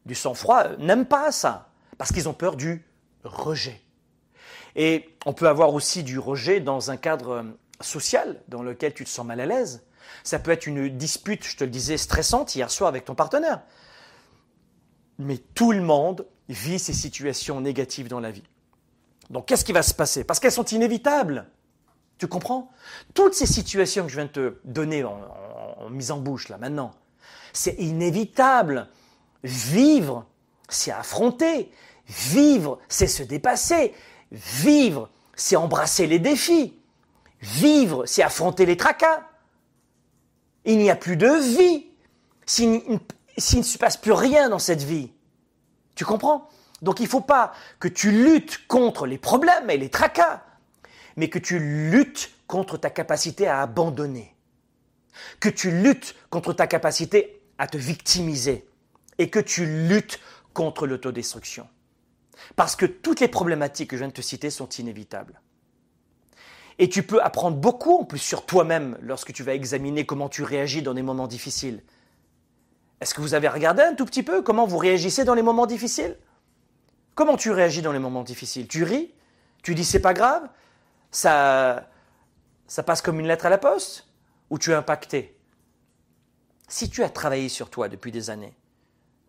du 0.06 0.14
sang-froid 0.14 0.76
n'aiment 0.78 1.06
pas 1.06 1.32
ça, 1.32 1.70
parce 1.98 2.12
qu'ils 2.12 2.28
ont 2.28 2.34
peur 2.34 2.56
du 2.56 2.84
rejet. 3.24 3.80
Et 4.74 5.16
on 5.26 5.32
peut 5.32 5.48
avoir 5.48 5.74
aussi 5.74 6.02
du 6.02 6.18
rejet 6.18 6.60
dans 6.60 6.90
un 6.90 6.96
cadre 6.96 7.30
euh, 7.30 7.42
social 7.80 8.40
dans 8.48 8.62
lequel 8.62 8.94
tu 8.94 9.04
te 9.04 9.10
sens 9.10 9.26
mal 9.26 9.40
à 9.40 9.46
l'aise. 9.46 9.84
Ça 10.24 10.38
peut 10.38 10.50
être 10.50 10.66
une 10.66 10.88
dispute, 10.88 11.44
je 11.44 11.56
te 11.56 11.64
le 11.64 11.70
disais, 11.70 11.96
stressante 11.96 12.54
hier 12.54 12.70
soir 12.70 12.88
avec 12.88 13.04
ton 13.04 13.14
partenaire. 13.14 13.60
Mais 15.18 15.38
tout 15.38 15.72
le 15.72 15.82
monde 15.82 16.26
vit 16.48 16.78
ces 16.78 16.92
situations 16.92 17.60
négatives 17.60 18.08
dans 18.08 18.20
la 18.20 18.30
vie. 18.30 18.44
Donc 19.30 19.46
qu'est-ce 19.46 19.64
qui 19.64 19.72
va 19.72 19.82
se 19.82 19.94
passer? 19.94 20.24
Parce 20.24 20.40
qu'elles 20.40 20.52
sont 20.52 20.64
inévitables. 20.64 21.46
Tu 22.18 22.26
comprends? 22.26 22.70
Toutes 23.14 23.34
ces 23.34 23.46
situations 23.46 24.04
que 24.04 24.10
je 24.10 24.16
viens 24.16 24.26
de 24.26 24.30
te 24.30 24.56
donner 24.64 25.04
en 25.04 25.90
mise 25.90 26.10
en 26.10 26.18
bouche 26.18 26.48
là 26.48 26.58
maintenant, 26.58 26.92
c'est 27.52 27.74
inévitable. 27.74 28.88
Vivre, 29.44 30.26
c'est 30.68 30.92
affronter. 30.92 31.70
Vivre, 32.06 32.78
c'est 32.88 33.06
se 33.06 33.22
dépasser. 33.22 33.94
Vivre, 34.30 35.08
c'est 35.34 35.56
embrasser 35.56 36.06
les 36.06 36.18
défis. 36.18 36.78
Vivre, 37.40 38.06
c'est 38.06 38.22
affronter 38.22 38.66
les 38.66 38.76
tracas. 38.76 39.28
Il 40.64 40.78
n'y 40.78 40.90
a 40.90 40.96
plus 40.96 41.16
de 41.16 41.28
vie 41.28 41.86
s'il 42.46 42.70
ne 42.88 43.62
se 43.62 43.78
passe 43.78 43.96
plus 43.96 44.12
rien 44.12 44.48
dans 44.48 44.58
cette 44.58 44.82
vie. 44.82 45.12
Tu 45.94 46.04
comprends? 46.04 46.48
Donc 46.82 47.00
il 47.00 47.04
ne 47.04 47.08
faut 47.08 47.20
pas 47.20 47.52
que 47.78 47.88
tu 47.88 48.10
luttes 48.10 48.66
contre 48.66 49.06
les 49.06 49.18
problèmes 49.18 49.70
et 49.70 49.76
les 49.76 49.90
tracas, 49.90 50.42
mais 51.16 51.28
que 51.28 51.38
tu 51.38 51.58
luttes 51.58 52.30
contre 52.46 52.76
ta 52.76 52.90
capacité 52.90 53.46
à 53.46 53.62
abandonner. 53.62 54.34
Que 55.40 55.48
tu 55.48 55.70
luttes 55.70 56.14
contre 56.30 56.52
ta 56.52 56.66
capacité 56.66 57.42
à 57.58 57.66
te 57.66 57.76
victimiser 57.76 58.66
et 59.22 59.30
que 59.30 59.38
tu 59.38 59.86
luttes 59.86 60.18
contre 60.52 60.84
l'autodestruction. 60.84 61.68
Parce 62.56 62.74
que 62.74 62.86
toutes 62.86 63.20
les 63.20 63.28
problématiques 63.28 63.90
que 63.90 63.96
je 63.96 64.00
viens 64.00 64.08
de 64.08 64.12
te 64.12 64.20
citer 64.20 64.50
sont 64.50 64.68
inévitables. 64.68 65.40
Et 66.80 66.88
tu 66.88 67.04
peux 67.04 67.22
apprendre 67.22 67.56
beaucoup 67.56 67.96
en 67.96 68.04
plus 68.04 68.18
sur 68.18 68.46
toi-même 68.46 68.98
lorsque 69.00 69.32
tu 69.32 69.44
vas 69.44 69.54
examiner 69.54 70.04
comment 70.06 70.28
tu 70.28 70.42
réagis 70.42 70.82
dans 70.82 70.94
des 70.94 71.02
moments 71.02 71.28
difficiles. 71.28 71.84
Est-ce 73.00 73.14
que 73.14 73.20
vous 73.20 73.34
avez 73.34 73.46
regardé 73.46 73.82
un 73.82 73.94
tout 73.94 74.06
petit 74.06 74.24
peu 74.24 74.42
comment 74.42 74.66
vous 74.66 74.78
réagissez 74.78 75.24
dans 75.24 75.34
les 75.34 75.42
moments 75.42 75.66
difficiles? 75.66 76.16
Comment 77.14 77.36
tu 77.36 77.52
réagis 77.52 77.82
dans 77.82 77.92
les 77.92 78.00
moments 78.00 78.24
difficiles? 78.24 78.66
Tu 78.66 78.82
ris? 78.82 79.14
Tu 79.62 79.76
dis 79.76 79.84
c'est 79.84 80.02
pas 80.02 80.14
grave? 80.14 80.48
Ça, 81.12 81.88
ça 82.66 82.82
passe 82.82 83.02
comme 83.02 83.20
une 83.20 83.28
lettre 83.28 83.46
à 83.46 83.50
la 83.50 83.58
poste? 83.58 84.08
Ou 84.50 84.58
tu 84.58 84.72
es 84.72 84.74
impacté? 84.74 85.38
Si 86.66 86.90
tu 86.90 87.04
as 87.04 87.08
travaillé 87.08 87.48
sur 87.48 87.70
toi 87.70 87.88
depuis 87.88 88.10
des 88.10 88.30
années, 88.30 88.56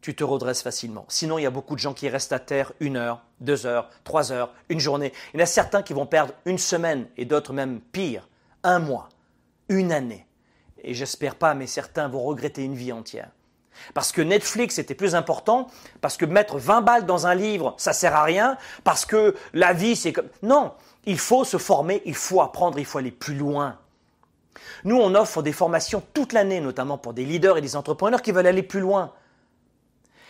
tu 0.04 0.14
te 0.14 0.24
redresses 0.26 0.62
facilement. 0.62 1.06
Sinon, 1.08 1.38
il 1.38 1.44
y 1.44 1.46
a 1.46 1.50
beaucoup 1.50 1.76
de 1.76 1.80
gens 1.80 1.94
qui 1.94 2.10
restent 2.10 2.34
à 2.34 2.40
terre 2.40 2.74
une 2.82 2.98
heure, 2.98 3.22
deux 3.40 3.66
heures, 3.66 3.90
trois 4.04 4.34
heures, 4.34 4.54
une 4.68 4.82
journée. 4.82 5.14
Il 5.34 5.40
y 5.40 5.42
en 5.42 5.44
a 5.44 5.48
certains 5.48 5.82
qui 5.82 5.94
vont 5.94 6.06
perdre 6.06 6.34
une 6.46 6.58
semaine 6.58 7.08
et 7.16 7.24
d'autres 7.24 7.54
même 7.54 7.80
pire, 7.80 8.28
un 8.64 8.80
mois, 8.80 9.08
une 9.70 9.94
année. 9.94 10.28
Et 10.84 10.94
j'espère 10.94 11.36
pas, 11.36 11.54
mais 11.54 11.68
certains 11.68 12.10
vont 12.10 12.22
regretter 12.22 12.66
une 12.66 12.76
vie 12.76 12.92
entière. 12.92 13.30
Parce 13.94 14.12
que 14.12 14.22
Netflix 14.22 14.78
était 14.78 14.94
plus 14.94 15.16
important, 15.16 15.68
parce 16.02 16.18
que 16.18 16.26
mettre 16.26 16.58
20 16.58 16.82
balles 16.82 17.06
dans 17.06 17.26
un 17.26 17.34
livre, 17.34 17.74
ça 17.78 17.94
sert 17.94 18.14
à 18.14 18.24
rien, 18.24 18.58
parce 18.84 19.06
que 19.06 19.36
la 19.54 19.72
vie 19.72 19.96
c'est 19.96 20.12
comme... 20.12 20.28
Non, 20.42 20.74
il 21.06 21.18
faut 21.18 21.46
se 21.46 21.58
former, 21.58 22.02
il 22.06 22.16
faut 22.16 22.42
apprendre, 22.42 22.78
il 22.78 22.86
faut 22.86 22.98
aller 22.98 23.10
plus 23.10 23.36
loin. 23.36 23.80
Nous, 24.84 24.98
on 24.98 25.16
offre 25.16 25.42
des 25.42 25.54
formations 25.54 26.04
toute 26.14 26.34
l'année, 26.34 26.60
notamment 26.60 26.98
pour 26.98 27.14
des 27.14 27.24
leaders 27.24 27.58
et 27.58 27.62
des 27.62 27.78
entrepreneurs 27.78 28.22
qui 28.22 28.34
veulent 28.34 28.48
aller 28.48 28.64
plus 28.64 28.82
loin. 28.82 29.14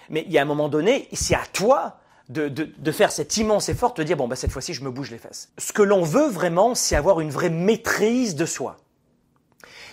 Mais 0.10 0.24
il 0.26 0.32
y 0.32 0.38
a 0.38 0.42
un 0.42 0.46
moment 0.46 0.70
donné, 0.70 1.08
c'est 1.13 1.36
à 1.36 1.46
toi 1.52 2.00
de, 2.30 2.92
faire 2.92 3.12
cet 3.12 3.38
immense 3.38 3.70
effort, 3.70 3.94
de 3.94 4.04
dire, 4.04 4.18
bon, 4.18 4.28
bah, 4.28 4.36
cette 4.36 4.52
fois-ci, 4.52 4.74
je 4.74 4.84
me 4.84 4.92
bouge 4.92 5.12
les 5.12 5.18
fesses. 5.18 5.52
Ce 5.58 5.74
que 5.74 5.82
l'on 5.82 6.04
veut 6.04 6.28
vraiment, 6.28 6.76
c'est 6.76 6.96
avoir 6.96 7.20
une 7.20 7.30
vraie 7.30 7.50
maîtrise 7.50 8.36
de 8.36 8.46
soi. 8.46 8.78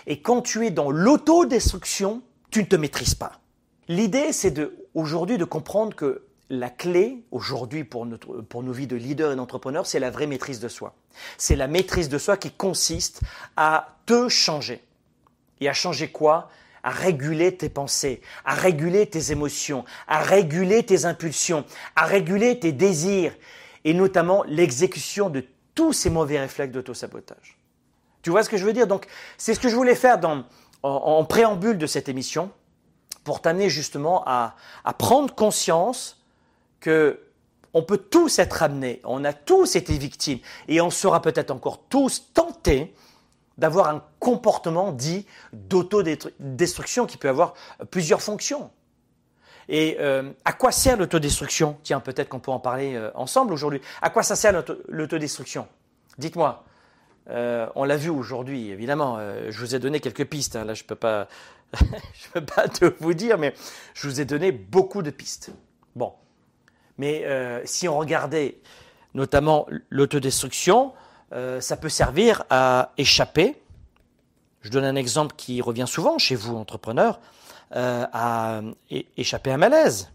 Et 0.07 0.21
quand 0.21 0.43
tu 0.43 0.67
es 0.67 0.71
dans 0.71 0.91
l'autodestruction, 0.91 2.23
tu 2.51 2.61
ne 2.61 2.67
te 2.67 2.77
maîtrises 2.77 3.15
pas. 3.15 3.33
L'idée, 3.89 4.33
c'est 4.33 4.55
aujourd'hui 4.95 5.39
de 5.39 5.45
comprendre 5.45 5.95
que 5.95 6.25
la 6.49 6.69
clé 6.69 7.23
aujourd'hui 7.31 7.85
pour, 7.85 8.07
pour 8.49 8.63
nos 8.63 8.73
vies 8.73 8.89
de 8.89 8.97
leaders 8.97 9.33
et 9.33 9.37
d'entrepreneurs, 9.37 9.87
c'est 9.87 10.01
la 10.01 10.11
vraie 10.11 10.27
maîtrise 10.27 10.59
de 10.59 10.69
soi. 10.69 10.95
C'est 11.39 11.57
la 11.57 11.69
maîtrise 11.69 12.09
de 12.09 12.19
soi 12.19 12.37
qui 12.37 12.51
consiste 12.51 13.21
à 13.57 13.97
te 14.07 14.29
changer. 14.29 14.83
Et 15.61 15.69
à 15.69 15.73
changer 15.73 16.11
quoi? 16.11 16.51
À 16.83 16.91
réguler 16.91 17.57
tes 17.57 17.69
pensées, 17.69 18.21
à 18.45 18.55
réguler 18.55 19.07
tes 19.07 19.33
émotions, 19.33 19.85
à 20.09 20.21
réguler 20.21 20.83
tes 20.85 21.05
impulsions, 21.05 21.65
à 21.97 22.07
réguler 22.07 22.59
tes 22.59 22.73
désirs, 22.73 23.35
et 23.85 23.95
notamment 23.95 24.45
l'exécution 24.45 25.31
de 25.31 25.45
tous 25.75 25.93
ces 25.93 26.11
mauvais 26.11 26.39
réflexes 26.39 26.73
d'autosabotage. 26.73 27.59
Tu 28.23 28.31
vois 28.31 28.43
ce 28.43 28.51
que 28.51 28.57
je 28.57 28.65
veux 28.65 28.73
dire? 28.73 28.87
Donc, 28.87 29.07
c'est 29.39 29.55
ce 29.55 29.61
que 29.61 29.69
je 29.69 29.77
voulais 29.77 29.95
faire 29.95 30.19
en, 30.83 31.25
préambule 31.25 31.79
de 31.79 31.87
cette 31.87 32.09
émission, 32.09 32.51
pour 33.25 33.41
t'amener 33.41 33.69
justement 33.69 34.23
à, 34.27 34.57
à 34.85 34.93
prendre 34.93 35.35
conscience 35.35 36.23
que 36.81 37.21
on 37.73 37.83
peut 37.83 37.99
tous 37.99 38.39
être 38.41 38.63
amenés, 38.63 39.01
on 39.05 39.25
a 39.25 39.33
tous 39.33 39.77
été 39.77 39.97
victimes, 39.97 40.41
et 40.67 40.81
on 40.81 40.91
sera 40.91 41.23
peut-être 41.23 41.51
encore 41.51 41.85
tous 41.89 42.33
tentés 42.35 42.93
d'avoir 43.61 43.89
un 43.89 44.03
comportement 44.19 44.91
dit 44.91 45.27
d'autodestruction 45.53 47.07
qui 47.07 47.19
peut 47.19 47.29
avoir 47.29 47.55
plusieurs 47.91 48.23
fonctions. 48.23 48.71
Et 49.69 49.99
euh, 50.01 50.33
à 50.47 50.55
quoi 50.55 50.73
sert 50.73 50.97
l'autodestruction? 50.97 51.77
Tiens, 51.83 52.01
peut-être 52.01 52.31
qu'on 52.31 52.41
peut 52.41 52.51
en 52.51 52.59
parler 52.59 52.97
euh, 52.97 53.11
ensemble 53.15 53.53
aujourd'hui. 53.53 53.81
À 54.01 54.09
quoi 54.09 54.23
ça 54.23 54.35
sert 54.35 54.65
l'autodestruction? 54.89 55.69
Dites-moi. 56.19 56.65
Euh, 57.29 57.69
on 57.77 57.85
l'a 57.85 57.99
vu 57.99 58.09
aujourd'hui, 58.09 58.71
évidemment. 58.71 59.21
je 59.51 59.59
vous 59.61 59.75
ai 59.75 59.79
donné 59.79 60.01
quelques 60.01 60.25
pistes. 60.25 60.57
Hein. 60.57 60.65
Là, 60.65 60.73
je 60.75 60.83
ne 60.83 60.87
peux 60.89 60.97
pas 60.97 62.69
te 62.69 62.95
vous 62.99 63.15
dire, 63.15 63.37
mais 63.37 63.55
je 63.95 64.09
vous 64.09 64.21
ai 64.23 64.25
donné 64.25 64.53
beaucoup 64.53 65.03
de 65.03 65.11
pistes. 65.11 65.53
Bon. 65.95 66.15
Mais 66.97 67.25
si 67.67 67.89
on 67.89 67.99
regardait 67.99 68.59
notamment 69.15 69.67
l'autodestruction, 69.91 70.93
euh, 71.33 71.61
ça 71.61 71.77
peut 71.77 71.89
servir 71.89 72.45
à 72.51 72.93
échapper. 72.99 73.61
Je 74.63 74.71
donne 74.71 74.85
un 74.85 74.97
exemple 74.97 75.35
qui 75.37 75.61
revient 75.61 75.87
souvent 75.87 76.19
chez 76.19 76.35
vous, 76.35 76.57
entrepreneurs, 76.57 77.21
euh, 77.77 78.07
à 78.13 78.61
échapper 79.17 79.51
à 79.51 79.55
un 79.55 79.59
malaise. 79.59 80.11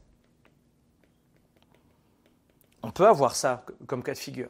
On 2.84 2.91
peut 2.91 3.08
avoir 3.08 3.36
ça 3.36 3.65
comme 3.88 4.04
cas 4.04 4.13
de 4.13 4.19
figure. 4.19 4.49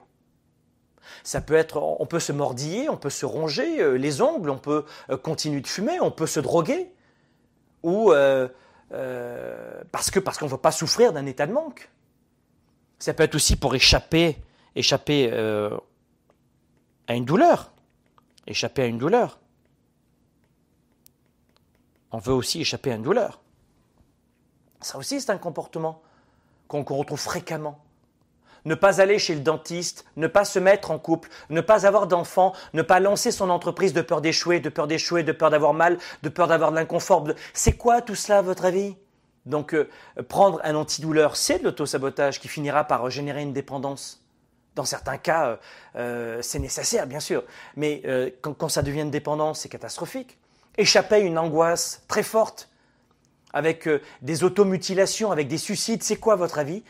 Ça 1.24 1.40
peut 1.40 1.54
être, 1.54 1.78
on 1.78 2.06
peut 2.08 2.20
se 2.20 2.32
mordiller, 2.32 2.90
on 2.90 2.98
peut 2.98 3.12
se 3.12 3.26
ronger 3.26 3.80
euh, 3.80 3.94
les 3.94 4.22
ongles, 4.22 4.50
on 4.50 4.58
peut 4.58 4.86
continuer 5.22 5.62
de 5.62 5.68
fumer, 5.68 6.00
on 6.02 6.12
peut 6.12 6.26
se 6.26 6.40
droguer, 6.40 6.92
ou 7.84 8.12
parce 9.92 10.10
que 10.12 10.20
parce 10.20 10.38
qu'on 10.40 10.46
ne 10.46 10.52
veut 10.52 10.58
pas 10.58 10.72
souffrir 10.72 11.14
d'un 11.14 11.28
état 11.28 11.46
de 11.46 11.54
manque. 11.54 11.90
Ça 12.98 13.14
peut 13.14 13.24
être 13.24 13.36
aussi 13.36 13.56
pour 13.56 13.76
échapper, 13.76 14.38
échapper 14.76 15.30
à 17.08 17.16
une 17.16 17.26
douleur, 17.26 17.72
échapper 18.48 18.84
à 18.84 18.86
une 18.86 18.98
douleur. 18.98 19.40
On 22.12 22.18
veut 22.18 22.34
aussi 22.34 22.62
échapper 22.62 22.92
à 22.92 22.96
une 22.96 23.04
douleur. 23.04 23.42
Ça 24.82 24.98
aussi, 24.98 25.20
c'est 25.20 25.32
un 25.32 25.38
comportement 25.38 26.02
qu'on 26.68 26.84
retrouve 26.84 27.20
fréquemment 27.20 27.86
ne 28.66 28.76
pas 28.76 29.00
aller 29.00 29.20
chez 29.20 29.36
le 29.36 29.42
dentiste, 29.42 30.06
ne 30.18 30.28
pas 30.28 30.44
se 30.44 30.60
mettre 30.60 30.92
en 30.92 31.00
couple, 31.00 31.30
ne 31.50 31.62
pas 31.62 31.86
avoir 31.86 32.08
d'enfants, 32.08 32.54
ne 32.74 32.82
pas 32.82 33.00
lancer 33.00 33.32
son 33.32 33.50
entreprise 33.50 33.94
de 33.94 34.02
peur 34.02 34.22
d'échouer, 34.22 34.60
de 34.60 34.70
peur 34.70 34.88
d'échouer, 34.88 35.24
de 35.24 35.32
peur 35.32 35.52
d'avoir 35.52 35.74
mal, 35.74 35.98
de 36.24 36.30
peur 36.30 36.48
d'avoir 36.48 36.72
de 36.72 36.76
l'inconfort. 36.76 37.28
C'est 37.54 37.78
quoi 37.78 38.02
tout 38.02 38.16
cela 38.16 38.40
à 38.40 38.42
votre 38.42 38.66
avis? 38.66 38.96
Donc 39.46 39.76
euh, 39.76 39.88
prendre 40.28 40.60
un 40.64 40.74
antidouleur, 40.74 41.36
c'est 41.36 41.60
de 41.60 41.66
l'autosabotage 41.66 42.40
qui 42.40 42.48
finira 42.48 42.84
par 42.84 43.10
générer 43.12 43.44
une 43.44 43.54
dépendance. 43.54 44.25
Dans 44.76 44.86
certains 44.86 45.18
cas, 45.18 45.48
euh, 45.48 45.58
euh, 45.96 46.42
c'est 46.42 46.60
nécessaire, 46.60 47.08
bien 47.08 47.20
sûr, 47.20 47.44
mais 47.76 48.04
quand, 48.42 48.54
quand 48.54 48.70
ça 48.70 48.82
devient 48.82 49.02
une 49.02 49.12
dépendance, 49.12 49.62
c'est 49.62 49.70
catastrophique. 49.70 50.38
Échapper 50.78 51.16
à 51.16 51.20
une 51.20 51.38
angoisse 51.38 52.04
très 52.08 52.24
forte, 52.24 52.70
avec 53.54 53.88
des 54.22 54.44
automutilations, 54.44 55.32
avec 55.32 55.48
des 55.48 55.58
suicides, 55.58 56.04
c'est 56.04 56.18
quoi 56.18 56.36
votre 56.36 56.60
avis? 56.60 56.84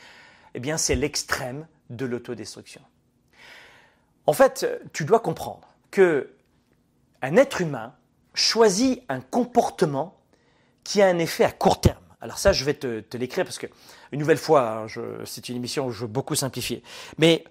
Eh 0.56 0.60
bien, 0.60 0.78
c'est 0.78 0.96
l'extrême 0.96 1.68
de 1.92 2.08
l'autodestruction. 2.08 2.82
En 4.26 4.34
fait, 4.34 4.66
tu 4.92 5.06
dois 5.06 5.20
comprendre 5.20 5.68
que 5.92 6.32
un 7.22 7.38
être 7.38 7.62
humain 7.62 7.94
choisit 8.34 9.04
un 9.10 9.22
comportement 9.22 10.18
qui 10.84 11.02
a 11.02 11.08
un 11.08 11.20
effet 11.20 11.44
à 11.44 11.52
court 11.52 11.82
terme. 11.82 12.04
Alors 12.22 12.38
ça, 12.38 12.54
je 12.54 12.64
vais 12.66 12.74
te, 12.74 13.18
l'écrire 13.18 13.46
parce 13.46 13.58
que, 13.58 13.68
une 14.12 14.20
nouvelle 14.20 14.38
fois, 14.38 14.86
hein, 14.86 14.88
c'est 15.26 15.50
une 15.50 15.58
émission 15.58 15.88
où 15.88 15.92
je 15.92 16.02
veux 16.02 16.08
beaucoup 16.08 16.36
simplifier. 16.36 16.82
Mais 17.18 17.44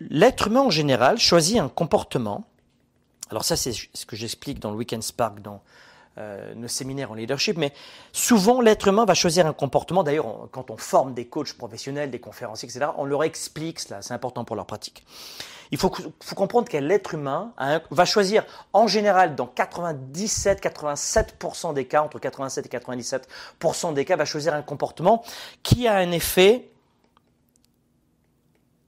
l'être 0.00 0.48
humain 0.48 0.62
en 0.62 0.70
général 0.70 1.18
choisit 1.18 1.58
un 1.58 1.68
comportement. 1.68 2.44
Alors 3.30 3.44
ça, 3.44 3.56
c'est 3.56 3.72
ce 3.72 4.06
que 4.06 4.16
j'explique 4.16 4.60
dans 4.60 4.70
le 4.70 4.76
Weekend 4.76 5.02
Spark, 5.02 5.40
dans 5.40 5.62
euh, 6.16 6.54
nos 6.54 6.68
séminaires 6.68 7.10
en 7.10 7.14
leadership, 7.14 7.56
mais 7.56 7.72
souvent 8.12 8.60
l'être 8.60 8.86
humain 8.86 9.04
va 9.04 9.14
choisir 9.14 9.48
un 9.48 9.52
comportement. 9.52 10.04
D'ailleurs, 10.04 10.46
quand 10.52 10.70
on 10.70 10.76
forme 10.76 11.12
des 11.12 11.26
coachs 11.26 11.54
professionnels, 11.54 12.12
des 12.12 12.20
conférenciers, 12.20 12.68
etc., 12.68 12.86
on 12.98 13.04
leur 13.04 13.24
explique 13.24 13.80
cela, 13.80 14.00
c'est 14.00 14.14
important 14.14 14.44
pour 14.44 14.54
leur 14.54 14.66
pratique. 14.66 15.04
Il 15.72 15.78
faut, 15.78 15.90
comprendre 16.36 16.68
que 16.68 16.76
l'être 16.76 17.14
humain 17.14 17.52
va 17.90 18.04
choisir 18.04 18.44
en 18.72 18.86
général 18.86 19.34
dans 19.34 19.46
97-87% 19.46 21.74
des 21.74 21.86
cas, 21.86 22.02
entre 22.02 22.20
87 22.20 22.66
et 22.66 22.68
97% 22.68 23.92
des 23.92 24.04
cas, 24.04 24.14
va 24.14 24.24
choisir 24.24 24.54
un 24.54 24.62
comportement 24.62 25.24
qui 25.64 25.88
a 25.88 25.96
un 25.96 26.12
effet, 26.12 26.70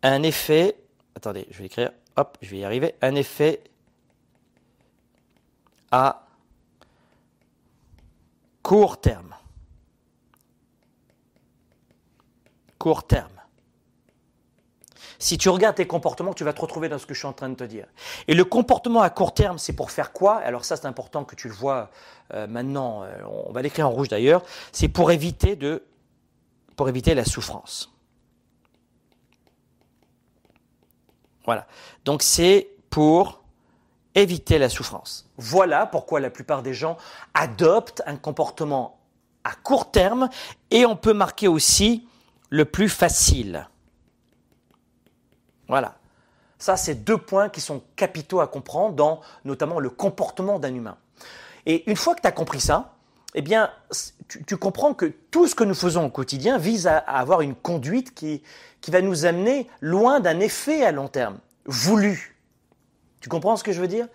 un 0.02 0.22
effet, 0.22 0.76
attendez, 1.14 1.46
je 1.50 1.58
vais 1.58 1.66
écrire, 1.66 1.92
hop, 2.16 2.38
je 2.42 2.50
vais 2.50 2.58
y 2.58 2.64
arriver, 2.64 2.94
un 3.02 3.14
effet 3.14 3.62
à 5.90 6.26
Court 8.66 9.00
terme. 9.00 9.32
Court 12.80 13.06
terme. 13.06 13.30
Si 15.20 15.38
tu 15.38 15.48
regardes 15.50 15.76
tes 15.76 15.86
comportements, 15.86 16.34
tu 16.34 16.42
vas 16.42 16.52
te 16.52 16.60
retrouver 16.60 16.88
dans 16.88 16.98
ce 16.98 17.06
que 17.06 17.14
je 17.14 17.20
suis 17.20 17.28
en 17.28 17.32
train 17.32 17.48
de 17.48 17.54
te 17.54 17.62
dire. 17.62 17.86
Et 18.26 18.34
le 18.34 18.44
comportement 18.44 19.02
à 19.02 19.10
court 19.10 19.34
terme, 19.34 19.58
c'est 19.58 19.72
pour 19.72 19.92
faire 19.92 20.12
quoi? 20.12 20.38
Alors 20.38 20.64
ça, 20.64 20.76
c'est 20.76 20.86
important 20.86 21.24
que 21.24 21.36
tu 21.36 21.46
le 21.46 21.54
vois 21.54 21.92
euh, 22.34 22.48
maintenant. 22.48 23.04
Euh, 23.04 23.16
on 23.46 23.52
va 23.52 23.62
l'écrire 23.62 23.86
en 23.86 23.92
rouge 23.92 24.08
d'ailleurs. 24.08 24.42
C'est 24.72 24.88
pour 24.88 25.12
éviter 25.12 25.54
de, 25.54 25.84
pour 26.74 26.88
éviter 26.88 27.14
la 27.14 27.24
souffrance. 27.24 27.95
Voilà. 31.46 31.66
Donc 32.04 32.22
c'est 32.22 32.68
pour 32.90 33.42
éviter 34.14 34.58
la 34.58 34.68
souffrance. 34.68 35.28
Voilà 35.36 35.86
pourquoi 35.86 36.20
la 36.20 36.30
plupart 36.30 36.62
des 36.62 36.74
gens 36.74 36.96
adoptent 37.34 38.02
un 38.06 38.16
comportement 38.16 38.98
à 39.44 39.52
court 39.54 39.90
terme 39.90 40.28
et 40.70 40.86
on 40.86 40.96
peut 40.96 41.12
marquer 41.12 41.48
aussi 41.48 42.08
le 42.50 42.64
plus 42.64 42.88
facile. 42.88 43.68
Voilà. 45.68 45.94
Ça, 46.58 46.76
c'est 46.76 46.94
deux 46.94 47.18
points 47.18 47.48
qui 47.48 47.60
sont 47.60 47.82
capitaux 47.96 48.40
à 48.40 48.46
comprendre 48.46 48.94
dans 48.94 49.20
notamment 49.44 49.78
le 49.78 49.90
comportement 49.90 50.58
d'un 50.58 50.74
humain. 50.74 50.96
Et 51.66 51.88
une 51.90 51.96
fois 51.96 52.14
que 52.14 52.22
tu 52.22 52.26
as 52.28 52.32
compris 52.32 52.60
ça, 52.60 52.95
eh 53.36 53.42
bien, 53.42 53.70
tu, 54.46 54.56
comprends 54.56 54.94
que 54.94 55.06
tout 55.30 55.46
ce 55.46 55.54
que 55.54 55.62
nous 55.62 55.74
faisons 55.74 56.06
au 56.06 56.10
quotidien 56.10 56.56
vise 56.56 56.86
à, 56.86 56.96
à 56.96 57.20
avoir 57.20 57.42
une 57.42 57.54
conduite 57.54 58.14
qui, 58.14 58.42
qui 58.80 58.90
va 58.90 59.02
nous 59.02 59.26
amener 59.26 59.68
loin 59.82 60.20
d'un 60.20 60.40
effet 60.40 60.82
à 60.84 60.90
long 60.90 61.08
terme, 61.08 61.38
voulu. 61.66 62.34
Tu 63.20 63.28
comprends 63.28 63.56
ce 63.56 63.62
que 63.62 63.72
je 63.72 63.80
veux 63.80 63.88
dire? 63.88 64.08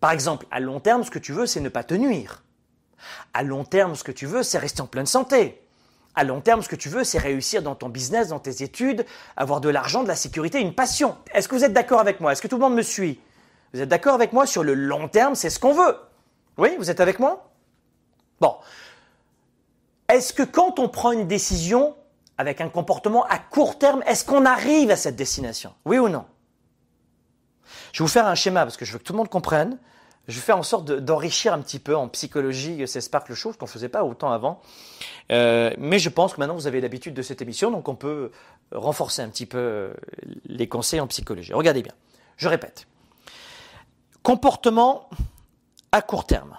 Par 0.00 0.12
exemple, 0.12 0.46
à 0.52 0.60
long 0.60 0.78
terme, 0.78 1.02
ce 1.02 1.10
que 1.10 1.18
tu 1.18 1.32
veux, 1.32 1.46
c'est 1.46 1.58
ne 1.58 1.68
pas 1.68 1.82
te 1.82 1.94
nuire. 1.94 2.44
À 3.34 3.42
long 3.42 3.64
terme, 3.64 3.96
ce 3.96 4.04
que 4.04 4.12
tu 4.12 4.26
veux, 4.26 4.44
c'est 4.44 4.58
rester 4.58 4.82
en 4.82 4.86
pleine 4.86 5.06
santé. 5.06 5.60
À 6.14 6.22
long 6.22 6.40
terme, 6.40 6.62
ce 6.62 6.68
que 6.68 6.76
tu 6.76 6.88
veux, 6.88 7.02
c'est 7.02 7.18
réussir 7.18 7.62
dans 7.62 7.74
ton 7.74 7.88
business, 7.88 8.28
dans 8.28 8.38
tes 8.38 8.62
études, 8.62 9.04
avoir 9.36 9.60
de 9.60 9.68
l'argent, 9.68 10.04
de 10.04 10.08
la 10.08 10.16
sécurité, 10.16 10.60
une 10.60 10.74
passion. 10.74 11.16
Est-ce 11.34 11.48
que 11.48 11.56
vous 11.56 11.64
êtes 11.64 11.72
d'accord 11.72 12.00
avec 12.00 12.20
moi? 12.20 12.32
Est-ce 12.32 12.42
que 12.42 12.48
tout 12.48 12.56
le 12.56 12.62
monde 12.62 12.74
me 12.74 12.82
suit? 12.82 13.20
Vous 13.74 13.80
êtes 13.80 13.88
d'accord 13.88 14.14
avec 14.14 14.32
moi 14.32 14.46
sur 14.46 14.62
le 14.62 14.74
long 14.74 15.08
terme, 15.08 15.34
c'est 15.34 15.50
ce 15.50 15.58
qu'on 15.58 15.74
veut? 15.74 15.96
Oui, 16.56 16.70
vous 16.78 16.90
êtes 16.90 17.00
avec 17.00 17.18
moi? 17.18 17.47
Bon. 18.40 18.56
Est-ce 20.08 20.32
que 20.32 20.42
quand 20.42 20.78
on 20.78 20.88
prend 20.88 21.12
une 21.12 21.26
décision 21.26 21.94
avec 22.38 22.60
un 22.60 22.68
comportement 22.68 23.24
à 23.26 23.38
court 23.38 23.78
terme, 23.78 24.02
est-ce 24.06 24.24
qu'on 24.24 24.46
arrive 24.46 24.90
à 24.90 24.96
cette 24.96 25.16
destination? 25.16 25.74
Oui 25.84 25.98
ou 25.98 26.08
non? 26.08 26.24
Je 27.92 28.02
vais 28.02 28.04
vous 28.04 28.12
faire 28.12 28.26
un 28.26 28.34
schéma 28.34 28.64
parce 28.64 28.76
que 28.76 28.84
je 28.84 28.92
veux 28.92 28.98
que 28.98 29.04
tout 29.04 29.12
le 29.12 29.18
monde 29.18 29.28
comprenne. 29.28 29.78
Je 30.28 30.34
vais 30.34 30.42
faire 30.42 30.58
en 30.58 30.62
sorte 30.62 30.90
d'enrichir 30.90 31.54
un 31.54 31.60
petit 31.60 31.78
peu 31.78 31.96
en 31.96 32.06
psychologie 32.08 32.86
ces 32.86 33.00
Sparkle 33.00 33.34
Show, 33.34 33.52
ce 33.54 33.58
qu'on 33.58 33.64
ne 33.64 33.70
faisait 33.70 33.88
pas 33.88 34.04
autant 34.04 34.30
avant. 34.30 34.60
Euh, 35.32 35.72
mais 35.78 35.98
je 35.98 36.10
pense 36.10 36.34
que 36.34 36.40
maintenant 36.40 36.54
vous 36.54 36.66
avez 36.66 36.82
l'habitude 36.82 37.14
de 37.14 37.22
cette 37.22 37.40
émission, 37.40 37.70
donc 37.70 37.88
on 37.88 37.94
peut 37.94 38.30
renforcer 38.72 39.22
un 39.22 39.30
petit 39.30 39.46
peu 39.46 39.58
euh, 39.58 39.94
les 40.44 40.68
conseils 40.68 41.00
en 41.00 41.06
psychologie. 41.06 41.54
Regardez 41.54 41.82
bien. 41.82 41.94
Je 42.36 42.46
répète. 42.46 42.86
Comportement 44.22 45.08
à 45.92 46.02
court 46.02 46.26
terme. 46.26 46.58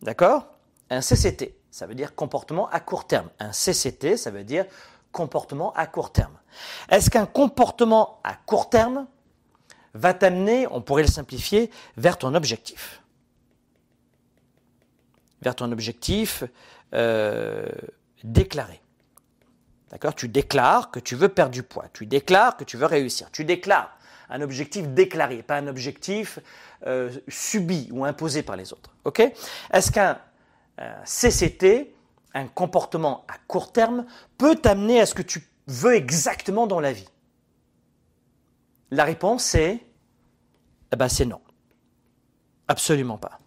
D'accord? 0.00 0.51
Un 0.92 1.00
CCT, 1.00 1.56
ça 1.70 1.86
veut 1.86 1.94
dire 1.94 2.14
comportement 2.14 2.68
à 2.68 2.78
court 2.78 3.06
terme. 3.06 3.30
Un 3.40 3.50
CCT, 3.52 4.18
ça 4.18 4.30
veut 4.30 4.44
dire 4.44 4.66
comportement 5.10 5.72
à 5.72 5.86
court 5.86 6.12
terme. 6.12 6.36
Est-ce 6.90 7.08
qu'un 7.08 7.24
comportement 7.24 8.20
à 8.24 8.34
court 8.34 8.68
terme 8.68 9.06
va 9.94 10.12
t'amener, 10.12 10.66
on 10.70 10.82
pourrait 10.82 11.02
le 11.02 11.08
simplifier, 11.08 11.70
vers 11.96 12.18
ton 12.18 12.34
objectif? 12.34 13.02
Vers 15.40 15.56
ton 15.56 15.72
objectif 15.72 16.44
euh, 16.92 17.66
déclaré. 18.22 18.82
D'accord? 19.90 20.14
Tu 20.14 20.28
déclares 20.28 20.90
que 20.90 21.00
tu 21.00 21.16
veux 21.16 21.30
perdre 21.30 21.52
du 21.52 21.62
poids. 21.62 21.86
Tu 21.94 22.04
déclares 22.04 22.58
que 22.58 22.64
tu 22.64 22.76
veux 22.76 22.86
réussir. 22.86 23.30
Tu 23.32 23.46
déclares 23.46 23.96
un 24.28 24.42
objectif 24.42 24.88
déclaré, 24.88 25.42
pas 25.42 25.56
un 25.56 25.68
objectif 25.68 26.38
euh, 26.86 27.10
subi 27.28 27.88
ou 27.92 28.04
imposé 28.04 28.42
par 28.42 28.56
les 28.56 28.74
autres. 28.74 28.90
Ok? 29.04 29.22
CCT, 31.04 31.94
un 32.34 32.46
comportement 32.46 33.24
à 33.28 33.34
court 33.46 33.72
terme, 33.72 34.06
peut 34.38 34.56
t'amener 34.56 35.00
à 35.00 35.06
ce 35.06 35.14
que 35.14 35.22
tu 35.22 35.48
veux 35.66 35.94
exactement 35.94 36.66
dans 36.66 36.80
la 36.80 36.92
vie 36.92 37.06
la 38.92 39.04
réponse 39.04 39.54
est 39.56 39.80
eh 40.92 40.96
ben 40.96 41.08
c'est 41.08 41.24
non. 41.24 41.40
Absolument 42.68 43.16
pas. 43.16 43.38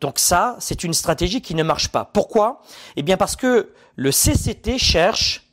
Donc 0.00 0.18
ça, 0.18 0.56
c'est 0.58 0.82
une 0.82 0.94
stratégie 0.94 1.42
qui 1.42 1.54
ne 1.54 1.62
marche 1.62 1.88
pas. 1.88 2.06
Pourquoi? 2.06 2.62
Eh 2.96 3.02
bien 3.02 3.18
parce 3.18 3.36
que 3.36 3.72
le 3.94 4.10
CCT 4.10 4.78
cherche 4.78 5.52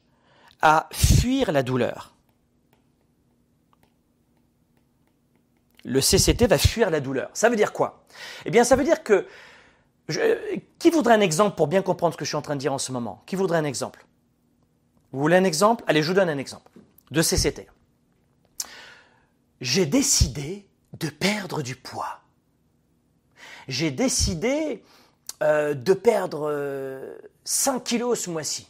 à 0.61 0.87
fuir 0.93 1.51
la 1.51 1.61
douleur. 1.61 2.13
Le 5.83 5.99
CCT 5.99 6.47
va 6.47 6.57
fuir 6.57 6.89
la 6.89 7.01
douleur. 7.01 7.29
Ça 7.33 7.49
veut 7.49 7.57
dire 7.57 7.73
quoi? 7.73 8.05
Eh 8.45 8.51
bien 8.51 8.63
ça 8.63 8.77
veut 8.77 8.85
dire 8.85 9.03
que 9.03 9.27
qui 10.79 10.89
voudrait 10.89 11.13
un 11.13 11.21
exemple 11.21 11.55
pour 11.55 11.67
bien 11.67 11.81
comprendre 11.81 12.13
ce 12.13 12.17
que 12.17 12.25
je 12.25 12.29
suis 12.29 12.37
en 12.37 12.41
train 12.41 12.55
de 12.55 12.59
dire 12.59 12.73
en 12.73 12.77
ce 12.77 12.91
moment? 12.91 13.21
Qui 13.25 13.35
voudrait 13.35 13.59
un 13.59 13.63
exemple? 13.63 14.05
Vous 15.11 15.19
voulez 15.19 15.37
un 15.37 15.43
exemple? 15.43 15.83
Allez, 15.87 16.01
je 16.01 16.07
vous 16.07 16.13
donne 16.13 16.29
un 16.29 16.37
exemple 16.37 16.71
de 17.11 17.21
CCT. 17.21 17.67
J'ai 19.61 19.85
décidé 19.85 20.67
de 20.97 21.09
perdre 21.09 21.61
du 21.61 21.75
poids. 21.75 22.21
J'ai 23.67 23.91
décidé 23.91 24.83
euh, 25.43 25.73
de 25.73 25.93
perdre 25.93 26.51
5 27.43 27.75
euh, 27.75 27.79
kilos 27.79 28.19
ce 28.19 28.29
mois-ci. 28.29 28.67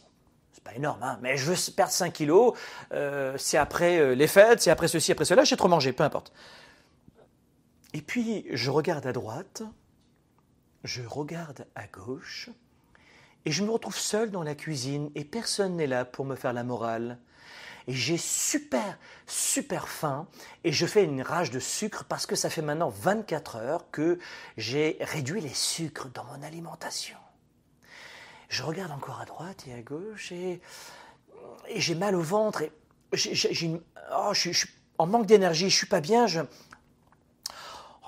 C'est 0.52 0.62
pas 0.62 0.74
énorme, 0.74 1.02
hein, 1.02 1.18
mais 1.22 1.36
je 1.36 1.50
veux 1.50 1.56
perdre 1.74 1.92
5 1.92 2.12
kilos. 2.12 2.54
Euh, 2.92 3.34
c'est 3.38 3.56
après 3.56 4.14
les 4.14 4.26
fêtes, 4.26 4.60
c'est 4.60 4.70
après 4.70 4.88
ceci, 4.88 5.12
après 5.12 5.24
cela. 5.24 5.44
J'ai 5.44 5.56
trop 5.56 5.68
mangé, 5.68 5.92
peu 5.92 6.02
importe. 6.04 6.32
Et 7.92 8.02
puis, 8.02 8.46
je 8.52 8.70
regarde 8.70 9.06
à 9.06 9.12
droite, 9.12 9.62
je 10.84 11.02
regarde 11.02 11.66
à 11.74 11.86
gauche, 11.86 12.50
et 13.44 13.52
je 13.52 13.62
me 13.62 13.70
retrouve 13.70 13.96
seul 13.96 14.30
dans 14.30 14.42
la 14.42 14.54
cuisine, 14.54 15.10
et 15.14 15.24
personne 15.24 15.76
n'est 15.76 15.86
là 15.86 16.04
pour 16.04 16.24
me 16.24 16.36
faire 16.36 16.52
la 16.52 16.64
morale. 16.64 17.18
Et 17.86 17.92
j'ai 17.94 18.18
super, 18.18 18.98
super 19.26 19.88
faim, 19.88 20.28
et 20.64 20.72
je 20.72 20.86
fais 20.86 21.04
une 21.04 21.22
rage 21.22 21.50
de 21.50 21.58
sucre 21.60 22.04
parce 22.04 22.26
que 22.26 22.36
ça 22.36 22.50
fait 22.50 22.62
maintenant 22.62 22.90
24 22.90 23.56
heures 23.56 23.90
que 23.90 24.18
j'ai 24.56 24.98
réduit 25.00 25.40
les 25.40 25.54
sucres 25.54 26.08
dans 26.10 26.24
mon 26.24 26.42
alimentation. 26.42 27.16
Je 28.48 28.62
regarde 28.62 28.92
encore 28.92 29.20
à 29.20 29.24
droite 29.24 29.64
et 29.66 29.74
à 29.74 29.80
gauche, 29.80 30.32
et, 30.32 30.60
j'ai 31.74 31.94
mal 31.94 32.14
au 32.14 32.20
ventre, 32.20 32.62
et 32.62 32.72
j'ai, 33.12 33.80
oh, 34.12 34.32
je, 34.34 34.50
suis 34.50 34.68
en 34.98 35.06
manque 35.06 35.26
d'énergie, 35.26 35.70
je 35.70 35.76
suis 35.76 35.86
pas 35.86 36.00
bien, 36.00 36.26
je, 36.26 36.40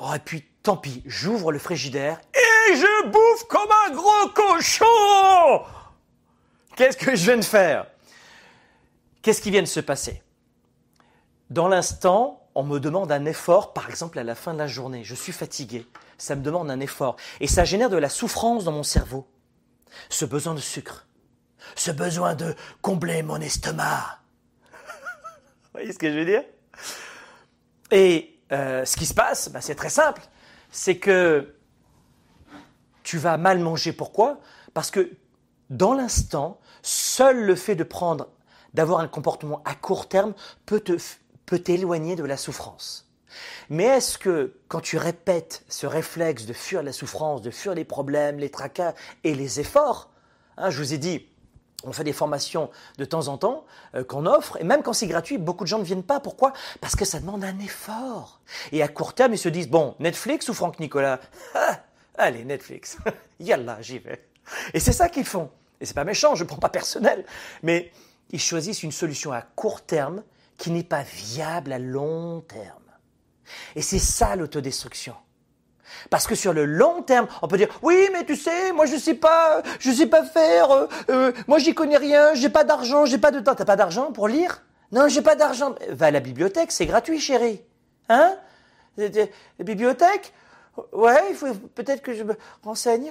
Oh, 0.04 0.12
et 0.14 0.18
puis 0.18 0.44
tant 0.62 0.76
pis, 0.76 1.02
j'ouvre 1.06 1.52
le 1.52 1.58
frigidaire 1.58 2.20
et 2.34 2.76
je 2.76 3.06
bouffe 3.08 3.44
comme 3.48 3.70
un 3.86 3.90
gros 3.94 4.28
cochon 4.34 5.64
Qu'est-ce 6.76 6.96
que 6.96 7.14
je 7.14 7.24
viens 7.24 7.36
de 7.36 7.44
faire? 7.44 7.86
Qu'est-ce 9.20 9.42
qui 9.42 9.50
vient 9.50 9.62
de 9.62 9.66
se 9.66 9.80
passer? 9.80 10.22
Dans 11.50 11.68
l'instant, 11.68 12.48
on 12.54 12.62
me 12.62 12.78
demande 12.80 13.12
un 13.12 13.24
effort, 13.26 13.72
par 13.72 13.90
exemple 13.90 14.18
à 14.18 14.24
la 14.24 14.34
fin 14.34 14.54
de 14.54 14.58
la 14.58 14.66
journée. 14.66 15.04
Je 15.04 15.14
suis 15.14 15.32
fatigué, 15.32 15.86
ça 16.16 16.34
me 16.34 16.42
demande 16.42 16.70
un 16.70 16.80
effort. 16.80 17.16
Et 17.40 17.46
ça 17.46 17.64
génère 17.64 17.90
de 17.90 17.98
la 17.98 18.08
souffrance 18.08 18.64
dans 18.64 18.72
mon 18.72 18.82
cerveau. 18.82 19.26
Ce 20.08 20.24
besoin 20.24 20.54
de 20.54 20.60
sucre, 20.60 21.06
ce 21.76 21.90
besoin 21.90 22.34
de 22.34 22.54
combler 22.80 23.22
mon 23.22 23.40
estomac. 23.40 24.20
Vous 24.72 25.70
voyez 25.74 25.92
ce 25.92 25.98
que 25.98 26.10
je 26.10 26.18
veux 26.18 26.24
dire? 26.24 26.44
Et 27.90 28.40
euh, 28.50 28.86
ce 28.86 28.96
qui 28.96 29.04
se 29.04 29.14
passe, 29.14 29.50
bah, 29.50 29.60
c'est 29.60 29.74
très 29.74 29.90
simple. 29.90 30.22
C'est 30.72 30.98
que 30.98 31.54
tu 33.04 33.18
vas 33.18 33.36
mal 33.36 33.60
manger. 33.60 33.92
Pourquoi? 33.92 34.40
Parce 34.74 34.90
que 34.90 35.12
dans 35.70 35.94
l'instant, 35.94 36.58
seul 36.82 37.44
le 37.44 37.54
fait 37.54 37.76
de 37.76 37.84
prendre, 37.84 38.28
d'avoir 38.74 39.00
un 39.00 39.08
comportement 39.08 39.62
à 39.64 39.74
court 39.74 40.08
terme 40.08 40.34
peut 40.66 40.80
te, 40.80 40.96
peut 41.46 41.58
t'éloigner 41.58 42.16
de 42.16 42.24
la 42.24 42.36
souffrance. 42.36 43.08
Mais 43.70 43.84
est-ce 43.84 44.18
que 44.18 44.54
quand 44.68 44.80
tu 44.80 44.98
répètes 44.98 45.64
ce 45.68 45.86
réflexe 45.86 46.46
de 46.46 46.52
fuir 46.52 46.82
la 46.82 46.92
souffrance, 46.92 47.42
de 47.42 47.50
fuir 47.50 47.74
les 47.74 47.84
problèmes, 47.84 48.38
les 48.38 48.50
tracas 48.50 48.94
et 49.24 49.34
les 49.34 49.60
efforts, 49.60 50.10
hein, 50.56 50.70
je 50.70 50.78
vous 50.78 50.92
ai 50.92 50.98
dit, 50.98 51.26
on 51.84 51.92
fait 51.92 52.04
des 52.04 52.12
formations 52.12 52.70
de 52.98 53.04
temps 53.04 53.28
en 53.28 53.38
temps 53.38 53.64
euh, 53.94 54.04
qu'on 54.04 54.26
offre, 54.26 54.56
et 54.60 54.64
même 54.64 54.82
quand 54.82 54.92
c'est 54.92 55.06
gratuit, 55.06 55.38
beaucoup 55.38 55.64
de 55.64 55.68
gens 55.68 55.78
ne 55.78 55.84
viennent 55.84 56.02
pas. 56.02 56.20
Pourquoi? 56.20 56.52
Parce 56.80 56.96
que 56.96 57.04
ça 57.04 57.20
demande 57.20 57.44
un 57.44 57.58
effort. 57.58 58.40
Et 58.72 58.82
à 58.82 58.88
court 58.88 59.14
terme, 59.14 59.34
ils 59.34 59.38
se 59.38 59.48
disent, 59.48 59.68
bon, 59.68 59.94
Netflix 59.98 60.48
ou 60.48 60.54
Franck 60.54 60.80
Nicolas? 60.80 61.20
Ah, 61.54 61.80
Allez, 62.16 62.44
Netflix. 62.44 62.98
Yallah, 63.40 63.78
j'y 63.80 63.98
vais. 63.98 64.28
Et 64.74 64.80
c'est 64.80 64.92
ça 64.92 65.08
qu'ils 65.08 65.24
font. 65.24 65.50
Et 65.80 65.86
c'est 65.86 65.94
pas 65.94 66.04
méchant, 66.04 66.34
je 66.34 66.44
ne 66.44 66.48
prends 66.48 66.58
pas 66.58 66.68
personnel. 66.68 67.24
Mais 67.62 67.90
ils 68.30 68.40
choisissent 68.40 68.82
une 68.82 68.92
solution 68.92 69.32
à 69.32 69.42
court 69.42 69.82
terme 69.82 70.22
qui 70.58 70.70
n'est 70.70 70.84
pas 70.84 71.02
viable 71.02 71.72
à 71.72 71.78
long 71.78 72.40
terme. 72.42 72.78
Et 73.74 73.82
c'est 73.82 73.98
ça 73.98 74.36
l'autodestruction. 74.36 75.14
Parce 76.10 76.26
que 76.26 76.34
sur 76.34 76.52
le 76.52 76.64
long 76.64 77.02
terme, 77.02 77.26
on 77.42 77.48
peut 77.48 77.56
dire 77.56 77.68
oui, 77.82 78.08
mais 78.12 78.24
tu 78.24 78.36
sais, 78.36 78.72
moi 78.72 78.86
je 78.86 78.96
sais 78.96 79.14
pas, 79.14 79.62
je 79.78 79.90
sais 79.90 80.06
pas 80.06 80.24
faire, 80.24 80.70
euh, 80.70 80.86
euh, 81.10 81.32
moi 81.46 81.58
j'y 81.58 81.74
connais 81.74 81.96
rien, 81.96 82.34
j'ai 82.34 82.48
pas 82.48 82.64
d'argent, 82.64 83.04
j'ai 83.06 83.18
pas 83.18 83.30
de 83.30 83.40
temps. 83.40 83.54
T'as 83.54 83.64
pas 83.64 83.76
d'argent 83.76 84.12
pour 84.12 84.28
lire? 84.28 84.62
Non, 84.92 85.08
j'ai 85.08 85.22
pas 85.22 85.36
d'argent. 85.36 85.74
Va 85.90 86.06
à 86.06 86.10
la 86.10 86.20
bibliothèque, 86.20 86.70
c'est 86.70 86.86
gratuit, 86.86 87.18
chérie. 87.18 87.62
Hein? 88.08 88.36
La 88.98 89.08
bibliothèque? 89.64 90.32
Ouais, 90.92 91.22
il 91.30 91.36
faut 91.36 91.52
peut-être 91.74 92.02
que 92.02 92.14
je 92.14 92.22
me 92.22 92.36
renseigne. 92.62 93.10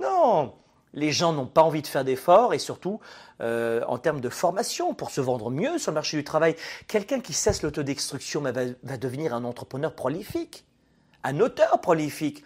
Non, 0.00 0.54
les 0.94 1.12
gens 1.12 1.32
n'ont 1.32 1.46
pas 1.46 1.62
envie 1.62 1.82
de 1.82 1.86
faire 1.86 2.04
d'efforts 2.04 2.54
et 2.54 2.58
surtout 2.58 3.00
euh, 3.40 3.82
en 3.86 3.98
termes 3.98 4.20
de 4.20 4.28
formation 4.28 4.94
pour 4.94 5.10
se 5.10 5.20
vendre 5.20 5.50
mieux 5.50 5.78
sur 5.78 5.90
le 5.90 5.94
marché 5.94 6.16
du 6.16 6.24
travail. 6.24 6.56
Quelqu'un 6.88 7.20
qui 7.20 7.32
cesse 7.32 7.62
l'autodestruction 7.62 8.40
va 8.40 8.96
devenir 8.96 9.34
un 9.34 9.44
entrepreneur 9.44 9.94
prolifique 9.94 10.64
un 11.26 11.40
auteur 11.40 11.80
prolifique, 11.80 12.44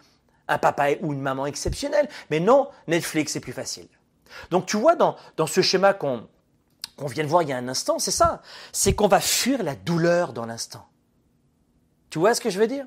un 0.49 0.59
papa 0.59 0.93
ou 1.03 1.13
une 1.13 1.21
maman 1.21 1.47
exceptionnelle. 1.47 2.09
Mais 2.31 2.41
non, 2.41 2.69
Netflix, 2.89 3.33
c'est 3.33 3.41
plus 3.41 3.53
facile. 3.53 3.89
Donc 4.51 4.67
tu 4.67 4.77
vois, 4.77 4.97
dans, 4.97 5.17
ce 5.47 5.61
schéma 5.61 5.93
qu'on 5.93 6.27
vient 6.99 7.25
de 7.25 7.29
voir 7.29 7.43
il 7.43 7.51
y 7.51 7.53
a 7.53 7.59
un 7.59 7.69
instant, 7.69 7.99
c'est 7.99 8.11
ça. 8.11 8.43
C'est 8.73 8.95
qu'on 8.95 9.09
va 9.09 9.21
fuir 9.21 9.63
la 9.63 9.75
douleur 9.75 10.33
dans 10.33 10.47
l'instant. 10.47 10.87
Tu 12.09 12.19
vois 12.19 12.35
ce 12.35 12.41
que 12.41 12.51
je 12.51 12.59
veux 12.59 12.67
dire? 12.67 12.87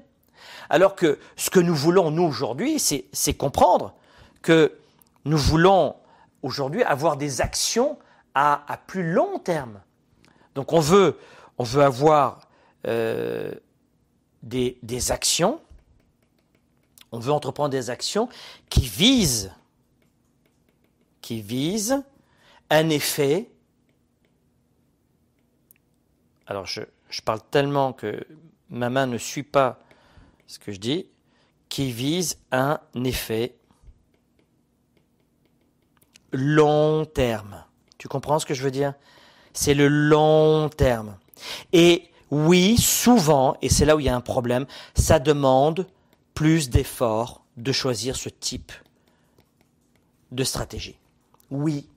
Alors 0.69 0.95
que 0.95 1.19
ce 1.35 1.49
que 1.49 1.59
nous 1.59 1.75
voulons, 1.75 2.09
nous, 2.11 2.23
aujourd'hui, 2.23 2.79
c'est 2.79 3.33
comprendre 3.35 3.93
que 4.41 4.77
nous 5.25 5.37
voulons 5.37 5.95
aujourd'hui 6.41 6.83
avoir 6.83 7.17
des 7.17 7.39
actions 7.39 7.97
à, 8.33 8.79
plus 8.87 9.13
long 9.13 9.37
terme. 9.37 9.79
Donc 10.55 10.73
on 10.73 10.79
veut, 10.79 11.17
avoir 11.75 12.41
euh, 12.87 13.53
des 14.41 15.11
actions 15.11 15.61
on 17.13 17.19
veut 17.19 17.31
entreprendre 17.31 17.69
des 17.69 17.91
actions 17.91 18.27
qui 18.69 18.87
visent, 18.87 19.51
qui 21.21 21.41
visent 21.41 22.03
un 22.71 22.89
effet. 22.89 23.51
Alors 26.47 26.65
je, 26.65 26.81
parle 27.23 27.39
tellement 27.51 27.93
que 27.93 28.25
ma 28.69 28.89
main 28.89 29.05
ne 29.05 29.19
suit 29.19 29.43
pas 29.43 29.79
ce 30.47 30.57
que 30.57 30.71
je 30.71 30.79
dis, 30.79 31.05
qui 31.69 31.91
vise 31.91 32.39
un 32.51 32.79
effet 32.95 33.55
long 36.31 37.05
terme. 37.05 37.63
Tu 37.99 38.07
comprends 38.07 38.39
ce 38.39 38.47
que 38.47 38.55
je 38.55 38.63
veux 38.63 38.71
dire? 38.71 38.95
C'est 39.53 39.75
le 39.75 39.87
long 39.87 40.67
terme. 40.69 41.19
Et 41.73 42.09
oui, 42.31 42.75
souvent, 42.75 43.55
et 43.61 43.69
c'est 43.69 43.85
là 43.85 43.95
où 43.95 43.99
il 43.99 44.07
y 44.07 44.09
a 44.09 44.15
un 44.15 44.21
problème, 44.21 44.65
ça 44.95 45.19
demande 45.19 45.85
plus 46.33 46.69
d'efforts 46.69 47.45
de 47.57 47.71
choisir 47.71 48.15
ce 48.15 48.29
type 48.29 48.71
de 50.31 50.43
stratégie. 50.43 50.97
Oui, 51.51 51.87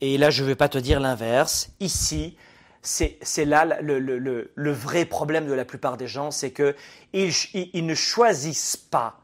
et 0.00 0.18
là 0.18 0.30
je 0.30 0.42
ne 0.42 0.48
vais 0.48 0.54
pas 0.54 0.68
te 0.68 0.78
dire 0.78 1.00
l'inverse, 1.00 1.70
ici, 1.80 2.36
c'est 2.82 3.44
là 3.44 3.80
le, 3.80 4.72
vrai 4.72 5.04
problème 5.04 5.46
de 5.46 5.52
la 5.52 5.64
plupart 5.64 5.96
des 5.96 6.06
gens, 6.06 6.30
c'est 6.30 6.52
qu'ils 6.52 6.74
ils, 7.12 7.86
ne 7.86 7.94
choisissent 7.94 8.76
pas 8.76 9.20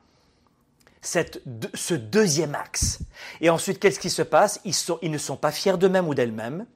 ce 1.02 1.94
deuxième 1.94 2.54
axe. 2.54 3.00
Et 3.40 3.50
ensuite, 3.50 3.78
qu'est-ce 3.78 4.00
qui 4.00 4.10
se 4.10 4.22
passe? 4.22 4.60
Ils, 4.64 4.74
ils 5.02 5.10
ne 5.10 5.18
sont 5.18 5.36
pas 5.36 5.52
fiers 5.52 5.78
d'eux-mêmes 5.78 6.08
ou 6.08 6.14
d'elles-mêmes. 6.14 6.66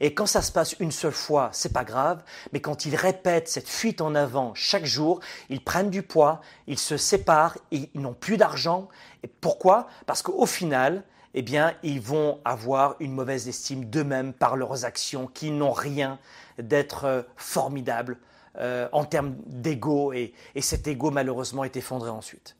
Et 0.00 0.14
quand 0.14 0.26
ça 0.26 0.42
se 0.42 0.52
passe 0.52 0.74
une 0.80 0.90
seule 0.90 1.12
fois, 1.12 1.50
c'est 1.52 1.72
pas 1.72 1.84
grave, 1.84 2.22
mais 2.52 2.60
quand 2.60 2.84
ils 2.84 2.96
répètent 2.96 3.48
cette 3.48 3.68
fuite 3.68 4.00
en 4.00 4.14
avant 4.14 4.54
chaque 4.54 4.84
jour, 4.84 5.20
ils 5.48 5.62
prennent 5.62 5.90
du 5.90 6.02
poids, 6.02 6.40
ils 6.66 6.78
se 6.78 6.96
séparent, 6.96 7.56
ils 7.70 7.88
n'ont 7.94 8.14
plus 8.14 8.36
d'argent. 8.36 8.88
Et 9.22 9.28
pourquoi? 9.28 9.86
Parce 10.06 10.22
qu'au 10.22 10.46
final, 10.46 11.04
eh 11.34 11.42
bien, 11.42 11.74
ils 11.82 12.00
vont 12.00 12.40
avoir 12.44 12.96
une 13.00 13.12
mauvaise 13.12 13.48
estime 13.48 13.86
d'eux-mêmes 13.86 14.32
par 14.32 14.56
leurs 14.56 14.84
actions 14.84 15.26
qui 15.26 15.50
n'ont 15.50 15.72
rien 15.72 16.18
d'être 16.58 17.04
euh, 17.04 17.22
formidable 17.36 18.18
euh, 18.58 18.88
en 18.92 19.04
termes 19.04 19.34
d'ego 19.46 20.12
et, 20.12 20.34
cet 20.60 20.86
ego 20.86 21.10
malheureusement 21.10 21.64
est 21.64 21.76
effondré 21.76 22.10
ensuite. 22.10 22.56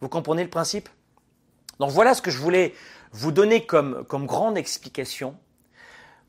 Vous 0.00 0.08
comprenez 0.08 0.42
le 0.42 0.50
principe? 0.50 0.88
Donc 1.80 1.90
voilà 1.90 2.14
ce 2.14 2.22
que 2.22 2.30
je 2.30 2.38
voulais 2.38 2.72
vous 3.12 3.30
donner 3.30 3.66
comme, 3.66 4.04
comme 4.06 4.26
grande 4.26 4.56
explication 4.56 5.36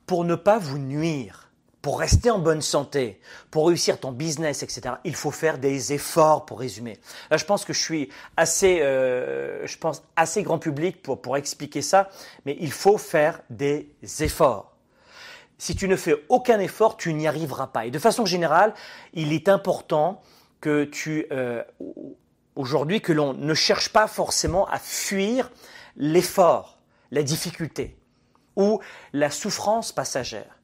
pour 0.06 0.26
ne 0.26 0.36
pas 0.36 0.58
vous 0.58 0.78
nuire, 0.78 1.52
pour 1.82 2.00
rester 2.00 2.32
en 2.32 2.40
bonne 2.40 2.62
santé, 2.62 3.20
pour 3.52 3.68
réussir 3.68 4.00
ton 4.00 4.12
business, 4.12 4.64
etc., 4.64 4.96
il 5.04 5.16
faut 5.16 5.32
faire 5.32 5.60
des 5.60 5.94
efforts 5.94 6.46
pour 6.46 6.60
résumer. 6.60 6.98
Là, 7.30 7.38
je 7.38 7.46
pense 7.46 7.64
que 7.64 7.74
je 7.74 7.82
suis 7.82 8.10
assez, 8.38 8.82
euh, 8.82 9.68
je 9.68 9.78
pense 9.78 10.04
assez 10.16 10.42
grand 10.42 10.58
public 10.58 11.04
pour, 11.04 11.22
pour 11.22 11.38
expliquer 11.38 11.84
ça, 11.84 12.10
mais 12.46 12.58
il 12.60 12.72
faut 12.72 12.98
faire 12.98 13.42
des 13.52 13.88
efforts. 14.20 14.76
Si 15.58 15.76
tu 15.76 15.88
ne 15.88 15.96
fais 15.96 16.16
aucun 16.28 16.60
effort, 16.60 16.98
tu 16.98 17.14
n'y 17.14 17.28
arriveras 17.28 17.68
pas. 17.68 17.86
Et 17.86 17.92
de 17.92 18.00
façon 18.00 18.26
générale, 18.26 18.74
il 19.14 19.32
est 19.32 19.48
important 19.48 20.22
que 20.62 20.86
tu, 20.86 21.28
euh, 21.32 21.64
aujourd'hui 22.56 23.00
que 23.00 23.14
l'on 23.14 23.34
ne 23.34 23.54
cherche 23.54 23.90
pas 23.90 24.08
forcément 24.08 24.66
à 24.70 24.80
fuir 24.80 25.52
l'effort, 25.98 26.80
la 27.12 27.22
difficulté 27.22 27.96
ou 28.56 28.80
la 29.14 29.30
souffrance 29.30 29.92
passagère 29.92 30.60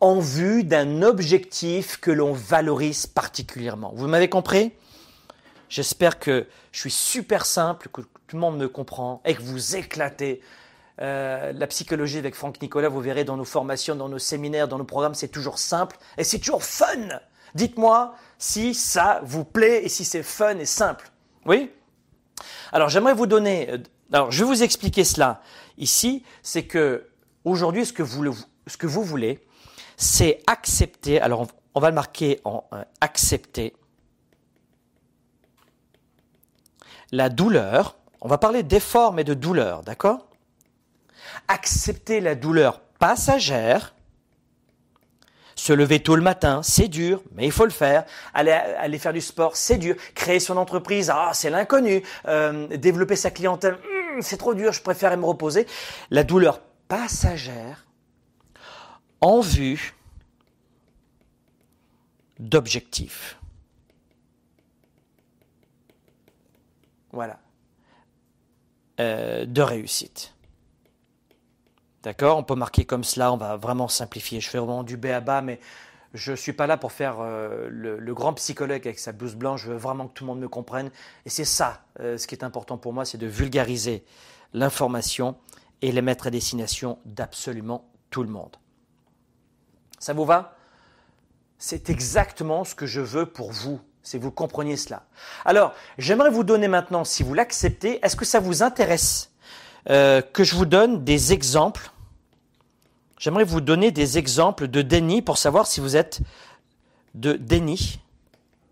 en 0.00 0.18
vue 0.18 0.64
d'un 0.64 1.02
objectif 1.02 1.98
que 1.98 2.10
l'on 2.10 2.32
valorise 2.32 3.06
particulièrement. 3.06 3.92
Vous 3.94 4.08
m'avez 4.08 4.28
compris? 4.28 4.72
J'espère 5.68 6.18
que 6.18 6.46
je 6.72 6.80
suis 6.80 6.90
super 6.90 7.44
simple, 7.44 7.88
que 7.92 8.00
tout 8.00 8.36
le 8.36 8.38
monde 8.38 8.58
me 8.58 8.68
comprend 8.68 9.20
et 9.24 9.34
que 9.34 9.42
vous 9.42 9.76
éclatez. 9.76 10.40
Euh, 11.02 11.52
la 11.52 11.66
psychologie 11.66 12.16
avec 12.16 12.34
Franck 12.34 12.62
Nicolas, 12.62 12.88
vous 12.88 13.00
verrez 13.00 13.24
dans 13.24 13.36
nos 13.36 13.44
formations, 13.44 13.96
dans 13.96 14.08
nos 14.08 14.18
séminaires, 14.18 14.66
dans 14.66 14.78
nos 14.78 14.84
programmes, 14.84 15.14
c'est 15.14 15.28
toujours 15.28 15.58
simple 15.58 15.98
et 16.16 16.24
c'est 16.24 16.38
toujours 16.38 16.64
fun. 16.64 17.20
Dites-moi 17.54 18.14
si 18.38 18.72
ça 18.72 19.20
vous 19.22 19.44
plaît 19.44 19.84
et 19.84 19.90
si 19.90 20.06
c'est 20.06 20.22
fun 20.22 20.56
et 20.58 20.64
simple. 20.64 21.10
Oui? 21.44 21.70
Alors 22.72 22.88
j'aimerais 22.88 23.12
vous 23.12 23.26
donner, 23.26 23.70
euh, 23.70 23.78
alors 24.10 24.30
je 24.30 24.42
vais 24.42 24.48
vous 24.48 24.62
expliquer 24.62 25.04
cela 25.04 25.42
ici, 25.76 26.24
c'est 26.42 26.64
que 26.64 27.06
aujourd'hui 27.46 27.86
ce 27.86 27.92
que 27.92 28.02
vous, 28.02 29.02
voulez, 29.02 29.40
c'est 29.96 30.42
accepter, 30.46 31.20
alors 31.20 31.46
on, 31.74 31.80
va 31.80 31.88
le 31.88 31.94
marquer 31.94 32.40
en 32.44 32.64
euh, 32.72 32.82
accepter 33.00 33.72
la 37.12 37.28
douleur, 37.28 37.96
on 38.20 38.28
va 38.28 38.36
parler 38.36 38.62
d'effort 38.62 39.12
mais 39.12 39.24
de 39.24 39.32
douleur, 39.32 39.82
d'accord? 39.82 40.26
Accepter 41.48 42.20
la 42.20 42.34
douleur 42.34 42.80
passagère, 42.98 43.94
se 45.54 45.72
lever 45.72 46.00
tôt 46.00 46.16
le 46.16 46.22
matin, 46.22 46.62
c'est 46.64 46.88
dur, 46.88 47.22
mais 47.32 47.46
il 47.46 47.52
faut 47.52 47.64
le 47.64 47.70
faire. 47.70 48.04
Aller, 48.34 48.50
aller 48.50 48.98
faire 48.98 49.12
du 49.12 49.20
sport, 49.20 49.56
c'est 49.56 49.78
dur. 49.78 49.94
Créer 50.14 50.40
son 50.40 50.56
entreprise, 50.56 51.10
ah, 51.14 51.30
c'est 51.32 51.48
l'inconnu. 51.48 52.02
Euh, 52.26 52.66
développer 52.76 53.16
sa 53.16 53.30
clientèle, 53.30 53.74
hmm, 53.74 54.20
c'est 54.20 54.36
trop 54.36 54.54
dur, 54.54 54.72
je 54.72 54.82
préfère 54.82 55.16
me 55.16 55.24
reposer. 55.24 55.66
La 56.10 56.24
douleur 56.24 56.60
passagère 56.88 57.86
en 59.20 59.40
vue 59.40 59.94
d'objectifs. 62.38 63.38
Voilà. 67.12 67.38
Euh, 69.00 69.46
de 69.46 69.62
réussite. 69.62 70.34
D'accord? 72.02 72.38
On 72.38 72.44
peut 72.44 72.54
marquer 72.54 72.84
comme 72.84 73.04
cela, 73.04 73.32
on 73.32 73.36
va 73.36 73.56
vraiment 73.56 73.88
simplifier. 73.88 74.40
Je 74.40 74.48
fais 74.48 74.58
vraiment 74.58 74.84
du 74.84 74.96
B 74.96 75.06
à 75.06 75.20
bas, 75.20 75.40
mais 75.42 75.58
je 76.14 76.32
ne 76.32 76.36
suis 76.36 76.52
pas 76.52 76.66
là 76.66 76.76
pour 76.76 76.92
faire 76.92 77.16
euh, 77.20 77.68
le, 77.70 78.14
grand 78.14 78.32
psychologue 78.34 78.86
avec 78.86 78.98
sa 78.98 79.12
blouse 79.12 79.34
blanche. 79.34 79.64
Je 79.64 79.72
veux 79.72 79.76
vraiment 79.76 80.08
que 80.08 80.14
tout 80.14 80.24
le 80.24 80.28
monde 80.28 80.40
me 80.40 80.48
comprenne. 80.48 80.90
Et 81.24 81.30
c'est 81.30 81.44
ça, 81.44 81.82
euh, 82.00 82.16
ce 82.16 82.26
qui 82.26 82.34
est 82.34 82.44
important 82.44 82.78
pour 82.78 82.92
moi, 82.92 83.04
c'est 83.04 83.18
de 83.18 83.26
vulgariser 83.26 84.04
l'information 84.52 85.36
et 85.82 85.92
les 85.92 86.02
mettre 86.02 86.26
à 86.26 86.30
destination 86.30 86.98
d'absolument 87.04 87.88
tout 88.10 88.22
le 88.22 88.28
monde. 88.28 88.56
Ça 89.98 90.12
vous 90.12 90.24
va? 90.24 90.56
C'est 91.58 91.90
exactement 91.90 92.64
ce 92.64 92.74
que 92.74 92.86
je 92.86 93.00
veux 93.00 93.26
pour 93.26 93.50
vous, 93.50 93.80
si 94.02 94.18
vous 94.18 94.30
compreniez 94.30 94.76
cela. 94.76 95.04
Alors, 95.44 95.74
j'aimerais 95.98 96.30
vous 96.30 96.44
donner 96.44 96.68
maintenant, 96.68 97.04
si 97.04 97.22
vous 97.22 97.34
l'acceptez, 97.34 97.98
est-ce 98.04 98.16
que 98.16 98.24
ça 98.24 98.40
vous 98.40 98.62
intéresse 98.62 99.32
euh, 99.88 100.20
que 100.20 100.44
je 100.44 100.54
vous 100.54 100.66
donne 100.66 101.04
des 101.04 101.32
exemples? 101.32 101.90
J'aimerais 103.18 103.44
vous 103.44 103.62
donner 103.62 103.90
des 103.90 104.18
exemples 104.18 104.68
de 104.68 104.82
déni 104.82 105.22
pour 105.22 105.38
savoir 105.38 105.66
si 105.66 105.80
vous 105.80 105.96
êtes 105.96 106.20
de 107.14 107.32
déni. 107.32 108.00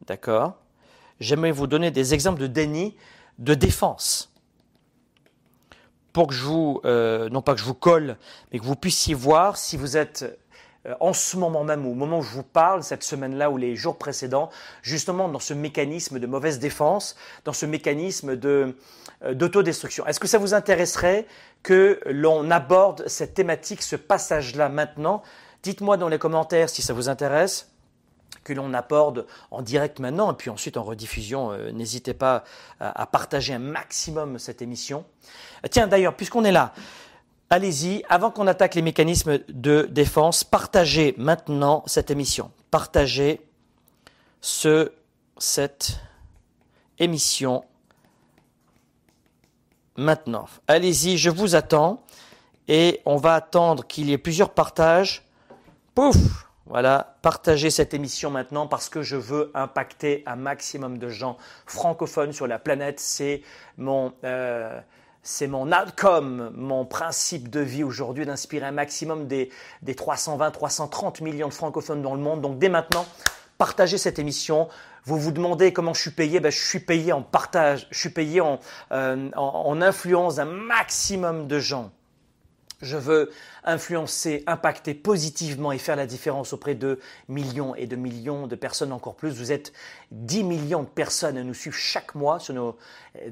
D'accord? 0.06 0.56
J'aimerais 1.20 1.52
vous 1.52 1.66
donner 1.66 1.90
des 1.90 2.12
exemples 2.12 2.40
de 2.40 2.46
déni 2.46 2.96
de 3.38 3.54
défense 3.54 4.33
pour 6.14 6.28
que 6.28 6.34
je 6.34 6.44
vous, 6.44 6.80
euh, 6.84 7.28
non 7.28 7.42
pas 7.42 7.54
que 7.54 7.60
je 7.60 7.64
vous 7.64 7.74
colle, 7.74 8.16
mais 8.50 8.60
que 8.60 8.64
vous 8.64 8.76
puissiez 8.76 9.14
voir 9.14 9.58
si 9.58 9.76
vous 9.76 9.96
êtes 9.96 10.24
euh, 10.86 10.94
en 11.00 11.12
ce 11.12 11.36
moment 11.36 11.64
même, 11.64 11.84
au 11.86 11.94
moment 11.94 12.20
où 12.20 12.22
je 12.22 12.30
vous 12.30 12.44
parle, 12.44 12.84
cette 12.84 13.02
semaine-là 13.02 13.50
ou 13.50 13.56
les 13.56 13.74
jours 13.74 13.98
précédents, 13.98 14.48
justement 14.80 15.28
dans 15.28 15.40
ce 15.40 15.54
mécanisme 15.54 16.20
de 16.20 16.26
mauvaise 16.28 16.60
défense, 16.60 17.16
dans 17.44 17.52
ce 17.52 17.66
mécanisme 17.66 18.36
de, 18.36 18.76
euh, 19.24 19.34
d'autodestruction. 19.34 20.06
Est-ce 20.06 20.20
que 20.20 20.28
ça 20.28 20.38
vous 20.38 20.54
intéresserait 20.54 21.26
que 21.64 21.98
l'on 22.06 22.48
aborde 22.52 23.08
cette 23.08 23.34
thématique, 23.34 23.82
ce 23.82 23.96
passage-là 23.96 24.68
maintenant? 24.68 25.20
Dites-moi 25.64 25.96
dans 25.96 26.08
les 26.08 26.18
commentaires 26.18 26.70
si 26.70 26.80
ça 26.80 26.92
vous 26.92 27.08
intéresse 27.08 27.73
que 28.42 28.52
l'on 28.52 28.74
aborde 28.74 29.26
en 29.50 29.62
direct 29.62 30.00
maintenant 30.00 30.32
et 30.32 30.36
puis 30.36 30.50
ensuite 30.50 30.76
en 30.76 30.82
rediffusion. 30.82 31.52
Euh, 31.52 31.70
n'hésitez 31.72 32.14
pas 32.14 32.44
à, 32.80 33.06
partager 33.06 33.54
un 33.54 33.58
maximum 33.58 34.38
cette 34.38 34.62
émission. 34.62 35.04
Tiens, 35.70 35.86
d'ailleurs, 35.86 36.14
puisqu'on 36.14 36.44
est 36.44 36.52
là, 36.52 36.72
allez-y, 37.50 38.02
avant 38.08 38.30
qu'on 38.30 38.46
attaque 38.46 38.74
les 38.74 38.82
mécanismes 38.82 39.38
de 39.48 39.88
défense, 39.90 40.44
partagez 40.44 41.14
maintenant 41.16 41.82
cette 41.86 42.10
émission. 42.10 42.50
Partagez 42.70 43.40
ce, 44.40 44.92
cette 45.38 45.98
émission 46.98 47.64
maintenant. 49.96 50.46
Allez-y, 50.68 51.16
je 51.16 51.30
vous 51.30 51.54
attends 51.54 52.02
et 52.68 53.00
on 53.04 53.16
va 53.16 53.34
attendre 53.34 53.86
qu'il 53.86 54.08
y 54.08 54.12
ait 54.12 54.18
plusieurs 54.18 54.50
partages. 54.50 55.22
Pouf 55.94 56.46
voilà, 56.66 57.16
partagez 57.20 57.68
cette 57.68 57.92
émission 57.92 58.30
maintenant 58.30 58.66
parce 58.66 58.88
que 58.88 59.02
je 59.02 59.16
veux 59.16 59.50
impacter 59.54 60.22
un 60.24 60.36
maximum 60.36 60.96
de 60.96 61.10
gens 61.10 61.36
francophones 61.66 62.32
sur 62.32 62.46
la 62.46 62.58
planète. 62.58 63.00
C'est 63.00 63.42
mon, 63.76 64.14
euh, 64.24 64.80
c'est 65.22 65.46
mon 65.46 65.72
outcome, 65.72 66.52
mon 66.56 66.86
principe 66.86 67.50
de 67.50 67.60
vie 67.60 67.84
aujourd'hui 67.84 68.24
d'inspirer 68.24 68.64
un 68.64 68.72
maximum 68.72 69.26
des, 69.26 69.50
des 69.82 69.94
320, 69.94 70.50
330 70.52 71.20
millions 71.20 71.48
de 71.48 71.52
francophones 71.52 72.00
dans 72.00 72.14
le 72.14 72.20
monde. 72.20 72.40
Donc 72.40 72.58
dès 72.58 72.70
maintenant, 72.70 73.04
partagez 73.58 73.98
cette 73.98 74.18
émission. 74.18 74.68
Vous 75.04 75.18
vous 75.18 75.32
demandez 75.32 75.74
comment 75.74 75.92
je 75.92 76.00
suis 76.00 76.12
payé 76.12 76.40
ben, 76.40 76.50
Je 76.50 76.58
suis 76.58 76.80
payé 76.80 77.12
en 77.12 77.20
partage, 77.20 77.86
je 77.90 77.98
suis 77.98 78.08
payé 78.08 78.40
en, 78.40 78.58
euh, 78.90 79.28
en, 79.36 79.64
en 79.66 79.82
influence 79.82 80.36
d'un 80.36 80.46
maximum 80.46 81.46
de 81.46 81.58
gens. 81.58 81.90
Je 82.84 82.96
veux 82.96 83.30
influencer, 83.64 84.44
impacter 84.46 84.94
positivement 84.94 85.72
et 85.72 85.78
faire 85.78 85.96
la 85.96 86.06
différence 86.06 86.52
auprès 86.52 86.74
de 86.74 87.00
millions 87.28 87.74
et 87.74 87.86
de 87.86 87.96
millions 87.96 88.46
de 88.46 88.54
personnes 88.54 88.92
encore 88.92 89.16
plus. 89.16 89.30
Vous 89.30 89.52
êtes 89.52 89.72
10 90.12 90.44
millions 90.44 90.82
de 90.82 90.88
personnes 90.88 91.36
à 91.36 91.42
nous 91.42 91.54
suivre 91.54 91.76
chaque 91.76 92.14
mois 92.14 92.38
sur, 92.38 92.76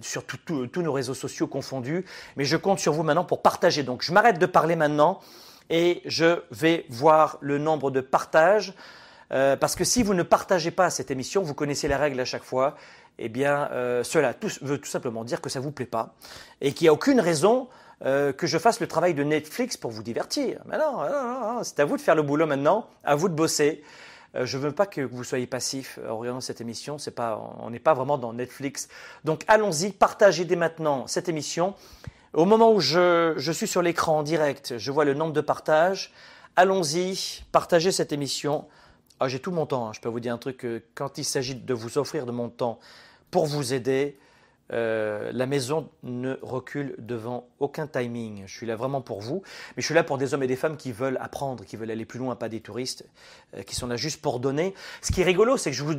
sur 0.01 0.25
tous 0.25 0.83
nos 0.83 0.93
réseaux 0.93 1.15
sociaux 1.15 1.47
confondus. 1.47 2.05
Mais 2.37 2.45
je 2.45 2.57
compte 2.57 2.79
sur 2.79 2.93
vous 2.93 3.03
maintenant 3.03 3.25
pour 3.25 3.43
partager. 3.43 3.83
Donc 3.83 4.03
je 4.03 4.13
m'arrête 4.13 4.39
de 4.39 4.47
parler 4.47 4.75
maintenant 4.75 5.21
et 5.71 6.03
je 6.07 6.41
vais 6.51 6.87
voir 6.89 7.39
le 7.41 7.59
nombre 7.59 7.91
de 7.91 8.01
partages. 8.01 8.75
Euh, 9.33 9.57
parce 9.57 9.75
que 9.75 9.85
si 9.85 10.03
vous 10.03 10.15
ne 10.15 10.23
partagez 10.23 10.71
pas 10.71 10.91
cette 10.91 11.11
émission, 11.11 11.43
vous 11.43 11.55
connaissez 11.55 11.89
la 11.89 11.97
règle 11.97 12.21
à 12.21 12.25
chaque 12.25 12.43
fois, 12.43 12.77
eh 13.19 13.29
bien 13.29 13.71
euh, 13.73 14.05
cela 14.05 14.35
veut 14.61 14.79
tout 14.79 14.91
simplement 14.91 15.25
dire 15.25 15.41
que 15.41 15.49
ça 15.49 15.59
ne 15.59 15.65
vous 15.65 15.73
plaît 15.73 15.87
pas 15.87 16.15
et 16.61 16.73
qu'il 16.73 16.85
n'y 16.85 16.89
a 16.89 16.93
aucune 16.93 17.21
raison 17.21 17.69
euh, 18.05 18.33
que 18.33 18.47
je 18.47 18.59
fasse 18.59 18.81
le 18.81 18.89
travail 18.89 19.15
de 19.15 19.23
Netflix 19.23 19.77
pour 19.77 19.91
vous 19.91 20.03
divertir. 20.03 20.61
Mais 20.67 20.77
non, 20.77 21.63
c'est 21.63 21.79
à 21.81 21.85
vous 21.85 21.97
de 21.97 22.03
faire 22.03 22.15
le 22.15 22.23
boulot 22.23 22.47
maintenant, 22.47 22.89
à 23.05 23.15
vous 23.15 23.29
de 23.29 23.35
bosser. 23.35 23.83
Euh, 24.35 24.45
je 24.45 24.57
ne 24.57 24.63
veux 24.63 24.73
pas 24.73 24.87
que 24.87 25.01
vous 25.01 25.25
soyez 25.25 25.47
passif 25.47 25.99
en 26.09 26.17
regardant 26.17 26.41
cette 26.41 26.61
émission. 26.61 26.99
C'est 26.99 27.13
pas, 27.13 27.41
on 27.61 27.71
n'est 27.71 27.79
pas 27.79 27.95
vraiment 27.95 28.19
dans 28.19 28.33
Netflix. 28.33 28.89
Donc 29.25 29.45
allons-y, 29.47 29.91
partagez 29.91 30.45
dès 30.45 30.57
maintenant 30.57 31.07
cette 31.07 31.29
émission. 31.29 31.75
Au 32.33 32.45
moment 32.45 32.73
où 32.73 32.81
je, 32.81 33.35
je 33.37 33.53
suis 33.53 33.69
sur 33.69 33.83
l'écran 33.83 34.19
en 34.19 34.23
direct, 34.23 34.79
je 34.79 34.91
vois 34.91 35.05
le 35.05 35.15
nombre 35.15 35.33
de 35.33 35.41
partages. 35.41 36.13
Allons-y, 36.57 37.45
partagez 37.53 37.93
cette 37.93 38.13
émission. 38.13 38.67
Ah, 39.21 39.29
J'ai 39.29 39.39
tout 39.39 39.53
mon 39.53 39.67
temps. 39.67 39.89
Hein. 39.89 39.93
Je 39.95 40.01
peux 40.01 40.09
vous 40.09 40.19
dire 40.19 40.35
un 40.35 40.39
truc. 40.39 40.67
quand 40.95 41.19
il 41.19 41.25
s'agit 41.25 41.55
de 41.55 41.75
vous 41.75 41.99
offrir 41.99 42.27
de 42.27 42.33
mon 42.33 42.49
temps 42.49 42.81
pour 43.31 43.47
vous 43.47 43.73
aider, 43.73 44.19
euh, 44.73 45.31
la 45.33 45.47
maison 45.47 45.89
ne 46.03 46.39
recule 46.43 46.95
devant 46.99 47.49
aucun 47.61 47.87
timing. 47.87 48.45
Je 48.47 48.57
suis 48.57 48.67
là 48.67 48.77
vraiment 48.77 49.01
pour 49.01 49.21
vous, 49.21 49.43
mais 49.77 49.83
je 49.83 49.87
suis 49.87 49.95
là 49.95 50.05
pour 50.05 50.19
des 50.19 50.35
hommes 50.35 50.43
et 50.43 50.47
des 50.47 50.57
femmes 50.57 50.77
qui 50.77 50.93
veulent 50.93 51.19
apprendre, 51.21 51.65
qui 51.65 51.77
veulent 51.77 51.91
aller 51.91 52.07
plus 52.07 52.19
loin, 52.19 52.37
pas 52.37 52.49
des 52.49 52.61
touristes, 52.61 53.05
euh, 53.57 53.63
qui 53.63 53.75
sont 53.75 53.87
là 53.87 53.97
juste 53.97 54.23
pour 54.23 54.41
donner. 54.41 54.75
Ce 55.03 55.13
qui 55.13 55.21
est 55.21 55.25
rigolo, 55.25 55.57
c'est 55.57 55.71
que 55.71 55.77
je 55.77 55.85
vous, 55.85 55.95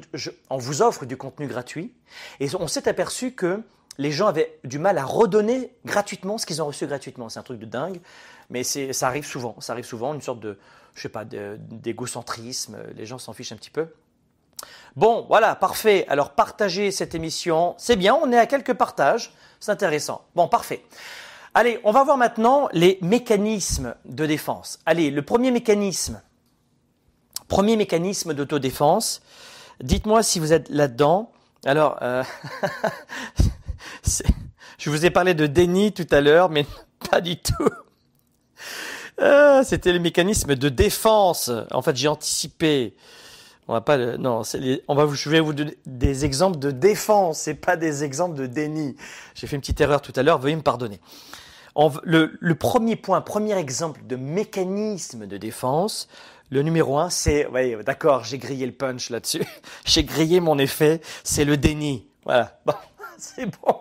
vous 0.50 0.82
offre 0.82 1.06
du 1.06 1.18
contenu 1.18 1.48
gratuit, 1.48 1.94
et 2.40 2.48
on 2.56 2.68
s'est 2.68 2.88
aperçu 2.88 3.34
que 3.34 3.62
les 4.00 4.12
gens 4.12 4.28
avaient 4.28 4.60
du 4.64 4.80
mal 4.80 4.98
à 4.98 5.06
redonner 5.06 5.72
gratuitement 5.86 6.38
ce 6.38 6.46
qu'ils 6.46 6.62
ont 6.62 6.66
reçu 6.66 6.88
gratuitement. 6.88 7.30
C'est 7.30 7.40
un 7.40 7.44
truc 7.44 7.60
de 7.60 7.66
dingue, 7.66 8.00
mais 8.50 8.64
ça 8.64 9.08
arrive 9.08 9.26
souvent. 9.26 9.56
Ça 9.60 9.74
arrive 9.74 9.86
souvent, 9.86 10.16
une 10.16 10.22
sorte 10.22 10.40
de, 10.40 10.58
je 10.96 11.02
sais 11.02 11.10
pas, 11.10 11.26
d'égocentrisme. 11.26 12.78
Les 12.96 13.06
gens 13.06 13.20
s'en 13.20 13.34
fichent 13.34 13.52
un 13.52 13.58
petit 13.58 13.70
peu. 13.70 13.88
Bon, 14.96 15.26
voilà, 15.28 15.56
parfait. 15.56 16.06
Alors 16.08 16.32
partagez 16.32 16.92
cette 16.92 17.16
émission. 17.16 17.74
C'est 17.78 17.96
bien, 17.96 18.16
on 18.16 18.32
est 18.32 18.38
à 18.38 18.46
quelques 18.46 18.74
partages. 18.74 19.34
C'est 19.60 19.72
intéressant. 19.72 20.26
Bon, 20.36 20.48
parfait. 20.48 20.84
Allez, 21.56 21.80
on 21.84 21.92
va 21.92 22.04
voir 22.04 22.18
maintenant 22.18 22.70
les 22.74 22.98
mécanismes 23.02 23.96
de 24.06 24.26
défense. 24.26 24.80
Allez, 24.86 25.10
le 25.10 25.22
premier 25.22 25.52
mécanisme, 25.52 26.22
premier 27.48 27.76
mécanisme 27.76 28.34
d'autodéfense. 28.34 29.22
Dites-moi 29.82 30.22
si 30.22 30.40
vous 30.40 30.54
êtes 30.54 30.70
là-dedans. 30.70 31.32
Alors, 31.66 31.98
euh, 32.02 32.24
je 34.78 34.90
vous 34.90 35.06
ai 35.06 35.10
parlé 35.10 35.34
de 35.34 35.48
déni 35.48 35.92
tout 35.92 36.08
à 36.12 36.22
l'heure, 36.22 36.50
mais 36.50 36.66
pas 37.12 37.22
du 37.22 37.38
tout. 37.38 37.70
Euh, 39.22 39.64
c'était 39.64 39.94
le 39.94 40.00
mécanisme 40.00 40.56
de 40.56 40.70
défense. 40.70 41.52
En 41.72 41.82
fait, 41.82 41.96
j'ai 41.96 42.08
anticipé. 42.08 42.96
On 43.68 43.74
va 43.74 43.82
pas, 43.82 43.98
non, 44.18 44.42
on 44.88 44.96
va, 44.96 45.08
je 45.14 45.30
vais 45.30 45.40
vous 45.40 45.54
donner 45.54 45.78
des 45.86 46.26
exemples 46.26 46.60
de 46.60 46.72
défense 46.72 47.48
et 47.48 47.54
pas 47.54 47.78
des 47.78 48.04
exemples 48.04 48.36
de 48.36 48.46
déni. 48.46 48.96
J'ai 49.36 49.48
fait 49.48 49.56
une 49.56 49.62
petite 49.62 49.80
erreur 49.80 50.02
tout 50.02 50.14
à 50.16 50.24
l'heure, 50.24 50.38
veuillez 50.38 50.56
me 50.56 50.62
pardonner. 50.62 51.00
le, 52.04 52.38
le, 52.40 52.56
premier 52.56 52.98
point, 52.98 53.22
premier 53.22 53.58
exemple 53.58 54.02
de 54.06 54.18
mécanisme 54.18 55.28
de 55.28 55.38
défense, 55.38 56.10
le 56.50 56.62
numéro 56.62 57.00
un, 57.00 57.10
c'est, 57.10 57.48
oui, 57.48 57.76
d'accord, 57.86 58.24
j'ai 58.24 58.38
grillé 58.38 58.66
le 58.66 58.74
punch 58.74 59.10
là-dessus. 59.10 59.46
j'ai 59.86 60.04
grillé 60.04 60.40
mon 60.40 60.60
effet, 60.60 61.02
c'est 61.24 61.46
le 61.46 61.58
déni. 61.58 62.08
Voilà. 62.26 62.60
Bon, 62.66 62.74
c'est 63.18 63.46
bon. 63.46 63.80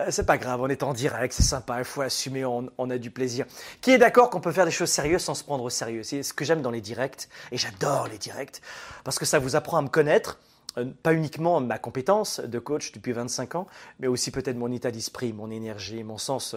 Euh, 0.00 0.06
c'est 0.10 0.26
pas 0.26 0.38
grave, 0.38 0.60
on 0.60 0.68
est 0.68 0.82
en 0.82 0.92
direct, 0.92 1.32
c'est 1.32 1.42
sympa, 1.42 1.78
il 1.78 1.84
faut 1.84 2.00
assumer, 2.00 2.44
on, 2.44 2.90
a 2.90 2.98
du 2.98 3.10
plaisir. 3.10 3.46
Qui 3.80 3.90
est 3.92 3.98
d'accord 3.98 4.30
qu'on 4.30 4.40
peut 4.40 4.52
faire 4.52 4.64
des 4.64 4.70
choses 4.70 4.90
sérieuses 4.90 5.22
sans 5.22 5.34
se 5.34 5.44
prendre 5.44 5.64
au 5.64 5.70
sérieux? 5.70 6.02
C'est 6.02 6.22
ce 6.22 6.32
que 6.32 6.44
j'aime 6.44 6.62
dans 6.62 6.70
les 6.70 6.80
directs, 6.80 7.28
et 7.52 7.56
j'adore 7.56 8.08
les 8.08 8.18
directs, 8.18 8.60
parce 9.04 9.18
que 9.18 9.24
ça 9.24 9.38
vous 9.38 9.56
apprend 9.56 9.78
à 9.78 9.82
me 9.82 9.88
connaître, 9.88 10.38
euh, 10.78 10.86
pas 11.02 11.12
uniquement 11.12 11.60
ma 11.60 11.78
compétence 11.78 12.40
de 12.40 12.58
coach 12.58 12.92
depuis 12.92 13.12
25 13.12 13.56
ans, 13.56 13.66
mais 13.98 14.06
aussi 14.06 14.30
peut-être 14.30 14.56
mon 14.56 14.72
état 14.72 14.90
d'esprit, 14.90 15.32
mon 15.32 15.50
énergie, 15.50 16.02
mon 16.02 16.18
sens 16.18 16.56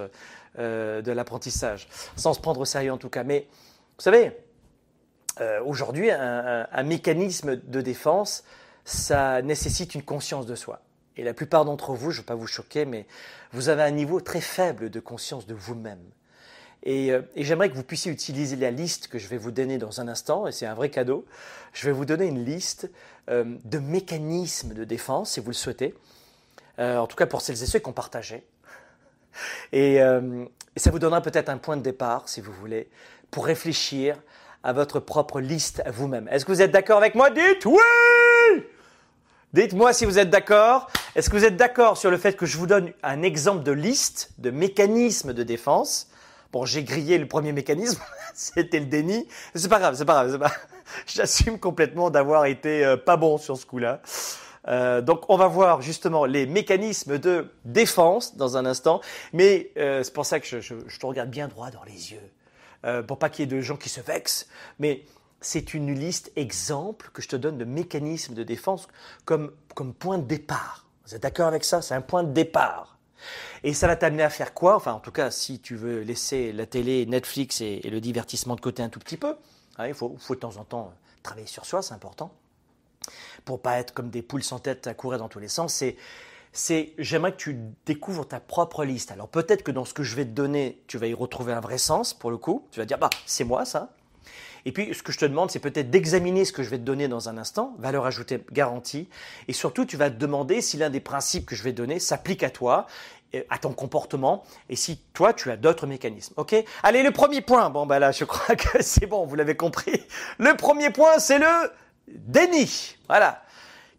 euh, 0.60 1.02
de 1.02 1.12
l'apprentissage, 1.12 1.88
sans 2.16 2.34
se 2.34 2.40
prendre 2.40 2.62
au 2.62 2.66
sérieux 2.66 2.94
en 2.94 2.98
tout 2.98 3.10
cas. 3.10 3.24
Mais 3.24 3.48
vous 3.98 4.04
savez, 4.04 4.32
aujourd'hui, 5.66 6.12
un 6.12 6.84
mécanisme 6.84 7.56
de 7.56 7.82
défense, 7.82 8.44
ça 8.86 9.42
nécessite 9.42 9.96
une 9.96 10.04
conscience 10.04 10.46
de 10.46 10.56
soi. 10.56 10.82
Et 11.18 11.24
la 11.24 11.34
plupart 11.34 11.66
d'entre 11.66 11.94
vous, 11.94 12.12
je 12.12 12.18
ne 12.18 12.22
veux 12.22 12.26
pas 12.26 12.36
vous 12.36 12.48
choquer, 12.48 12.86
mais 12.86 13.06
vous 13.52 13.70
avez 13.70 13.84
un 13.84 13.92
niveau 13.92 14.20
très 14.20 14.42
faible 14.42 14.90
de 14.90 15.00
conscience 15.00 15.46
de 15.46 15.54
vous-même. 15.54 16.04
Euh, 16.88 17.22
et, 17.36 17.44
j'aimerais 17.44 17.70
que 17.70 17.76
vous 17.76 17.84
puissiez 17.84 18.12
utiliser 18.12 18.56
la 18.56 18.72
liste 18.72 19.08
que 19.08 19.18
je 19.18 19.28
vais 19.28 19.38
vous 19.38 19.52
donner 19.52 19.78
dans 19.78 20.02
un 20.02 20.08
instant, 20.08 20.48
et 20.48 20.52
c'est 20.52 20.66
un 20.66 20.74
vrai 20.74 20.90
cadeau. 20.90 21.26
Je 21.74 21.86
vais 21.86 21.92
vous 21.92 22.06
donner 22.06 22.26
une 22.26 22.44
liste 22.44 22.90
euh, 23.30 23.56
de 23.64 23.80
mécanismes 23.80 24.74
de 24.74 24.84
défense, 24.84 25.32
si 25.32 25.40
vous 25.40 25.50
le 25.50 25.54
souhaitez, 25.54 25.96
euh, 26.80 26.98
en 26.98 27.08
tout 27.08 27.16
cas 27.16 27.26
pour 27.26 27.42
celles 27.42 27.62
et 27.62 27.66
ceux 27.66 27.80
qui 27.80 27.88
ont 27.88 27.94
partagé. 27.94 28.44
Et, 29.72 29.96
et 29.96 30.80
ça 30.80 30.92
vous 30.92 31.00
donnera 31.00 31.20
peut-être 31.22 31.50
un 31.50 31.58
point 31.58 31.76
de 31.76 31.82
départ, 31.82 32.30
si 32.30 32.40
vous 32.40 32.54
voulez, 32.54 32.88
pour 33.32 33.48
réfléchir 33.48 34.16
à 34.62 34.74
votre 34.74 35.00
propre 35.00 35.42
liste 35.42 35.82
à 35.86 35.92
vous-même. 35.92 36.28
Est-ce 36.28 36.46
que 36.46 36.52
vous 36.52 36.62
êtes 36.62 36.72
d'accord 36.72 36.98
avec 36.98 37.16
moi? 37.16 37.32
Dites 37.32 37.66
oui 37.66 37.82
Dites-moi 39.54 39.94
si 39.94 40.06
vous 40.06 40.18
êtes 40.18 40.32
d'accord. 40.32 40.90
Est-ce 41.16 41.30
que 41.30 41.38
vous 41.38 41.46
êtes 41.46 41.56
d'accord 41.56 41.98
sur 41.98 42.10
le 42.10 42.18
fait 42.18 42.36
que 42.36 42.48
je 42.48 42.58
vous 42.58 42.66
donne 42.66 42.92
un 43.04 43.22
exemple 43.22 43.64
de 43.64 43.72
liste, 43.72 44.32
de 44.40 44.50
mécanisme 44.50 45.32
de 45.32 45.44
défense? 45.44 46.10
Bon, 46.52 46.66
j'ai 46.66 46.84
grillé 46.84 47.20
le 47.20 47.28
premier 47.28 47.52
mécanisme, 47.52 48.02
c'était 48.34 48.80
le 48.80 48.88
déni. 48.88 49.28
C'est 49.54 49.70
pas 49.70 49.78
grave, 49.78 49.96
c'est 49.96 50.06
pas 50.06 50.26
grave. 50.26 50.40
Pas... 50.40 50.52
J'assume 51.06 51.60
complètement 51.60 52.10
d'avoir 52.10 52.46
été 52.46 52.84
euh, 52.84 52.98
pas 52.98 53.16
bon 53.16 53.38
sur 53.38 53.56
ce 53.56 53.68
coup-là. 53.68 54.02
Euh, 54.68 55.02
donc 55.02 55.30
on 55.30 55.38
va 55.38 55.48
voir 55.48 55.82
justement 55.82 56.26
les 56.26 56.48
mécanismes 56.48 57.20
de 57.20 57.52
défense 57.66 58.36
dans 58.38 58.58
un 58.58 58.66
instant, 58.66 59.02
mais 59.34 59.72
euh, 59.78 60.04
c'est 60.04 60.14
pour 60.14 60.26
ça 60.26 60.40
que 60.40 60.48
je, 60.48 60.62
je, 60.62 60.76
je, 60.88 61.00
te 61.00 61.06
regarde 61.06 61.30
bien 61.30 61.48
droit 61.48 61.70
dans 61.70 61.84
les 61.84 62.14
yeux, 62.14 62.32
euh, 62.86 63.04
pour 63.04 63.20
pas 63.20 63.30
qu'il 63.30 63.44
y 63.44 63.54
ait 63.54 63.56
de 63.56 63.62
gens 63.62 63.76
qui 63.76 63.90
se 63.90 64.02
vexent. 64.02 64.48
Mais 64.80 65.04
c'est 65.46 65.74
une 65.74 65.94
liste 65.94 66.32
exemple 66.36 67.10
que 67.14 67.22
je 67.22 67.28
te 67.28 67.36
donne 67.36 67.58
de 67.58 67.66
mécanismes 67.66 68.34
de 68.34 68.44
défense 68.44 68.88
comme, 69.26 69.54
comme 69.76 69.94
point 69.94 70.18
de 70.18 70.26
départ. 70.26 70.88
Vous 71.06 71.16
êtes 71.16 71.24
d'accord 71.24 71.48
avec 71.48 71.64
ça? 71.64 71.82
C'est 71.82 71.94
un 71.94 72.02
point 72.02 72.24
de 72.24 72.32
départ. 72.32 72.98
Et 73.64 73.74
ça 73.74 73.88
va 73.88 73.96
t'amener 73.96 74.24
à 74.24 74.30
faire 74.30 74.54
quoi? 74.54 74.76
Enfin, 74.76 74.94
en 74.94 75.00
tout 75.00 75.12
cas, 75.12 75.32
si 75.32 75.60
tu 75.60 75.76
veux 75.76 76.02
laisser 76.02 76.52
la 76.52 76.66
télé, 76.66 77.06
Netflix 77.06 77.62
et, 77.62 77.80
le 77.84 78.02
divertissement 78.02 78.56
de 78.56 78.62
côté 78.62 78.84
un 78.84 78.90
tout 78.90 79.00
petit 79.00 79.18
peu, 79.18 79.36
hein, 79.78 79.88
il 79.88 79.94
faut, 79.94 80.18
de 80.30 80.36
temps 80.36 80.58
en 80.58 80.64
temps 80.64 80.94
travailler 81.22 81.48
sur 81.48 81.66
soi, 81.66 81.82
c'est 81.82 81.94
important. 81.94 82.34
Pour 83.46 83.62
pas 83.62 83.80
être 83.80 83.94
comme 83.94 84.10
des 84.10 84.22
poules 84.22 84.44
sans 84.44 84.60
tête 84.60 84.88
à 84.88 84.94
courir 84.94 85.20
dans 85.20 85.30
tous 85.30 85.40
les 85.40 85.48
sens, 85.48 85.74
c'est 85.74 85.98
c'est 86.56 86.94
j'aimerais 87.00 87.32
que 87.32 87.38
tu 87.38 87.58
découvres 87.86 88.28
ta 88.28 88.40
propre 88.40 88.86
liste. 88.86 89.12
Alors 89.12 89.28
peut-être 89.28 89.64
que 89.64 89.72
dans 89.72 89.86
ce 89.86 89.94
que 89.94 90.04
je 90.04 90.16
vais 90.16 90.24
te 90.24 90.30
donner, 90.30 90.82
tu 90.88 91.00
vas 91.00 91.08
y 91.08 91.14
retrouver 91.14 91.52
un 91.52 91.60
vrai 91.60 91.80
sens 91.80 92.14
pour 92.14 92.30
le 92.30 92.38
coup. 92.38 92.68
Tu 92.72 92.80
vas 92.80 92.86
dire 92.86 93.00
bah 93.00 93.10
c'est 93.26 93.44
moi 93.44 93.66
ça. 93.66 93.90
Et 94.66 94.72
puis, 94.72 94.94
ce 94.94 95.04
que 95.04 95.12
je 95.12 95.20
te 95.20 95.26
demande, 95.26 95.52
c'est 95.52 95.60
peut-être 95.60 95.90
d'examiner 95.90 96.46
ce 96.46 96.54
que 96.54 96.64
je 96.64 96.70
vais 96.70 96.78
te 96.78 96.84
donner 96.84 97.08
dans 97.08 97.30
un 97.30 97.38
instant, 97.38 97.76
valeur 97.80 98.06
ajoutée 98.06 98.40
garantie. 98.52 99.10
Et 99.48 99.54
surtout, 99.54 99.86
tu 99.86 99.98
vas 99.98 100.10
te 100.10 100.16
demander 100.16 100.62
si 100.62 100.78
l'un 100.78 100.90
des 100.90 101.02
principes 101.02 101.46
que 101.46 101.56
je 101.56 101.64
vais 101.64 101.72
te 101.72 101.78
donner 101.78 102.00
s'applique 102.00 102.44
à 102.44 102.50
toi, 102.50 102.88
à 103.50 103.58
ton 103.58 103.74
comportement, 103.74 104.44
et 104.70 104.76
si 104.76 105.00
toi, 105.14 105.34
tu 105.34 105.50
as 105.50 105.58
d'autres 105.58 105.88
mécanismes. 105.88 106.34
OK? 106.38 106.56
Allez, 106.84 107.04
le 107.04 107.12
premier 107.12 107.42
point. 107.42 107.70
Bon, 107.70 107.86
bah 107.86 108.00
là, 108.00 108.12
je 108.12 108.26
crois 108.26 108.56
que 108.56 108.82
c'est 108.82 109.06
bon, 109.06 109.26
vous 109.26 109.36
l'avez 109.36 109.56
compris. 109.56 110.04
Le 110.38 110.56
premier 110.56 110.92
point, 110.92 111.20
c'est 111.20 111.40
le 111.40 111.72
déni. 112.08 112.96
Voilà 113.08 113.44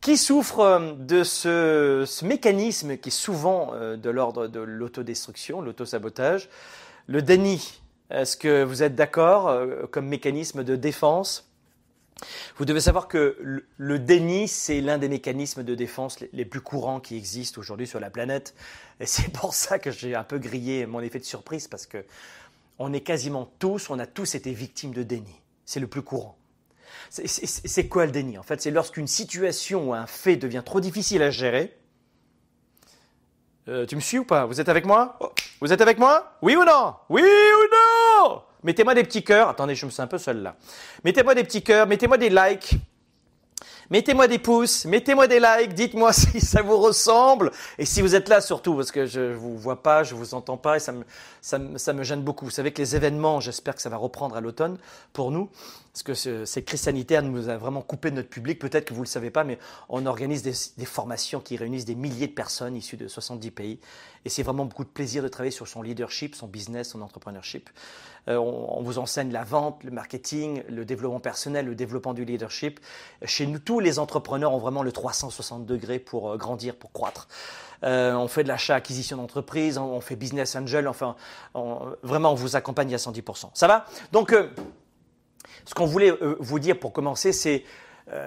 qui 0.04 0.18
souffre 0.18 0.60
euh, 0.60 0.92
de 0.98 1.24
ce, 1.24 2.04
ce, 2.06 2.26
mécanisme 2.26 2.98
qui 2.98 3.08
est 3.08 3.10
souvent 3.10 3.70
euh, 3.72 3.96
de 3.96 4.10
l'ordre 4.10 4.48
de 4.48 4.60
l'autodestruction, 4.60 5.62
l'autosabotage, 5.62 6.50
le 7.06 7.22
déni. 7.22 7.80
Est-ce 8.10 8.36
que 8.36 8.62
vous 8.62 8.82
êtes 8.82 8.94
d'accord 8.94 9.48
euh, 9.48 9.86
comme 9.90 10.06
mécanisme 10.06 10.62
de 10.62 10.76
défense? 10.76 11.50
Vous 12.56 12.64
devez 12.64 12.80
savoir 12.80 13.08
que 13.08 13.64
le 13.76 13.98
déni, 13.98 14.46
c'est 14.46 14.80
l'un 14.80 14.98
des 14.98 15.08
mécanismes 15.08 15.64
de 15.64 15.74
défense 15.74 16.18
les 16.32 16.44
plus 16.44 16.60
courants 16.60 17.00
qui 17.00 17.16
existent 17.16 17.60
aujourd'hui 17.60 17.86
sur 17.86 18.00
la 18.00 18.10
planète. 18.10 18.54
Et 19.00 19.06
c'est 19.06 19.32
pour 19.32 19.54
ça 19.54 19.78
que 19.78 19.90
j'ai 19.90 20.14
un 20.14 20.24
peu 20.24 20.38
grillé 20.38 20.86
mon 20.86 21.00
effet 21.00 21.18
de 21.18 21.24
surprise 21.24 21.68
parce 21.68 21.86
que 21.86 22.04
on 22.78 22.92
est 22.92 23.00
quasiment 23.00 23.50
tous, 23.58 23.90
on 23.90 23.98
a 23.98 24.06
tous 24.06 24.34
été 24.34 24.52
victimes 24.52 24.92
de 24.92 25.02
déni. 25.02 25.40
C'est 25.64 25.80
le 25.80 25.86
plus 25.86 26.02
courant. 26.02 26.36
C'est 27.10 27.88
quoi 27.88 28.06
le 28.06 28.12
déni 28.12 28.38
En 28.38 28.42
fait, 28.42 28.60
c'est 28.60 28.70
lorsqu'une 28.70 29.06
situation 29.06 29.90
ou 29.90 29.94
un 29.94 30.06
fait 30.06 30.36
devient 30.36 30.62
trop 30.64 30.80
difficile 30.80 31.22
à 31.22 31.30
gérer. 31.30 31.76
Euh, 33.66 33.86
tu 33.86 33.96
me 33.96 34.00
suis 34.00 34.18
ou 34.18 34.24
pas? 34.24 34.44
Vous 34.44 34.60
êtes 34.60 34.68
avec 34.68 34.84
moi? 34.84 35.18
Vous 35.60 35.72
êtes 35.72 35.80
avec 35.80 35.98
moi? 35.98 36.36
Oui 36.42 36.54
ou 36.54 36.64
non? 36.64 36.94
Oui 37.08 37.22
ou 37.22 38.26
non? 38.28 38.42
Mettez-moi 38.62 38.94
des 38.94 39.04
petits 39.04 39.24
cœurs. 39.24 39.48
Attendez, 39.48 39.74
je 39.74 39.86
me 39.86 39.90
sens 39.90 40.00
un 40.00 40.06
peu 40.06 40.18
seul 40.18 40.42
là. 40.42 40.54
Mettez-moi 41.02 41.34
des 41.34 41.44
petits 41.44 41.62
cœurs, 41.62 41.86
mettez-moi 41.86 42.18
des 42.18 42.28
likes. 42.28 42.76
Mettez-moi 43.90 44.28
des 44.28 44.38
pouces, 44.38 44.86
mettez-moi 44.86 45.26
des 45.26 45.40
likes, 45.40 45.74
dites-moi 45.74 46.12
si 46.14 46.40
ça 46.40 46.62
vous 46.62 46.78
ressemble 46.78 47.50
et 47.78 47.84
si 47.84 48.00
vous 48.00 48.14
êtes 48.14 48.30
là 48.30 48.40
surtout 48.40 48.74
parce 48.74 48.90
que 48.90 49.04
je 49.04 49.20
ne 49.20 49.34
vous 49.34 49.58
vois 49.58 49.82
pas, 49.82 50.02
je 50.02 50.14
vous 50.14 50.32
entends 50.32 50.56
pas 50.56 50.76
et 50.76 50.80
ça 50.80 50.92
me, 50.92 51.04
ça, 51.42 51.58
ça 51.76 51.92
me 51.92 52.02
gêne 52.02 52.22
beaucoup. 52.22 52.46
Vous 52.46 52.50
savez 52.50 52.72
que 52.72 52.80
les 52.80 52.96
événements, 52.96 53.40
j'espère 53.40 53.74
que 53.74 53.82
ça 53.82 53.90
va 53.90 53.98
reprendre 53.98 54.36
à 54.36 54.40
l'automne 54.40 54.78
pour 55.12 55.30
nous 55.30 55.50
parce 55.94 56.02
que 56.02 56.44
cette 56.44 56.64
crise 56.64 56.80
sanitaire 56.80 57.22
nous 57.22 57.48
a 57.48 57.56
vraiment 57.56 57.80
coupé 57.80 58.10
de 58.10 58.16
notre 58.16 58.28
public. 58.28 58.58
Peut-être 58.58 58.86
que 58.86 58.94
vous 58.94 59.02
ne 59.02 59.04
le 59.04 59.10
savez 59.10 59.30
pas, 59.30 59.44
mais 59.44 59.60
on 59.88 60.06
organise 60.06 60.42
des, 60.42 60.84
formations 60.84 61.38
qui 61.38 61.56
réunissent 61.56 61.84
des 61.84 61.94
milliers 61.94 62.26
de 62.26 62.32
personnes 62.32 62.74
issues 62.74 62.96
de 62.96 63.06
70 63.06 63.52
pays 63.52 63.78
et 64.24 64.28
c'est 64.28 64.42
vraiment 64.42 64.64
beaucoup 64.64 64.82
de 64.82 64.88
plaisir 64.88 65.22
de 65.22 65.28
travailler 65.28 65.52
sur 65.52 65.68
son 65.68 65.82
leadership, 65.82 66.34
son 66.34 66.48
business, 66.48 66.88
son 66.88 67.00
entrepreneurship. 67.00 67.70
Euh, 68.26 68.36
on, 68.38 68.82
vous 68.82 68.98
enseigne 68.98 69.30
la 69.30 69.44
vente, 69.44 69.84
le 69.84 69.92
marketing, 69.92 70.64
le 70.68 70.84
développement 70.84 71.20
personnel, 71.20 71.66
le 71.66 71.76
développement 71.76 72.12
du 72.12 72.24
leadership. 72.24 72.80
Chez 73.24 73.46
nous, 73.46 73.60
tous 73.60 73.78
les 73.78 74.00
entrepreneurs 74.00 74.52
ont 74.52 74.58
vraiment 74.58 74.82
le 74.82 74.90
360 74.90 75.64
degrés 75.64 76.00
pour 76.00 76.32
euh, 76.32 76.36
grandir, 76.36 76.74
pour 76.74 76.90
croître. 76.90 77.28
Euh, 77.84 78.14
on 78.14 78.26
fait 78.26 78.42
de 78.42 78.48
l'achat-acquisition 78.48 79.16
d'entreprise, 79.18 79.78
on, 79.78 80.00
fait 80.00 80.16
business 80.16 80.56
angel, 80.56 80.88
enfin, 80.88 81.14
vraiment, 82.02 82.32
on 82.32 82.34
vous 82.34 82.56
accompagne 82.56 82.92
à 82.94 82.98
110%. 82.98 83.50
Ça 83.52 83.68
va? 83.68 83.84
Donc, 84.10 84.34
ce 85.64 85.74
qu'on 85.74 85.86
voulait 85.86 86.12
vous 86.40 86.58
dire 86.58 86.78
pour 86.78 86.92
commencer, 86.92 87.32
c'est 87.32 87.64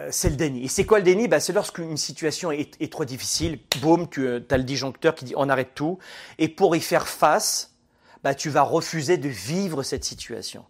c'est 0.09 0.29
le 0.29 0.35
déni. 0.35 0.63
Et 0.63 0.67
c'est 0.67 0.85
quoi 0.85 0.97
le 0.97 1.03
déni? 1.03 1.27
Bah, 1.27 1.39
C'est 1.39 1.53
lorsqu'une 1.53 1.97
situation 1.97 2.51
est, 2.51 2.91
trop 2.91 3.05
difficile, 3.05 3.59
boum, 3.79 4.09
tu 4.09 4.27
as 4.27 4.57
le 4.57 4.63
disjoncteur 4.63 5.13
qui 5.13 5.25
dit 5.25 5.33
on 5.37 5.49
arrête 5.49 5.75
tout. 5.75 5.99
Et 6.39 6.47
pour 6.47 6.75
y 6.75 6.81
faire 6.81 7.07
face, 7.07 7.75
bah, 8.23 8.33
tu 8.33 8.49
vas 8.49 8.63
refuser 8.63 9.17
de 9.17 9.29
vivre 9.29 9.83
cette 9.83 10.03
situation. 10.03 10.65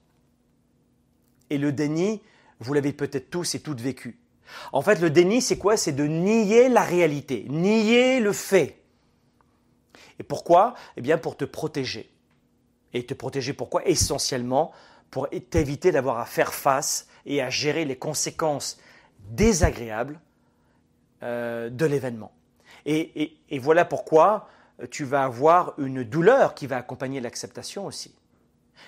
Et 1.50 1.58
le 1.58 1.72
déni, 1.72 2.22
vous 2.60 2.74
l'avez 2.74 2.94
peut-être 2.94 3.30
tous 3.30 3.56
et 3.56 3.62
toutes 3.62 3.82
vécu. 3.82 4.20
En 4.72 4.82
fait, 4.82 5.00
le 5.00 5.10
déni, 5.10 5.42
c'est 5.42 5.58
quoi? 5.58 5.78
C'est 5.78 5.92
de 5.92 6.06
nier 6.06 6.70
la 6.70 6.82
réalité, 6.82 7.46
nier 7.50 8.20
le 8.20 8.34
fait. 8.34 8.82
Et 10.20 10.24
pourquoi? 10.24 10.74
Eh 10.96 11.02
bien, 11.02 11.18
pour 11.18 11.38
te 11.38 11.46
protéger. 11.46 12.12
Et 12.94 13.06
te 13.06 13.14
protéger 13.14 13.54
pourquoi? 13.54 13.86
Essentiellement 13.88 14.72
pour 15.12 15.30
t'éviter 15.50 15.92
d'avoir 15.92 16.20
à 16.20 16.26
faire 16.26 16.54
face 16.54 17.08
et 17.26 17.42
à 17.42 17.50
gérer 17.50 17.86
les 17.86 17.98
conséquences 17.98 18.78
désagréables 19.30 20.20
euh, 21.24 21.70
de 21.70 21.86
l'événement. 21.86 22.32
et, 22.86 23.38
voilà 23.60 23.86
pourquoi 23.86 24.50
tu 24.92 25.04
vas 25.04 25.24
avoir 25.24 25.74
une 25.78 26.04
douleur 26.04 26.54
qui 26.54 26.68
va 26.68 26.78
accompagner 26.78 27.20
l'acceptation 27.20 27.86
aussi. 27.86 28.14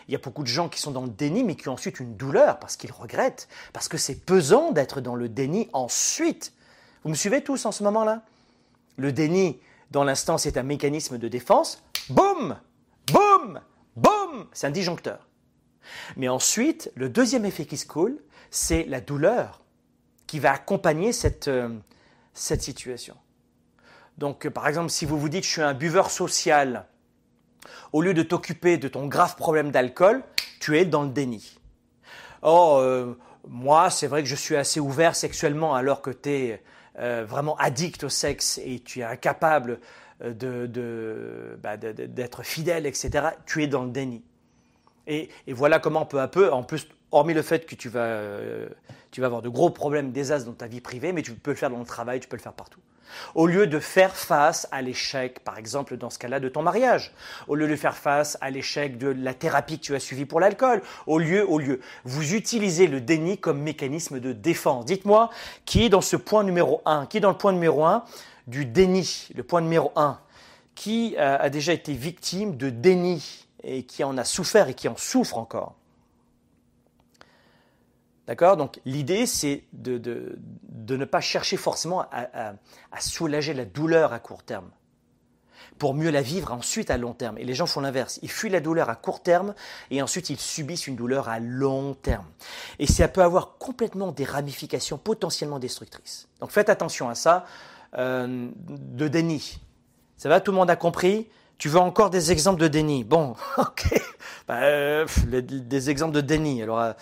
Il 0.07 0.11
y 0.11 0.15
a 0.15 0.20
beaucoup 0.20 0.43
de 0.43 0.47
gens 0.47 0.70
qui 0.70 0.80
sont 0.80 0.91
dans 0.91 1.03
le 1.03 1.09
déni, 1.09 1.43
mais 1.43 1.55
qui 1.55 1.70
ont 1.70 1.74
ensuite 1.74 1.99
une 1.99 2.15
douleur 2.15 2.59
parce 2.59 2.76
qu'ils 2.76 2.91
regrettent, 2.91 3.47
parce 3.74 3.88
que 3.88 3.97
c'est 3.97 4.15
pesant 4.15 4.72
d'être 4.72 5.01
dans 5.01 5.15
le 5.15 5.30
déni 5.30 5.70
ensuite. 5.74 6.53
Vous 7.03 7.09
me 7.09 7.15
suivez 7.15 7.43
tous 7.43 7.65
en 7.65 7.72
ce 7.72 7.84
moment-là? 7.84 8.24
Le 8.97 9.11
déni, 9.11 9.59
dans 9.91 10.03
l'instant, 10.03 10.38
c'est 10.38 10.57
un 10.57 10.63
mécanisme 10.63 11.17
de 11.17 11.28
défense. 11.28 11.84
Boum 12.09 12.57
Boum 13.11 13.61
Boum 13.95 14.47
C'est 14.51 14.67
un 14.67 14.72
disjoncteur. 14.72 15.29
Mais 16.18 16.28
ensuite, 16.28 16.92
le 16.96 17.10
deuxième 17.10 17.46
effet 17.46 17.66
qui 17.66 17.78
se 17.78 17.86
coule, 17.86 18.20
c'est 18.52 18.84
la 18.86 19.02
douleur 19.02 19.62
qui 20.28 20.40
va 20.40 20.54
accompagner 20.54 21.12
cette, 21.12 21.48
euh, 21.48 21.70
cette 22.34 22.62
situation. 22.62 23.16
Donc, 24.18 24.46
euh, 24.46 24.52
par 24.52 24.68
exemple, 24.68 24.90
si 24.90 25.06
vous 25.06 25.20
vous 25.20 25.30
dites 25.30 25.44
je 25.44 25.50
suis 25.50 25.62
un 25.62 25.74
buveur 25.74 26.12
social, 26.12 26.86
au 27.94 28.02
lieu 28.02 28.14
de 28.14 28.22
t'occuper 28.22 28.78
de 28.78 28.88
ton 28.88 29.08
grave 29.08 29.36
problème 29.36 29.72
d'alcool, 29.72 30.24
tu 30.60 30.78
es 30.78 30.86
dans 30.86 31.04
le 31.04 31.10
déni. 31.10 31.58
Oh, 32.44 32.78
euh, 32.80 33.16
moi, 33.48 33.90
c'est 33.90 34.08
vrai 34.08 34.22
que 34.22 34.30
je 34.30 34.36
suis 34.36 34.56
assez 34.56 34.80
ouvert 34.80 35.16
sexuellement 35.16 35.74
alors 35.74 36.02
que 36.02 36.12
tu 36.12 36.30
es 36.30 36.64
vraiment 36.96 37.56
addict 37.56 38.04
au 38.04 38.10
sexe 38.10 38.60
et 38.62 38.82
tu 38.82 39.00
es 39.00 39.04
incapable 39.04 39.80
bah, 40.20 41.78
d'être 41.78 42.44
fidèle, 42.44 42.86
etc. 42.86 43.30
Tu 43.46 43.64
es 43.64 43.68
dans 43.68 43.86
le 43.86 43.92
déni. 43.92 44.22
Et, 45.10 45.30
voilà 45.47 45.80
comment 45.80 46.05
peu 46.05 46.22
à 46.22 46.28
peu, 46.28 46.53
en 46.53 46.64
plus, 46.64 46.88
hormis 47.12 47.34
le 47.34 47.41
fait 47.41 47.66
que 47.66 47.76
tu 47.76 47.89
vas, 47.89 48.05
euh, 48.05 48.70
avoir 49.18 49.41
de 49.41 49.49
gros 49.49 49.72
problèmes, 49.72 50.14
as 50.16 50.45
dans 50.45 50.53
ta 50.53 50.68
vie 50.68 50.82
privée, 50.82 51.12
mais 51.12 51.24
tu 51.24 51.34
peux 51.34 51.51
le 51.51 51.57
faire 51.57 51.72
dans 51.72 51.80
le 51.80 51.86
travail, 51.86 52.20
tu 52.20 52.28
peux 52.28 52.38
le 52.38 52.41
faire 52.41 52.53
partout. 52.53 52.80
Au 53.34 53.47
lieu 53.47 53.66
de 53.66 53.80
faire 53.80 54.16
face 54.16 54.68
à 54.72 54.84
l'échec, 54.84 55.39
par 55.39 55.57
exemple 55.57 55.97
dans 55.97 56.12
ce 56.12 56.20
cas-là, 56.20 56.39
de 56.39 56.47
ton 56.47 56.62
mariage, 56.62 57.12
au 57.47 57.55
lieu 57.55 57.68
de 57.68 57.76
faire 57.76 57.97
face 57.97 58.38
à 58.39 58.51
l'échec 58.51 58.99
de 58.99 59.07
la 59.07 59.34
thérapie 59.34 59.80
que 59.80 59.84
tu 59.84 59.95
as 59.95 59.99
suivie 59.99 60.26
pour 60.26 60.39
l'alcool, 60.39 60.84
au 61.07 61.18
lieu, 61.18 61.43
au 61.49 61.57
lieu, 61.57 61.82
vous 62.05 62.36
utilisez 62.36 62.86
le 62.86 63.01
déni 63.01 63.39
comme 63.39 63.60
mécanisme 63.62 64.20
de 64.20 64.32
défense. 64.32 64.86
Dites-moi, 64.86 65.32
qui 65.66 65.86
est 65.86 65.89
dans 65.89 66.01
ce 66.01 66.18
point 66.18 66.43
numéro 66.43 66.84
1 66.86 67.07
Qui 67.07 67.18
est 67.18 67.22
dans 67.22 67.32
le 67.32 67.38
point 67.38 67.51
numéro 67.51 67.84
1 67.84 68.03
du 68.45 68.66
déni 68.66 69.28
Le 69.36 69.41
point 69.41 69.62
numéro 69.62 69.91
1 69.95 70.20
Qui 70.76 71.16
euh, 71.18 71.38
a 71.39 71.49
déjà 71.49 71.74
été 71.74 71.93
victime 71.93 72.57
de 72.57 72.70
déni? 72.70 73.47
Et 73.64 73.84
qui 73.84 74.03
en 74.03 74.18
a 74.18 74.24
souffert 74.24 74.68
et 74.68 74.74
qui 74.74 74.88
en 74.88 74.97
souffre 74.97 75.38
encore. 75.38 75.76
D'accord? 78.28 78.57
Donc 78.57 78.80
l'idée, 78.86 79.26
c'est 79.26 79.64
de, 79.74 79.97
de, 79.97 80.97
ne 80.97 81.05
pas 81.05 81.22
chercher 81.22 81.57
forcément 81.57 82.05
à, 82.12 82.53
soulager 82.99 83.53
la 83.53 83.66
douleur 83.66 84.14
à 84.14 84.20
court 84.20 84.43
terme, 84.43 84.70
pour 85.80 85.95
mieux 85.95 86.12
la 86.12 86.22
vivre 86.22 86.51
ensuite 86.51 86.91
à 86.91 86.97
long 86.97 87.14
terme. 87.14 87.39
Et 87.39 87.43
les 87.43 87.55
gens 87.55 87.66
font 87.66 87.82
l'inverse. 87.82 88.20
Ils 88.22 88.30
fuient 88.30 88.49
la 88.49 88.60
douleur 88.60 88.89
à 88.89 88.95
court 88.95 89.24
terme 89.24 89.55
et 89.89 90.01
ensuite 90.01 90.30
ils 90.30 90.39
subissent 90.39 90.86
une 90.86 90.95
douleur 90.95 91.28
à 91.28 91.39
long 91.39 91.95
terme. 91.95 92.26
Et 92.78 92.86
ça 92.86 93.07
peut 93.07 93.24
avoir 93.24 93.57
complètement 93.57 94.12
des 94.12 94.26
ramifications 94.26 94.97
potentiellement 94.97 95.57
destructrices. 95.57 96.28
Donc 96.39 96.51
faites 96.51 96.70
attention 96.70 97.10
à 97.10 97.16
ça. 97.16 97.45
Euh, 97.97 98.49
de 98.68 99.07
déni. 99.07 99.60
Ça 100.18 100.30
va, 100.30 100.39
tout 100.41 100.51
le 100.51 100.57
monde 100.57 100.70
a 100.70 100.76
compris? 100.76 101.28
Tu 101.60 101.68
veux 101.68 101.80
encore 101.80 102.10
des 102.10 102.32
exemples 102.32 102.62
de 102.62 102.68
déni? 102.68 103.03
Bon, 103.03 103.36
ok. 103.57 104.01
Bah, 104.47 104.62
euh, 104.64 105.05
des 105.28 105.89
exemples 105.89 106.16
de 106.16 106.22
déni. 106.22 106.64
Alors, 106.64 106.80
euh, 106.80 106.93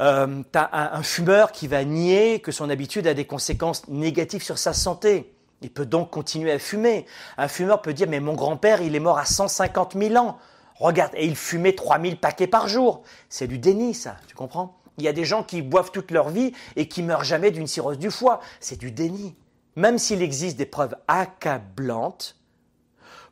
euh 0.00 0.42
tu 0.50 0.58
as 0.58 0.96
un, 0.96 1.02
fumeur 1.02 1.52
qui 1.52 1.68
va 1.68 1.84
nier 1.84 2.40
que 2.40 2.52
son 2.52 2.70
habitude 2.70 3.06
a 3.06 3.14
des 3.14 3.26
conséquences 3.26 3.86
négatives 3.88 4.42
sur 4.42 4.58
sa 4.58 4.72
santé. 4.72 5.34
Il 5.60 5.70
peut 5.70 5.84
donc 5.84 6.10
continuer 6.10 6.50
à 6.50 6.58
fumer. 6.58 7.04
Un 7.36 7.48
fumeur 7.48 7.82
peut 7.82 7.92
dire, 7.92 8.08
mais 8.08 8.18
mon 8.18 8.34
grand-père, 8.34 8.80
il 8.80 8.96
est 8.96 9.00
mort 9.00 9.18
à 9.18 9.26
150 9.26 9.94
000 9.94 10.16
ans. 10.16 10.38
Regarde, 10.76 11.12
et 11.14 11.26
il 11.26 11.36
fumait 11.36 11.74
3000 11.74 12.16
paquets 12.16 12.46
par 12.46 12.66
jour. 12.66 13.02
C'est 13.28 13.46
du 13.46 13.58
déni, 13.58 13.92
ça, 13.92 14.16
tu 14.26 14.34
comprends? 14.34 14.80
Il 14.96 15.04
y 15.04 15.08
a 15.08 15.12
des 15.12 15.26
gens 15.26 15.42
qui 15.42 15.60
boivent 15.60 15.90
toute 15.90 16.10
leur 16.10 16.30
vie 16.30 16.52
et 16.76 16.88
qui 16.88 17.02
meurent 17.02 17.24
jamais 17.24 17.50
d'une 17.50 17.66
cirrhose 17.66 17.98
du 17.98 18.10
foie. 18.10 18.40
C'est 18.58 18.78
du 18.78 18.90
déni. 18.90 19.34
Même 19.76 19.98
s'il 19.98 20.22
existe 20.22 20.56
des 20.56 20.66
preuves 20.66 20.96
accablantes, 21.08 22.39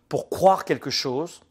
pour 0.09 0.29
croire 0.29 0.65
quelque 0.65 0.91
chose, 0.91 1.43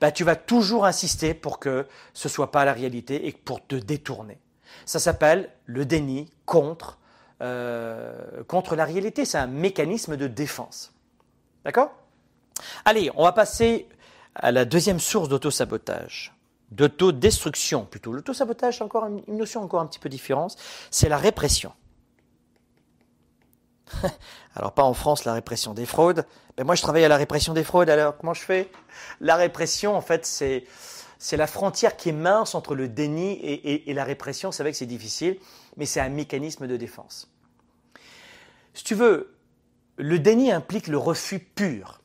bah, 0.00 0.10
tu 0.10 0.24
vas 0.24 0.36
toujours 0.36 0.84
insister 0.86 1.34
pour 1.34 1.58
que 1.58 1.86
ce 2.14 2.28
soit 2.28 2.50
pas 2.50 2.64
la 2.64 2.72
réalité 2.72 3.26
et 3.26 3.32
pour 3.32 3.64
te 3.66 3.76
détourner. 3.76 4.38
Ça 4.84 4.98
s'appelle 4.98 5.50
le 5.66 5.84
déni 5.84 6.30
contre, 6.44 6.98
euh, 7.42 8.42
contre 8.44 8.76
la 8.76 8.84
réalité. 8.84 9.24
C'est 9.24 9.38
un 9.38 9.46
mécanisme 9.46 10.16
de 10.16 10.26
défense. 10.26 10.92
D'accord? 11.64 11.90
Allez, 12.84 13.10
on 13.16 13.24
va 13.24 13.32
passer 13.32 13.88
à 14.34 14.52
la 14.52 14.64
deuxième 14.64 15.00
source 15.00 15.28
d'autosabotage, 15.28 16.34
d'autodestruction 16.70 17.84
plutôt. 17.84 18.12
L'autosabotage, 18.12 18.78
c'est 18.78 18.84
encore 18.84 19.06
une 19.06 19.36
notion 19.36 19.62
encore 19.62 19.80
un 19.80 19.86
petit 19.86 19.98
peu 19.98 20.08
différente, 20.08 20.56
c'est 20.90 21.08
la 21.08 21.16
répression. 21.16 21.72
Alors 24.54 24.72
pas 24.72 24.82
en 24.82 24.94
France 24.94 25.24
la 25.24 25.34
répression 25.34 25.74
des 25.74 25.86
fraudes, 25.86 26.26
moi 26.58 26.74
je 26.74 26.82
travaille 26.82 27.04
à 27.04 27.08
la 27.08 27.16
répression 27.16 27.54
des 27.54 27.64
fraudes, 27.64 27.90
alors 27.90 28.16
comment 28.16 28.34
je 28.34 28.42
fais? 28.42 28.70
La 29.20 29.36
répression 29.36 29.96
en 29.96 30.00
fait 30.00 30.24
c'est, 30.24 30.64
c'est 31.18 31.36
la 31.36 31.46
frontière 31.46 31.96
qui 31.96 32.10
est 32.10 32.12
mince 32.12 32.54
entre 32.54 32.74
le 32.74 32.88
déni 32.88 33.38
et, 33.42 33.92
la 33.94 34.04
répression, 34.04 34.52
c'est 34.52 34.62
vrai 34.62 34.72
que 34.72 34.78
c'est 34.78 34.86
difficile, 34.86 35.38
mais 35.76 35.86
c'est 35.86 36.00
un 36.00 36.08
mécanisme 36.08 36.66
de 36.66 36.76
défense. 36.76 37.30
Si 38.74 38.84
tu 38.84 38.94
veux, 38.94 39.34
le 39.96 40.18
déni 40.18 40.52
implique 40.52 40.88
le 40.88 40.98
refus 40.98 41.38
pur. 41.38 42.00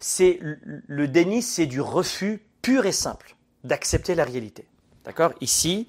C'est, 0.00 0.38
le 0.42 1.08
déni 1.08 1.40
c'est 1.40 1.66
du 1.66 1.80
refus 1.80 2.42
pur 2.60 2.84
et 2.84 2.92
simple 2.92 3.36
d'accepter 3.64 4.14
la 4.14 4.24
réalité. 4.24 4.66
D'accord? 5.04 5.32
Ici, 5.40 5.88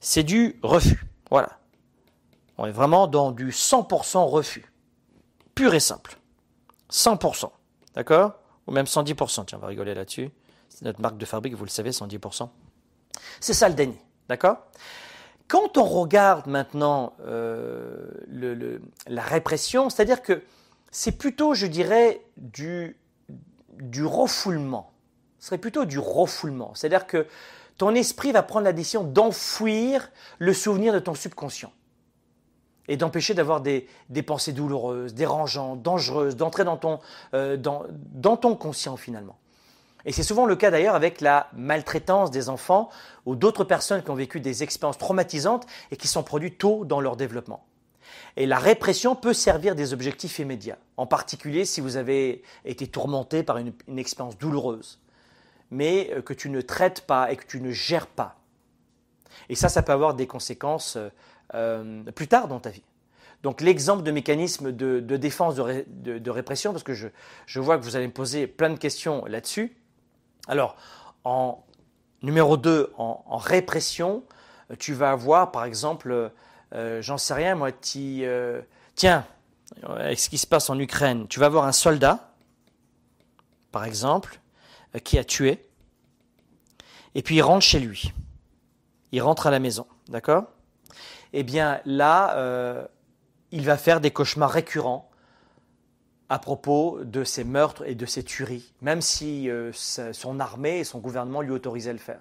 c'est 0.00 0.22
du 0.22 0.58
refus. 0.62 1.04
Voilà. 1.30 1.58
On 2.58 2.66
est 2.66 2.72
vraiment 2.72 3.06
dans 3.06 3.32
du 3.32 3.50
100% 3.50 4.24
refus. 4.28 4.72
Pur 5.54 5.74
et 5.74 5.80
simple. 5.80 6.18
100%. 6.90 7.50
D'accord? 7.94 8.34
Ou 8.66 8.72
même 8.72 8.86
110%. 8.86 9.44
Tiens, 9.46 9.58
on 9.58 9.60
va 9.60 9.68
rigoler 9.68 9.94
là-dessus. 9.94 10.30
C'est 10.68 10.84
notre 10.84 11.00
marque 11.00 11.18
de 11.18 11.26
fabrique, 11.26 11.54
vous 11.54 11.64
le 11.64 11.70
savez, 11.70 11.90
110%. 11.90 12.48
C'est 13.40 13.54
ça 13.54 13.68
le 13.68 13.74
déni. 13.74 13.96
D'accord? 14.28 14.58
Quand 15.48 15.78
on 15.78 15.84
regarde 15.84 16.46
maintenant 16.46 17.14
euh, 17.24 18.08
la 19.06 19.22
répression, 19.22 19.90
c'est-à-dire 19.90 20.22
que 20.22 20.42
c'est 20.90 21.12
plutôt, 21.12 21.54
je 21.54 21.66
dirais, 21.66 22.22
du, 22.36 22.96
du 23.78 24.04
refoulement. 24.04 24.92
Ce 25.38 25.48
serait 25.48 25.58
plutôt 25.58 25.84
du 25.84 25.98
refoulement. 25.98 26.74
C'est-à-dire 26.74 27.06
que 27.06 27.26
ton 27.76 27.94
esprit 27.94 28.32
va 28.32 28.42
prendre 28.42 28.64
la 28.64 28.72
décision 28.72 29.04
d'enfouir 29.04 30.10
le 30.38 30.52
souvenir 30.52 30.92
de 30.92 30.98
ton 30.98 31.14
subconscient 31.14 31.72
et 32.88 32.96
d'empêcher 32.96 33.34
d'avoir 33.34 33.60
des, 33.60 33.86
pensées 34.26 34.52
douloureuses, 34.52 35.14
dérangeantes, 35.14 35.82
dangereuses, 35.82 36.36
d'entrer 36.36 36.64
dans, 36.64 36.76
ton, 36.76 37.00
euh, 37.34 37.56
dans, 37.56 38.36
ton 38.36 38.54
conscient 38.54 38.96
finalement. 38.96 39.36
Et 40.04 40.12
c'est 40.12 40.22
souvent 40.22 40.46
le 40.46 40.54
cas 40.54 40.70
d'ailleurs 40.70 40.94
avec 40.94 41.20
la 41.20 41.48
maltraitance 41.52 42.30
des 42.30 42.48
enfants 42.48 42.90
ou 43.24 43.34
d'autres 43.34 43.64
personnes 43.64 44.02
qui 44.02 44.10
ont 44.10 44.14
vécu 44.14 44.38
des 44.38 44.62
expériences 44.62 44.98
traumatisantes 44.98 45.66
et 45.90 45.96
qui 45.96 46.06
sont 46.06 46.22
produites 46.22 46.58
tôt 46.58 46.84
dans 46.84 47.00
leur 47.00 47.16
développement. 47.16 47.64
Et 48.36 48.46
la 48.46 48.58
répression 48.58 49.16
peut 49.16 49.32
servir 49.32 49.74
des 49.74 49.92
objectifs 49.92 50.38
immédiats, 50.38 50.78
en 50.96 51.06
particulier 51.06 51.64
si 51.64 51.80
vous 51.80 51.96
avez 51.96 52.42
été 52.64 52.86
tourmenté 52.86 53.42
par 53.42 53.58
une, 53.58 53.72
expérience 53.96 54.38
douloureuse, 54.38 55.00
mais 55.70 56.10
euh, 56.12 56.22
que 56.22 56.34
tu 56.34 56.50
ne 56.50 56.60
traites 56.60 57.00
pas 57.00 57.32
et 57.32 57.36
que 57.36 57.46
tu 57.46 57.60
ne 57.60 57.72
gères 57.72 58.06
pas. 58.06 58.36
Et 59.48 59.54
ça, 59.54 59.68
ça 59.68 59.82
peut 59.82 59.92
avoir 59.92 60.14
des 60.14 60.26
conséquences 60.26 60.98
euh, 61.54 62.02
euh, 62.06 62.12
plus 62.12 62.28
tard 62.28 62.48
dans 62.48 62.60
ta 62.60 62.70
vie. 62.70 62.82
Donc 63.42 63.60
l'exemple 63.60 64.02
de 64.02 64.10
mécanisme 64.10 64.72
de, 64.72 65.00
défense, 65.16 65.54
de, 65.54 66.30
répression, 66.30 66.72
parce 66.72 66.82
que 66.82 66.94
je, 66.94 67.60
vois 67.60 67.78
que 67.78 67.84
vous 67.84 67.96
allez 67.96 68.06
me 68.06 68.12
poser 68.12 68.46
plein 68.46 68.70
de 68.70 68.78
questions 68.78 69.24
là-dessus. 69.26 69.76
Alors, 70.48 70.76
en 71.24 71.64
numéro 72.22 72.56
2, 72.56 72.92
en, 72.96 73.36
répression, 73.36 74.24
tu 74.78 74.94
vas 74.94 75.12
avoir, 75.12 75.52
par 75.52 75.64
exemple, 75.64 76.32
euh, 76.74 77.02
j'en 77.02 77.18
sais 77.18 77.34
rien, 77.34 77.54
moi, 77.54 77.70
euh, 77.96 78.62
tiens, 78.94 79.24
avec 79.84 80.18
ce 80.18 80.28
qui 80.28 80.38
se 80.38 80.46
passe 80.46 80.70
en 80.70 80.78
Ukraine, 80.78 81.28
tu 81.28 81.38
vas 81.38 81.46
avoir 81.46 81.64
un 81.66 81.72
soldat, 81.72 82.32
par 83.70 83.84
exemple, 83.84 84.40
qui 85.04 85.18
a 85.18 85.24
tué, 85.24 85.64
et 87.14 87.22
puis 87.22 87.36
il 87.36 87.42
rentre 87.42 87.64
chez 87.64 87.78
lui. 87.78 88.12
Il 89.12 89.22
rentre 89.22 89.46
à 89.46 89.50
la 89.50 89.58
maison, 89.58 89.86
d'accord? 90.08 90.44
Eh 91.32 91.42
bien 91.42 91.80
là, 91.84 92.36
euh, 92.36 92.86
il 93.52 93.64
va 93.64 93.76
faire 93.76 94.00
des 94.00 94.10
cauchemars 94.10 94.50
récurrents 94.50 95.08
à 96.28 96.38
propos 96.38 97.00
de 97.04 97.24
ces 97.24 97.44
meurtres 97.44 97.84
et 97.86 97.94
de 97.94 98.06
ces 98.06 98.22
tueries, 98.22 98.72
même 98.80 99.00
si 99.00 99.48
euh, 99.48 99.70
son 99.72 100.40
armée 100.40 100.78
et 100.78 100.84
son 100.84 100.98
gouvernement 100.98 101.40
lui 101.40 101.52
autorisaient 101.52 101.92
le 101.92 101.98
faire. 101.98 102.20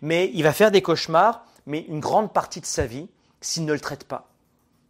Mais 0.00 0.30
il 0.32 0.42
va 0.42 0.52
faire 0.52 0.70
des 0.70 0.80
cauchemars, 0.80 1.44
mais 1.66 1.80
une 1.80 2.00
grande 2.00 2.32
partie 2.32 2.60
de 2.60 2.66
sa 2.66 2.86
vie, 2.86 3.08
s'il 3.40 3.66
ne 3.66 3.72
le 3.72 3.80
traite 3.80 4.04
pas. 4.04 4.28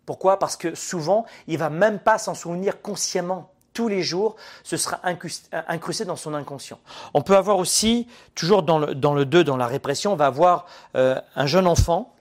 Pourquoi? 0.07 0.39
Parce 0.39 0.57
que 0.57 0.75
souvent, 0.75 1.27
il 1.49 1.59
va 1.59 1.71
même 1.71 1.99
pas 1.99 2.19
s'en 2.19 2.35
souvenir 2.35 2.81
consciemment. 2.81 3.53
Tous 3.75 3.89
les 3.89 4.03
jours, 4.03 4.37
ce 4.63 4.77
sera 4.77 5.01
incrusté 5.05 6.05
dans 6.05 6.17
son 6.17 6.35
inconscient. 6.35 6.79
On 7.15 7.23
peut 7.23 7.37
avoir 7.37 7.59
aussi, 7.59 8.09
toujours 8.35 8.63
dans 8.63 8.79
le 8.79 8.95
2, 9.25 9.45
dans, 9.45 9.57
la 9.57 9.67
répression, 9.67 10.13
on 10.13 10.17
va 10.17 10.27
avoir 10.27 10.67
euh, 10.97 11.21
un 11.37 11.47
jeune 11.47 11.67
enfant 11.67 12.15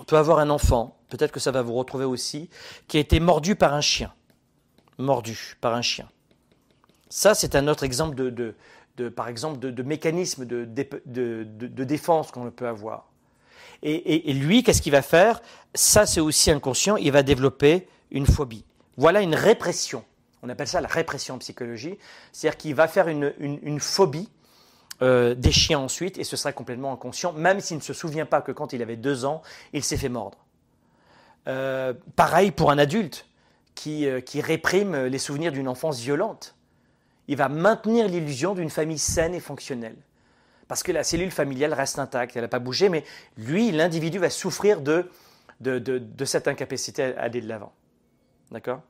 On 0.00 0.04
peut 0.04 0.16
avoir 0.16 0.38
un 0.38 0.50
enfant, 0.50 0.96
peut-être 1.08 1.32
que 1.32 1.40
ça 1.40 1.50
va 1.50 1.62
vous 1.62 1.74
retrouver 1.74 2.04
aussi, 2.04 2.50
qui 2.88 2.96
a 2.96 3.00
été 3.00 3.20
mordu 3.20 3.54
par 3.54 3.74
un 3.74 3.80
chien. 3.80 4.12
Mordu 4.98 5.56
par 5.60 5.74
un 5.74 5.82
chien. 5.82 6.08
Ça, 7.08 7.34
c'est 7.34 7.54
un 7.54 7.68
autre 7.68 7.84
exemple 7.84 8.16
de, 8.16 8.54
par 9.08 9.28
exemple, 9.28 9.58
de, 9.58 9.82
mécanisme 9.82 10.44
de, 10.44 10.64
défense 11.84 12.30
qu'on 12.32 12.50
peut 12.50 12.66
avoir. 12.66 13.08
Et, 13.82 14.32
lui, 14.32 14.62
qu'est-ce 14.62 14.82
qu'il 14.82 14.92
va 14.92 15.02
faire? 15.02 15.40
Ça, 15.74 16.06
c'est 16.06 16.20
aussi 16.20 16.50
inconscient. 16.50 16.96
Il 16.96 17.12
va 17.12 17.22
développer 17.22 17.86
une 18.10 18.26
phobie. 18.26 18.64
Voilà 18.96 19.20
une 19.20 19.34
répression. 19.34 20.04
On 20.42 20.48
appelle 20.48 20.68
ça 20.68 20.80
la 20.80 20.88
répression 20.88 21.34
en 21.34 21.38
psychologie. 21.38 21.98
C'est-à-dire 22.32 22.56
qu'il 22.56 22.74
va 22.74 22.88
faire 22.88 23.08
une, 23.08 23.80
phobie 23.80 24.28
euh, 25.02 25.34
des 25.34 25.52
chiens 25.52 25.78
ensuite, 25.78 26.18
et 26.18 26.24
ce 26.24 26.36
sera 26.36 26.52
complètement 26.52 26.92
inconscient, 26.92 27.32
même 27.32 27.60
s'il 27.60 27.78
ne 27.78 27.82
se 27.82 27.92
souvient 27.92 28.26
pas 28.26 28.40
que 28.40 28.52
quand 28.52 28.72
il 28.72 28.82
avait 28.82 28.96
deux 28.96 29.24
ans, 29.24 29.42
il 29.72 29.82
s'est 29.82 29.96
fait 29.96 30.08
mordre. 30.08 30.38
Euh, 31.46 31.92
pareil 32.16 32.50
pour 32.50 32.70
un 32.70 32.78
adulte 32.78 33.26
qui, 33.74 34.06
euh, 34.06 34.20
qui 34.20 34.40
réprime 34.40 35.06
les 35.06 35.18
souvenirs 35.18 35.52
d'une 35.52 35.68
enfance 35.68 36.00
violente. 36.00 36.54
Il 37.28 37.36
va 37.36 37.48
maintenir 37.48 38.08
l'illusion 38.08 38.54
d'une 38.54 38.70
famille 38.70 38.98
saine 38.98 39.34
et 39.34 39.40
fonctionnelle 39.40 39.96
parce 40.68 40.82
que 40.82 40.92
la 40.92 41.04
cellule 41.04 41.30
familiale 41.30 41.72
reste 41.72 41.98
intacte, 41.98 42.36
elle 42.36 42.42
n'a 42.42 42.48
pas 42.48 42.58
bougé, 42.58 42.88
mais 42.88 43.04
lui, 43.36 43.70
l'individu 43.70 44.18
va 44.18 44.30
souffrir 44.30 44.80
de, 44.80 45.10
de, 45.60 46.24
cette 46.24 46.48
incapacité 46.48 47.02
à 47.02 47.22
aller 47.22 47.40
de 47.40 47.48
l'avant. 47.48 47.72
D'accord? 48.50 48.80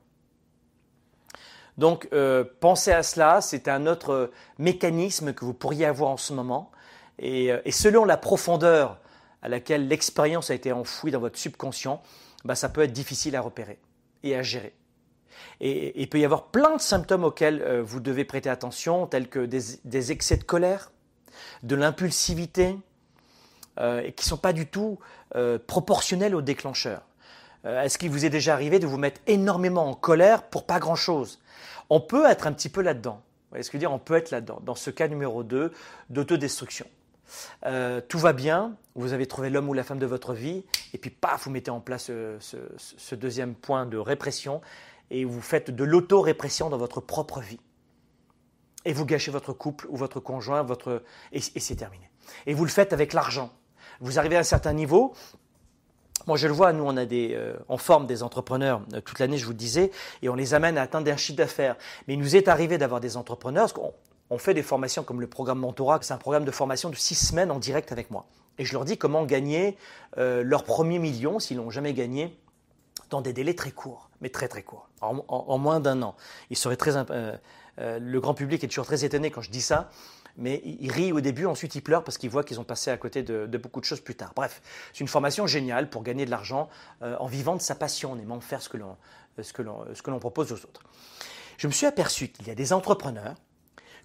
Donc, 1.79 2.09
euh, 2.13 2.45
pensez 2.61 2.93
à 2.93 3.03
cela, 3.03 3.41
c'est 3.41 3.69
un 3.69 3.87
autre 3.87 4.31
mécanisme 4.59 5.33
que 5.33 5.45
vous 5.45 5.55
pourriez 5.55 5.87
avoir 5.87 6.11
en 6.11 6.17
ce 6.17 6.33
moment. 6.33 6.71
Et, 7.19 7.53
euh, 7.53 7.61
selon 7.71 8.05
la 8.05 8.17
profondeur 8.17 9.01
à 9.43 9.49
laquelle 9.49 9.89
l'expérience 9.89 10.51
a 10.51 10.55
été 10.55 10.73
enfouie 10.73 11.11
dans 11.11 11.21
votre 11.21 11.39
subconscient, 11.39 12.03
bah, 12.45 12.55
ça 12.55 12.69
peut 12.69 12.83
être 12.83 12.93
difficile 12.93 13.37
à 13.37 13.41
repérer 13.41 13.79
et 14.23 14.37
à 14.37 14.43
gérer. 14.43 14.75
Et, 15.61 16.01
il 16.01 16.09
peut 16.09 16.19
y 16.19 16.25
avoir 16.25 16.47
plein 16.47 16.77
de 16.77 16.81
symptômes 16.81 17.25
auxquels 17.25 17.61
euh, 17.63 17.83
vous 17.83 18.01
devez 18.01 18.25
prêter 18.25 18.49
attention, 18.49 19.07
tels 19.07 19.29
que 19.29 19.45
des 19.45 20.13
excès 20.13 20.37
de 20.37 20.45
colère, 20.45 20.91
de 21.63 21.75
l'impulsivité, 21.75 22.77
euh, 23.81 24.03
et 24.03 24.13
qui 24.13 24.25
ne 24.25 24.29
sont 24.29 24.37
pas 24.37 24.53
du 24.53 24.67
tout 24.67 24.99
euh, 25.35 25.59
proportionnels 25.59 26.37
au 26.37 26.43
déclencheur. 26.43 27.03
Euh, 27.65 27.83
est-ce 27.83 27.99
qu'il 27.99 28.11
vous 28.11 28.25
est 28.25 28.31
déjà 28.31 28.55
arrivé 28.55 28.79
de 28.79 28.87
vous 28.87 28.99
mettre 28.99 29.21
énormément 29.27 29.89
en 29.89 29.95
colère 29.95 30.43
pour 30.45 30.65
pas 30.65 30.79
grand-chose? 30.79 31.41
On 31.91 32.01
peut 32.01 32.27
être 32.27 32.47
un 32.47 32.53
petit 32.53 32.69
peu 32.69 32.83
là-dedans. 32.83 33.15
Vous 33.15 33.51
voyez 33.51 33.63
ce 33.63 33.71
que 33.71 33.79
je 33.79 33.79
veux 33.79 33.89
dire? 33.89 33.93
On 33.93 33.99
peut 33.99 34.17
être 34.17 34.31
là-dedans, 34.31 34.61
dans 34.65 34.75
ce 34.75 34.91
cas 34.91 35.09
numéro 35.09 35.43
2 35.43 35.73
d'autodestruction. 36.11 36.87
tout 38.09 38.19
va 38.19 38.33
bien, 38.33 38.77
vous 38.95 39.13
avez 39.13 39.27
trouvé 39.27 39.51
l'homme 39.51 39.69
ou 39.69 39.75
la 39.75 39.85
femme 39.85 39.99
de 39.99 40.07
votre 40.07 40.35
vie, 40.35 40.65
et 40.93 40.99
puis 40.99 41.11
paf, 41.11 41.45
vous 41.45 41.51
mettez 41.51 41.71
en 41.71 41.81
place 41.81 42.11
ce 42.39 43.15
deuxième 43.15 43.55
point 43.55 43.87
de 43.87 43.97
répression, 43.97 44.61
et 45.11 45.25
vous 45.25 45.41
faites 45.41 45.71
de 45.71 45.85
l'auto-répression 45.85 46.69
dans 46.69 46.79
votre 46.79 47.01
propre 47.01 47.41
vie 47.41 47.61
et 48.85 48.93
vous 48.93 49.07
gâchez 49.07 49.31
votre 49.31 49.53
couple 49.53 49.87
ou 49.89 49.97
votre 49.97 50.21
conjoint, 50.21 50.63
votre... 50.63 51.03
et, 51.33 51.41
c'est 51.41 51.77
terminé. 51.77 52.09
Et 52.47 52.55
vous 52.55 52.65
le 52.65 52.71
faites 52.71 52.93
avec 52.93 53.13
l'argent. 53.13 53.51
Vous 54.01 54.19
arrivez 54.19 54.37
à 54.37 54.41
un 54.41 54.45
certain 54.45 54.73
niveau. 54.73 55.15
Moi, 56.27 56.37
je 56.37 56.47
le 56.47 56.55
vois, 56.55 56.73
nous, 56.73 56.85
on 56.85 56.97
a 56.97 57.05
des, 57.05 57.35
euh, 57.35 57.55
forme 57.77 58.07
des 58.07 58.23
entrepreneurs 58.23 58.81
euh, 58.95 59.01
toute 59.01 59.19
l'année, 59.19 59.37
je 59.37 59.45
vous 59.45 59.53
le 59.53 59.57
disais, 59.57 59.91
et 60.23 60.29
on 60.29 60.35
les 60.35 60.55
amène 60.55 60.79
à 60.79 60.83
atteindre 60.83 61.11
un 61.11 61.17
chiffre 61.17 61.37
d'affaires. 61.37 61.77
Mais 62.07 62.15
il 62.15 62.21
nous 62.21 62.37
est 62.37 62.49
arrivé 62.49 62.79
d'avoir 62.79 63.01
des 63.01 63.17
entrepreneurs, 63.17 63.65
parce 63.65 63.73
qu'on 63.75 63.93
on 64.31 64.39
fait 64.39 64.55
des 64.55 64.63
formations 64.63 65.03
comme 65.03 65.21
le 65.21 65.27
programme 65.27 65.59
Mentorat, 65.59 65.99
c'est 66.03 66.15
un 66.15 66.19
programme 66.19 66.45
de 66.45 66.51
formation 66.51 66.89
de 66.89 66.97
six 66.97 67.15
semaines 67.15 67.51
en 67.51 67.59
direct 67.59 67.93
avec 67.93 68.11
moi. 68.11 68.27
Et 68.59 68.65
je 68.65 68.73
leur 68.73 68.85
dis 68.85 68.97
comment 68.97 69.25
gagner 69.25 69.77
euh, 70.19 70.43
leur 70.43 70.65
premier 70.65 70.99
million, 70.99 71.39
s'ils 71.39 71.57
l'ont 71.57 71.71
jamais 71.71 71.93
gagné, 71.93 72.39
dans 73.11 73.21
des 73.21 73.33
délais 73.33 73.55
très 73.55 73.71
courts, 73.71 74.09
mais 74.21 74.31
très 74.31 74.49
très 74.49 74.63
courts, 74.63 74.89
en, 75.01 75.59
moins 75.59 75.81
d'un 75.81 76.03
an. 76.03 76.17
Ils 76.51 76.57
seraient 76.57 76.77
très, 76.77 76.93
euh, 77.11 77.37
le 77.77 78.21
grand 78.21 78.35
public 78.35 78.65
est 78.65 78.69
toujours 78.69 78.87
très 78.87 79.05
étonné 79.05 79.31
quand 79.31 79.43
je 79.43 79.51
dis 79.51 79.61
ça, 79.61 79.91
mais 80.37 80.63
il 80.65 80.91
rit 80.91 81.13
au 81.13 81.21
début, 81.21 81.47
ensuite 81.47 81.75
il 81.75 81.81
pleure 81.81 82.03
parce 82.03 82.19
qu'il 82.19 82.31
voit 82.31 82.45
qu'ils 82.45 82.61
ont 82.61 82.65
passé 82.65 82.91
à 82.91 82.97
côté 82.97 83.23
de, 83.23 83.47
beaucoup 83.59 83.81
de 83.81 83.85
choses 83.85 84.01
plus 84.01 84.15
tard. 84.15 84.33
Bref, 84.35 84.63
c'est 84.93 85.01
une 85.01 85.09
formation 85.09 85.47
géniale 85.47 85.89
pour 85.89 86.03
gagner 86.03 86.25
de 86.25 86.31
l'argent 86.31 86.69
euh, 87.03 87.17
en 87.19 87.27
vivant 87.27 87.57
de 87.57 87.63
sa 87.63 87.75
passion, 87.75 88.13
en 88.13 88.19
aimant 88.19 88.41
faire 88.41 88.63
ce 88.63 88.69
que 88.69 90.11
l'on 90.11 90.19
propose 90.19 90.53
aux 90.53 90.57
autres. 90.57 90.83
Je 91.57 91.67
me 91.67 91.73
suis 91.73 91.87
aperçu 91.87 92.29
qu'il 92.29 92.49
y 92.49 92.51
a 92.51 92.55
des 92.55 92.73
entrepreneurs 92.73 93.35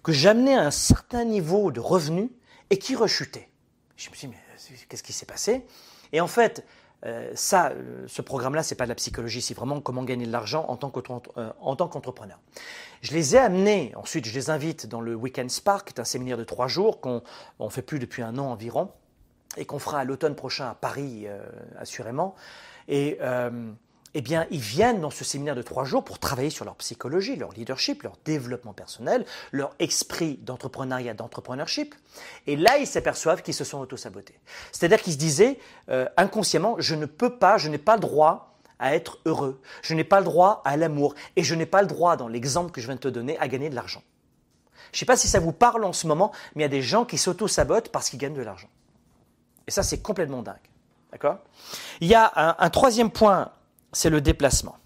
que 0.02 0.12
j'amenais 0.12 0.54
à 0.54 0.62
un 0.62 0.70
certain 0.70 1.24
niveau 1.24 1.70
de 1.72 1.80
revenus 1.80 2.30
et 2.70 2.78
qui 2.78 2.96
rechutaient. 2.96 3.48
Je 3.96 4.08
me 4.10 4.14
suis 4.14 4.28
dit, 4.28 4.34
mais 4.34 4.76
qu'est-ce 4.88 5.02
qui 5.02 5.12
s'est 5.12 5.26
passé? 5.26 5.66
Et 6.12 6.20
en 6.20 6.26
fait, 6.26 6.64
euh, 7.06 7.30
ça, 7.34 7.70
euh, 7.70 8.04
ce 8.06 8.22
programme-là, 8.22 8.62
c'est 8.62 8.74
pas 8.74 8.84
de 8.84 8.90
la 8.90 8.94
psychologie, 8.94 9.40
c'est 9.40 9.54
vraiment 9.54 9.80
comment 9.80 10.04
gagner 10.04 10.26
de 10.26 10.32
l'argent 10.32 10.66
en 10.68 10.76
tant 10.76 10.92
euh, 11.36 11.74
qu'entrepreneur. 11.88 12.38
Je 13.00 13.12
les 13.12 13.34
ai 13.34 13.38
amenés, 13.38 13.92
ensuite 13.96 14.26
je 14.26 14.34
les 14.34 14.50
invite 14.50 14.86
dans 14.86 15.00
le 15.00 15.14
Weekend 15.14 15.50
Spark, 15.50 15.88
qui 15.88 15.94
est 15.94 16.00
un 16.00 16.04
séminaire 16.04 16.36
de 16.36 16.44
trois 16.44 16.68
jours 16.68 17.00
qu'on 17.00 17.22
ne 17.58 17.68
fait 17.68 17.82
plus 17.82 17.98
depuis 17.98 18.22
un 18.22 18.36
an 18.38 18.50
environ, 18.50 18.90
et 19.56 19.64
qu'on 19.64 19.78
fera 19.78 20.00
à 20.00 20.04
l'automne 20.04 20.34
prochain 20.34 20.68
à 20.68 20.74
Paris, 20.74 21.26
assurément. 21.78 22.34
Et 22.88 23.18
eh 24.14 24.22
bien, 24.22 24.46
ils 24.50 24.60
viennent 24.60 25.00
dans 25.00 25.10
ce 25.10 25.24
séminaire 25.24 25.54
de 25.54 25.62
trois 25.62 25.84
jours 25.84 26.02
pour 26.02 26.18
travailler 26.18 26.50
sur 26.50 26.64
leur 26.64 26.74
psychologie, 26.76 27.36
leur 27.36 27.52
leadership, 27.52 28.02
leur 28.02 28.16
développement 28.24 28.72
personnel, 28.72 29.24
leur 29.52 29.74
esprit 29.78 30.38
d'entrepreneuriat, 30.42 31.14
d'entrepreneurship. 31.14 31.94
Et 32.46 32.56
là, 32.56 32.78
ils 32.78 32.86
s'aperçoivent 32.86 33.42
qu'ils 33.42 33.54
se 33.54 33.64
sont 33.64 33.78
auto-sabotés. 33.78 34.38
C'est-à-dire 34.72 35.00
qu'ils 35.00 35.12
se 35.12 35.18
disaient 35.18 35.58
euh, 35.90 36.06
inconsciemment, 36.16 36.76
je 36.78 36.96
ne 36.96 37.06
peux 37.06 37.38
pas, 37.38 37.56
je 37.56 37.68
n'ai 37.68 37.78
pas 37.78 37.94
le 37.94 38.00
droit 38.00 38.49
à 38.80 38.94
être 38.94 39.18
heureux, 39.26 39.60
je 39.82 39.94
n'ai 39.94 40.04
pas 40.04 40.18
le 40.18 40.24
droit 40.24 40.62
à 40.64 40.76
l'amour, 40.76 41.14
et 41.36 41.44
je 41.44 41.54
n'ai 41.54 41.66
pas 41.66 41.82
le 41.82 41.88
droit, 41.88 42.16
dans 42.16 42.28
l'exemple 42.28 42.72
que 42.72 42.80
je 42.80 42.86
viens 42.86 42.96
de 42.96 43.00
te 43.00 43.08
donner, 43.08 43.38
à 43.38 43.46
gagner 43.46 43.70
de 43.70 43.76
l'argent. 43.76 44.02
Je 44.92 44.96
ne 44.96 44.98
sais 45.00 45.06
pas 45.06 45.16
si 45.16 45.28
ça 45.28 45.38
vous 45.38 45.52
parle 45.52 45.84
en 45.84 45.92
ce 45.92 46.08
moment, 46.08 46.32
mais 46.54 46.62
il 46.62 46.64
y 46.64 46.66
a 46.66 46.68
des 46.68 46.82
gens 46.82 47.04
qui 47.04 47.18
s'auto-sabotent 47.18 47.90
parce 47.90 48.10
qu'ils 48.10 48.18
gagnent 48.18 48.34
de 48.34 48.42
l'argent. 48.42 48.68
Et 49.68 49.70
ça, 49.70 49.84
c'est 49.84 50.02
complètement 50.02 50.42
dingue. 50.42 50.56
D'accord? 51.12 51.38
Il 52.00 52.08
y 52.08 52.14
a 52.14 52.56
un 52.58 52.70
troisième 52.70 53.10
point 53.10 53.52
c'est 53.92 54.10
le 54.10 54.20
déplacement. 54.20 54.76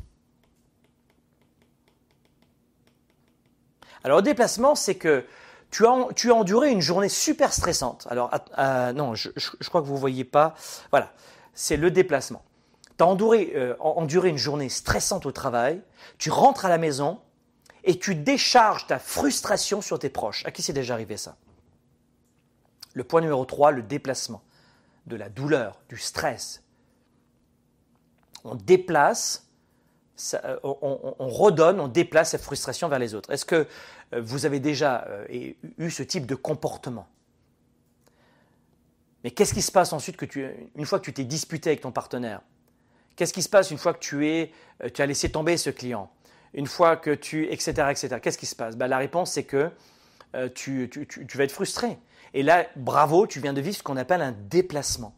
Alors, 4.03 4.19
le 4.19 4.23
déplacement, 4.23 4.75
c'est 4.75 4.97
que 4.97 5.25
tu 5.71 5.87
as, 5.87 6.09
tu 6.15 6.31
as 6.31 6.35
enduré 6.35 6.71
une 6.71 6.83
journée 6.83 7.09
super 7.09 7.53
stressante. 7.53 8.07
Alors, 8.11 8.31
non, 8.95 9.15
je, 9.15 9.31
crois 9.69 9.81
que 9.81 9.87
vous 9.87 9.95
ne 9.95 9.99
voyez 9.99 10.25
pas. 10.25 10.55
Voilà, 10.91 11.13
c'est 11.55 11.77
le 11.77 11.91
déplacement. 11.91 12.43
Tu 12.97 13.03
as 13.05 13.07
enduré, 13.07 13.53
euh, 13.57 13.75
enduré 13.81 14.29
une 14.29 14.39
journée 14.39 14.69
stressante 14.69 15.27
au 15.27 15.33
travail, 15.33 15.83
tu 16.19 16.31
rentres 16.31 16.65
à 16.65 16.69
la 16.69 16.79
maison 16.79 17.21
et 17.83 17.99
tu 17.99 18.15
décharges 18.15 18.87
ta 18.87 18.99
frustration 18.99 19.81
sur 19.81 19.99
tes 19.99 20.09
proches. 20.09 20.45
À 20.47 20.51
qui 20.51 20.63
c'est 20.63 20.73
déjà 20.73 20.95
arrivé 20.95 21.17
ça? 21.17 21.37
Le 22.95 23.03
point 23.03 23.21
numéro 23.21 23.45
3, 23.45 23.73
le 23.73 23.83
déplacement. 23.83 24.43
De 25.07 25.17
la 25.17 25.29
douleur, 25.29 25.83
du 25.91 25.99
stress, 25.99 26.63
on 28.43 28.55
déplace, 28.55 29.51
euh, 30.33 30.59
on, 30.63 31.29
redonne, 31.29 31.79
on 31.79 31.89
déplace 31.89 32.31
cette 32.31 32.41
frustration 32.41 32.89
vers 32.89 32.99
les 32.99 33.15
autres. 33.15 33.31
Est-ce 33.31 33.45
que 33.45 33.67
euh, 34.15 34.23
vous 34.23 34.47
avez 34.47 34.61
déjà 34.61 35.07
eu 35.29 35.91
ce 35.91 36.03
type 36.03 36.25
de 36.25 36.35
comportement? 36.35 37.07
Mais 39.25 39.31
qu'est-ce 39.31 39.53
qui 39.53 39.61
se 39.61 39.73
passe 39.73 39.93
ensuite 39.93 40.17
que 40.17 40.25
tu, 40.25 40.47
une 40.75 40.87
fois 40.87 40.99
que 41.01 41.05
tu 41.05 41.13
t'es 41.13 41.25
disputé 41.25 41.69
avec 41.69 41.83
ton 41.83 41.93
partenaire? 41.93 42.41
Qu'est-ce 43.17 43.33
qui 43.33 43.43
se 43.43 43.49
passe 43.49 43.71
une 43.71 43.79
fois 43.79 43.95
que 43.95 44.01
tu, 44.01 44.29
es, 44.29 44.53
tu 44.93 45.03
as 45.03 45.07
laissé 45.07 45.31
tomber 45.31 45.57
ce 45.57 45.71
client? 45.71 46.11
Une 46.53 46.67
fois 46.67 46.97
que 46.97 47.15
tu, 47.15 47.47
etc., 47.53 47.89
etc. 47.91 48.17
Qu'est-ce 48.23 48.39
qui 48.39 48.47
se 48.47 48.57
passe? 48.57 48.77
Ben, 48.77 48.87
La 48.87 48.99
réponse, 48.99 49.33
c'est 49.33 49.45
que 49.45 49.71
tu, 50.55 50.91
tu 50.91 51.39
vas 51.39 51.45
être 51.45 51.53
frustré. 51.53 51.97
Et 52.35 52.43
là, 52.43 52.67
bravo, 52.77 53.27
tu 53.27 53.41
viens 53.41 53.53
de 53.53 53.61
vivre 53.61 53.77
ce 53.77 53.83
qu'on 53.83 53.97
appelle 53.97 54.21
un 54.21 54.33
déplacement. 54.33 55.15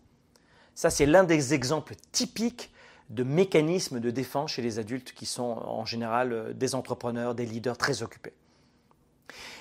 Ça, 0.74 0.90
c'est 0.90 1.06
l'un 1.06 1.24
des 1.24 1.54
exemples 1.54 1.94
typiques 2.12 2.70
de 3.08 3.22
mécanismes 3.22 4.00
de 4.00 4.10
défense 4.10 4.52
chez 4.52 4.62
les 4.62 4.78
adultes 4.78 5.12
qui 5.12 5.24
sont 5.26 5.42
en 5.44 5.86
général 5.86 6.32
euh, 6.32 6.52
des 6.52 6.74
entrepreneurs, 6.74 7.34
des 7.34 7.46
leaders 7.46 7.78
très 7.78 8.02
occupés. 8.02 8.34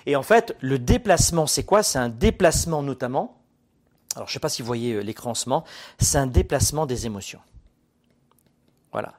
Et 0.06 0.16
en 0.16 0.24
fait, 0.24 0.56
le 0.60 0.78
déplacement, 0.78 1.48
c'est 1.48 1.64
quoi? 1.64 1.84
C'est 1.84 2.00
un 2.00 2.10
déplacement 2.10 2.82
notamment, 2.84 3.42
alors 4.16 4.28
je 4.28 4.32
ne 4.32 4.34
sais 4.34 4.40
pas 4.40 4.50
si 4.50 4.62
vous 4.62 4.66
voyez 4.66 4.94
euh, 4.94 5.02
l'écran 5.02 5.32
en 5.32 5.36
ce 5.36 5.48
moment, 5.48 5.64
c'est 6.00 6.18
un 6.18 6.28
déplacement 6.28 6.86
des 6.86 7.06
émotions. 7.06 7.40
Voilà. 8.96 9.16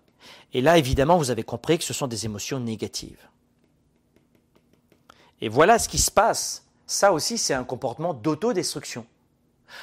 Et 0.55 0.63
là, 0.63 0.79
évidemment, 0.79 1.19
vous 1.19 1.31
avez 1.31 1.43
compris 1.43 1.77
que 1.77 1.85
ce 1.85 1.93
sont 1.93 2.07
des 2.07 2.25
émotions 2.25 2.59
négatives. 2.59 3.29
Et 5.43 5.51
voilà 5.51 5.79
ce 5.79 5.87
qui 5.87 5.99
se 5.99 6.11
passe. 6.11 6.65
Ça 6.87 7.13
aussi, 7.13 7.37
c'est 7.37 7.53
un 7.53 7.63
comportement 7.63 8.15
d'autodestruction. 8.15 9.05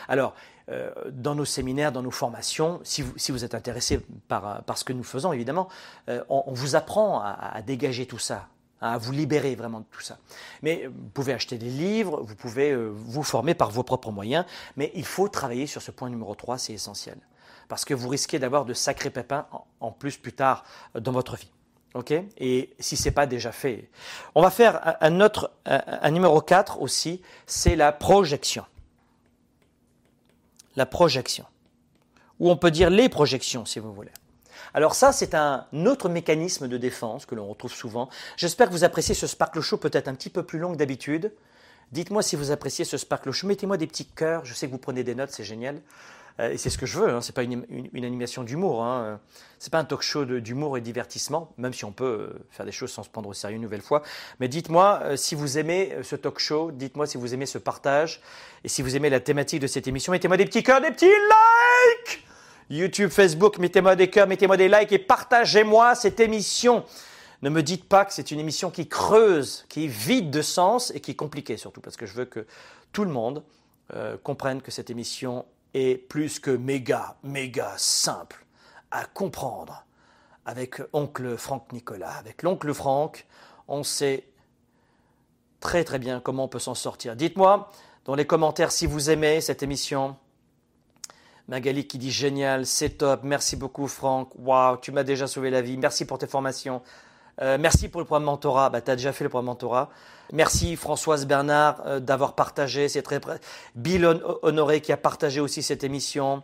Alors, 0.08 0.34
euh, 0.70 0.90
dans 1.12 1.36
nos 1.36 1.46
séminaires, 1.46 1.92
dans 1.92 2.02
nos 2.02 2.10
formations, 2.10 2.82
si 2.84 3.04
vous, 3.04 3.46
êtes 3.46 3.54
intéressé 3.54 4.00
par, 4.28 4.64
ce 4.76 4.84
que 4.84 4.94
nous 4.94 5.04
faisons, 5.04 5.32
évidemment, 5.32 5.68
euh, 6.10 6.24
on, 6.28 6.54
vous 6.54 6.76
apprend 6.76 7.22
à, 7.22 7.62
dégager 7.62 8.08
tout 8.08 8.18
ça, 8.18 8.48
à 8.82 8.98
vous 8.98 9.12
libérer 9.12 9.54
vraiment 9.54 9.82
de 9.82 9.86
tout 9.92 10.02
ça. 10.02 10.18
Mais 10.64 10.88
vous 10.88 11.10
pouvez 11.14 11.34
acheter 11.34 11.60
des 11.60 11.70
livres, 11.70 12.20
vous 12.24 12.36
pouvez 12.36 12.72
euh, 12.72 12.92
vous 12.96 13.22
former 13.22 13.54
par 13.54 13.70
vos 13.70 13.84
propres 13.84 14.10
moyens, 14.10 14.44
mais 14.76 14.92
il 14.96 15.06
faut 15.06 15.28
travailler 15.28 15.68
sur 15.68 15.84
ce 15.84 15.92
point 15.92 16.10
numéro 16.10 16.34
3, 16.34 16.58
c'est 16.58 16.74
essentiel. 16.74 17.20
Parce 17.68 17.86
que 17.86 17.94
vous 17.94 18.10
risquez 18.10 18.40
d'avoir 18.40 18.66
de 18.66 18.74
sacrés 18.74 19.10
pépins 19.10 19.48
en, 19.80 19.92
plus 19.92 20.18
plus 20.18 20.34
tard 20.34 20.64
dans 20.96 21.12
votre 21.12 21.36
vie. 21.36 21.52
OK? 21.94 22.12
Et 22.38 22.74
si 22.80 22.98
ce 22.98 23.06
n'est 23.06 23.12
pas 23.12 23.26
déjà 23.26 23.52
fait. 23.52 23.90
On 24.36 24.42
va 24.42 24.50
faire 24.50 24.98
un, 25.02 25.22
autre, 25.22 25.52
un 25.66 26.12
numéro 26.12 26.42
4 26.42 26.82
aussi, 26.82 27.22
c'est 27.46 27.76
la 27.76 27.92
projection. 27.92 28.66
La 30.76 30.86
projection. 30.86 31.46
Ou 32.40 32.50
on 32.50 32.58
peut 32.58 32.72
dire 32.72 32.90
les 32.90 33.10
projections 33.10 33.66
si 33.66 33.80
vous 33.80 33.94
voulez. 33.94 34.12
Alors 34.74 34.96
ça, 34.96 35.12
c'est 35.12 35.36
un 35.36 35.68
autre 35.86 36.10
mécanisme 36.10 36.68
de 36.68 36.78
défense 36.78 37.26
que 37.26 37.36
l'on 37.36 37.48
retrouve 37.48 37.74
souvent. 37.74 38.10
J'espère 38.38 38.68
que 38.68 38.74
vous 38.74 38.84
appréciez 38.84 39.14
ce 39.14 39.28
Sparkle 39.28 39.62
Show 39.62 39.78
peut-être 39.78 40.08
un 40.08 40.16
petit 40.16 40.32
peu 40.32 40.44
plus 40.44 40.58
long 40.58 40.72
que 40.72 40.78
d'habitude. 40.78 41.32
Dites-moi 41.92 42.24
si 42.24 42.36
vous 42.36 42.50
appréciez 42.50 42.86
ce 42.86 42.98
Sparkle 42.98 43.32
Show. 43.32 43.46
Mettez-moi 43.46 43.78
des 43.78 43.86
petits 43.86 44.08
cœurs. 44.08 44.46
Je 44.46 44.54
sais 44.56 44.66
que 44.66 44.72
vous 44.72 44.80
prenez 44.80 45.04
des 45.04 45.14
notes, 45.14 45.30
c'est 45.30 45.44
génial. 45.44 45.80
Euh, 46.40 46.52
et 46.52 46.58
c'est 46.58 46.70
ce 46.70 46.78
que 46.78 46.86
je 46.86 46.98
veux. 46.98 47.10
Hein. 47.10 47.22
Ce 47.22 47.32
n'est 47.32 47.34
pas 47.34 47.44
une, 47.44 48.06
animation 48.06 48.44
d'humour. 48.44 48.84
Hein. 48.84 49.20
Ce 49.60 49.68
n'est 49.68 49.72
pas 49.72 49.80
un 49.80 49.86
talk 49.86 50.02
show 50.02 50.26
d'humour 50.26 50.78
et 50.78 50.82
divertissement, 50.82 51.54
même 51.58 51.74
si 51.74 51.86
on 51.86 51.92
peut 51.92 52.30
euh, 52.34 52.46
faire 52.52 52.66
des 52.66 52.72
choses 52.72 52.92
sans 52.92 53.04
se 53.04 53.10
prendre 53.10 53.30
au 53.30 53.34
sérieux 53.34 53.58
une 53.58 53.62
nouvelle 53.62 53.82
fois. 53.82 54.02
Mais 54.40 54.48
dites-moi 54.48 55.00
euh, 55.04 55.16
si 55.16 55.36
vous 55.36 55.58
aimez 55.58 55.96
ce 56.02 56.16
talk 56.16 56.40
show. 56.40 56.72
Dites-moi 56.72 57.06
si 57.06 57.18
vous 57.18 57.34
aimez 57.34 57.46
ce 57.46 57.58
partage. 57.58 58.22
Et 58.64 58.68
si 58.68 58.82
vous 58.82 58.96
aimez 58.96 59.10
la 59.10 59.20
thématique 59.20 59.60
de 59.60 59.68
cette 59.68 59.88
émission, 59.88 60.12
mettez-moi 60.12 60.38
des 60.38 60.46
petits 60.46 60.64
cœurs, 60.64 60.82
des 60.82 60.92
petits 60.92 61.06
likes 61.06 62.26
YouTube, 62.70 63.10
Facebook, 63.10 63.60
mettez-moi 63.60 63.96
des 63.96 64.10
cœurs, 64.10 64.26
mettez-moi 64.26 64.58
des 64.58 64.70
likes 64.70 64.92
et 64.94 64.98
partagez-moi 64.98 65.96
cette 65.96 66.20
émission. 66.20 66.86
Ne 67.42 67.50
me 67.50 67.62
dites 67.62 67.88
pas 67.88 68.06
que 68.06 68.14
c'est 68.14 68.32
une 68.32 68.40
émission 68.40 68.72
qui 68.72 68.88
creuse, 68.88 69.66
qui 69.68 69.84
est 69.84 69.88
vide 69.88 70.32
de 70.32 70.42
sens 70.42 70.92
et 70.96 71.02
qui 71.02 71.12
est 71.12 71.16
compliquée 71.16 71.58
surtout, 71.58 71.82
parce 71.82 71.98
que 71.98 72.06
je 72.06 72.14
veux 72.14 72.26
que 72.26 72.48
tout 72.94 73.04
le 73.04 73.12
monde 73.12 73.44
comprenne 74.24 74.62
que 74.62 74.72
cette 74.72 74.90
émission 74.90 75.46
est 75.74 75.98
plus 75.98 76.40
que 76.40 76.52
méga, 76.52 77.16
méga 77.24 77.74
simple 77.78 78.46
à 78.92 79.06
comprendre. 79.06 79.86
Avec 80.46 80.82
oncle 80.92 81.38
Franck 81.38 81.72
Nicolas, 81.72 82.16
avec 82.18 82.44
l'oncle 82.44 82.74
Franck, 82.74 83.26
on 83.70 83.84
sait 83.84 84.28
très 85.62 85.86
très 85.86 86.00
bien 86.00 86.20
comment 86.20 86.46
on 86.46 86.48
peut 86.50 86.60
s'en 86.60 86.76
sortir. 86.76 87.16
Dites-moi 87.16 87.72
dans 88.04 88.16
les 88.16 88.26
commentaires 88.26 88.74
si 88.74 88.86
vous 88.86 89.10
aimez 89.10 89.40
cette 89.40 89.64
émission, 89.64 90.18
Magali 91.48 91.88
qui 91.88 91.98
dit 91.98 92.12
génial, 92.12 92.66
c'est 92.66 92.98
top, 92.98 93.22
merci 93.24 93.56
beaucoup 93.56 93.88
Franck, 93.88 94.32
waouh, 94.38 94.78
tu 94.78 94.92
m'as 94.92 95.04
déjà 95.04 95.28
sauvé 95.28 95.50
la 95.50 95.62
vie, 95.62 95.78
merci 95.78 96.04
pour 96.04 96.18
tes 96.18 96.28
formations. 96.28 96.82
Euh, 97.42 97.58
merci 97.60 97.90
pour 97.90 98.00
le 98.02 98.06
programme 98.06 98.26
mentorat. 98.26 98.70
Bah, 98.70 98.82
tu 98.82 98.92
as 98.92 98.96
déjà 98.96 99.12
fait 99.12 99.24
le 99.24 99.30
programme 99.30 99.48
mentorat. 99.48 99.90
Merci 100.32 100.76
Françoise 100.76 101.26
Bernard 101.26 101.82
euh, 101.86 102.00
d'avoir 102.00 102.34
partagé. 102.34 102.90
C'est 102.90 103.02
très 103.02 103.20
Bill 103.76 104.06
Honoré 104.42 104.82
qui 104.82 104.92
a 104.92 104.98
partagé 104.98 105.40
aussi 105.40 105.64
cette 105.64 105.84
émission. 105.84 106.44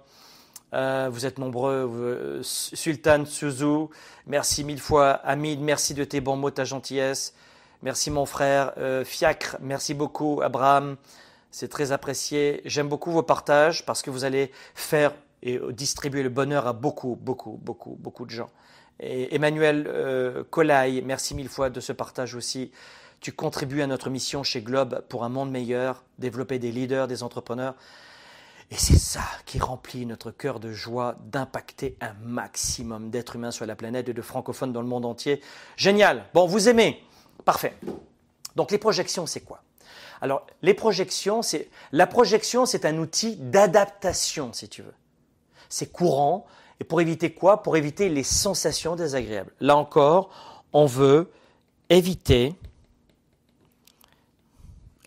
Euh, 0.73 1.09
vous 1.11 1.25
êtes 1.25 1.37
nombreux. 1.37 2.41
Sultan 2.43 3.25
Suzu, 3.25 3.87
merci 4.27 4.63
mille 4.63 4.79
fois. 4.79 5.11
Hamid, 5.23 5.59
merci 5.59 5.93
de 5.93 6.03
tes 6.03 6.21
bons 6.21 6.35
mots, 6.35 6.51
ta 6.51 6.63
gentillesse. 6.63 7.33
Merci 7.81 8.11
mon 8.11 8.25
frère. 8.25 8.73
Fiacre, 9.05 9.57
merci 9.61 9.93
beaucoup. 9.93 10.41
Abraham, 10.43 10.97
c'est 11.49 11.69
très 11.69 11.91
apprécié. 11.91 12.61
J'aime 12.65 12.89
beaucoup 12.89 13.11
vos 13.11 13.23
partages 13.23 13.85
parce 13.85 14.01
que 14.01 14.09
vous 14.09 14.25
allez 14.25 14.51
faire 14.75 15.13
et 15.41 15.59
distribuer 15.71 16.21
le 16.21 16.29
bonheur 16.29 16.67
à 16.67 16.73
beaucoup, 16.73 17.17
beaucoup, 17.19 17.57
beaucoup, 17.63 17.95
beaucoup 17.97 18.25
de 18.25 18.31
gens. 18.31 18.49
Et 18.99 19.33
Emmanuel 19.35 19.85
euh, 19.87 20.43
merci 21.05 21.35
mille 21.35 21.49
fois 21.49 21.69
de 21.69 21.79
ce 21.79 21.93
partage 21.93 22.35
aussi. 22.35 22.71
Tu 23.21 23.31
contribues 23.31 23.81
à 23.81 23.87
notre 23.87 24.09
mission 24.09 24.43
chez 24.43 24.61
Globe 24.61 25.03
pour 25.09 25.23
un 25.23 25.29
monde 25.29 25.51
meilleur, 25.51 26.03
développer 26.19 26.59
des 26.59 26.71
leaders, 26.71 27.07
des 27.07 27.23
entrepreneurs. 27.23 27.75
Et 28.71 28.75
c'est 28.77 28.97
ça 28.97 29.23
qui 29.45 29.59
remplit 29.59 30.05
notre 30.05 30.31
cœur 30.31 30.59
de 30.59 30.71
joie 30.71 31.15
d'impacter 31.25 31.97
un 32.01 32.13
maximum 32.23 33.09
d'êtres 33.09 33.35
humains 33.35 33.51
sur 33.51 33.65
la 33.65 33.75
planète 33.75 34.09
et 34.09 34.13
de 34.13 34.21
francophones 34.21 34.71
dans 34.71 34.81
le 34.81 34.87
monde 34.87 35.05
entier. 35.05 35.41
Génial. 35.75 36.25
Bon, 36.33 36.45
vous 36.45 36.69
aimez 36.69 37.03
Parfait. 37.45 37.75
Donc 38.55 38.71
les 38.71 38.77
projections, 38.77 39.25
c'est 39.25 39.41
quoi? 39.41 39.63
Alors, 40.21 40.45
les 40.61 40.73
projections, 40.73 41.41
c'est 41.41 41.69
la 41.91 42.05
projection, 42.05 42.65
c'est 42.65 42.85
un 42.85 42.97
outil 42.97 43.37
d'adaptation, 43.37 44.51
si 44.53 44.67
tu 44.67 44.81
veux. 44.81 44.93
C'est 45.69 45.91
courant. 45.91 46.45
Et 46.79 46.83
pour 46.83 47.01
éviter 47.01 47.31
quoi? 47.31 47.61
Pour 47.61 47.77
éviter 47.77 48.09
les 48.09 48.23
sensations 48.23 48.95
désagréables. 48.95 49.51
Là 49.59 49.75
encore, 49.75 50.29
on 50.73 50.85
veut 50.85 51.29
éviter 51.89 52.55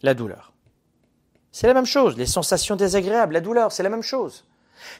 la 0.03 0.14
douleur. 0.14 0.53
C'est 1.53 1.66
la 1.66 1.75
même 1.75 1.87
chose. 1.87 2.16
Les 2.16 2.27
sensations 2.27 2.77
désagréables, 2.77 3.35
la 3.35 3.41
douleur, 3.41 3.73
c'est 3.73 3.83
la 3.83 3.91
même 3.91 4.03
chose. 4.03 4.45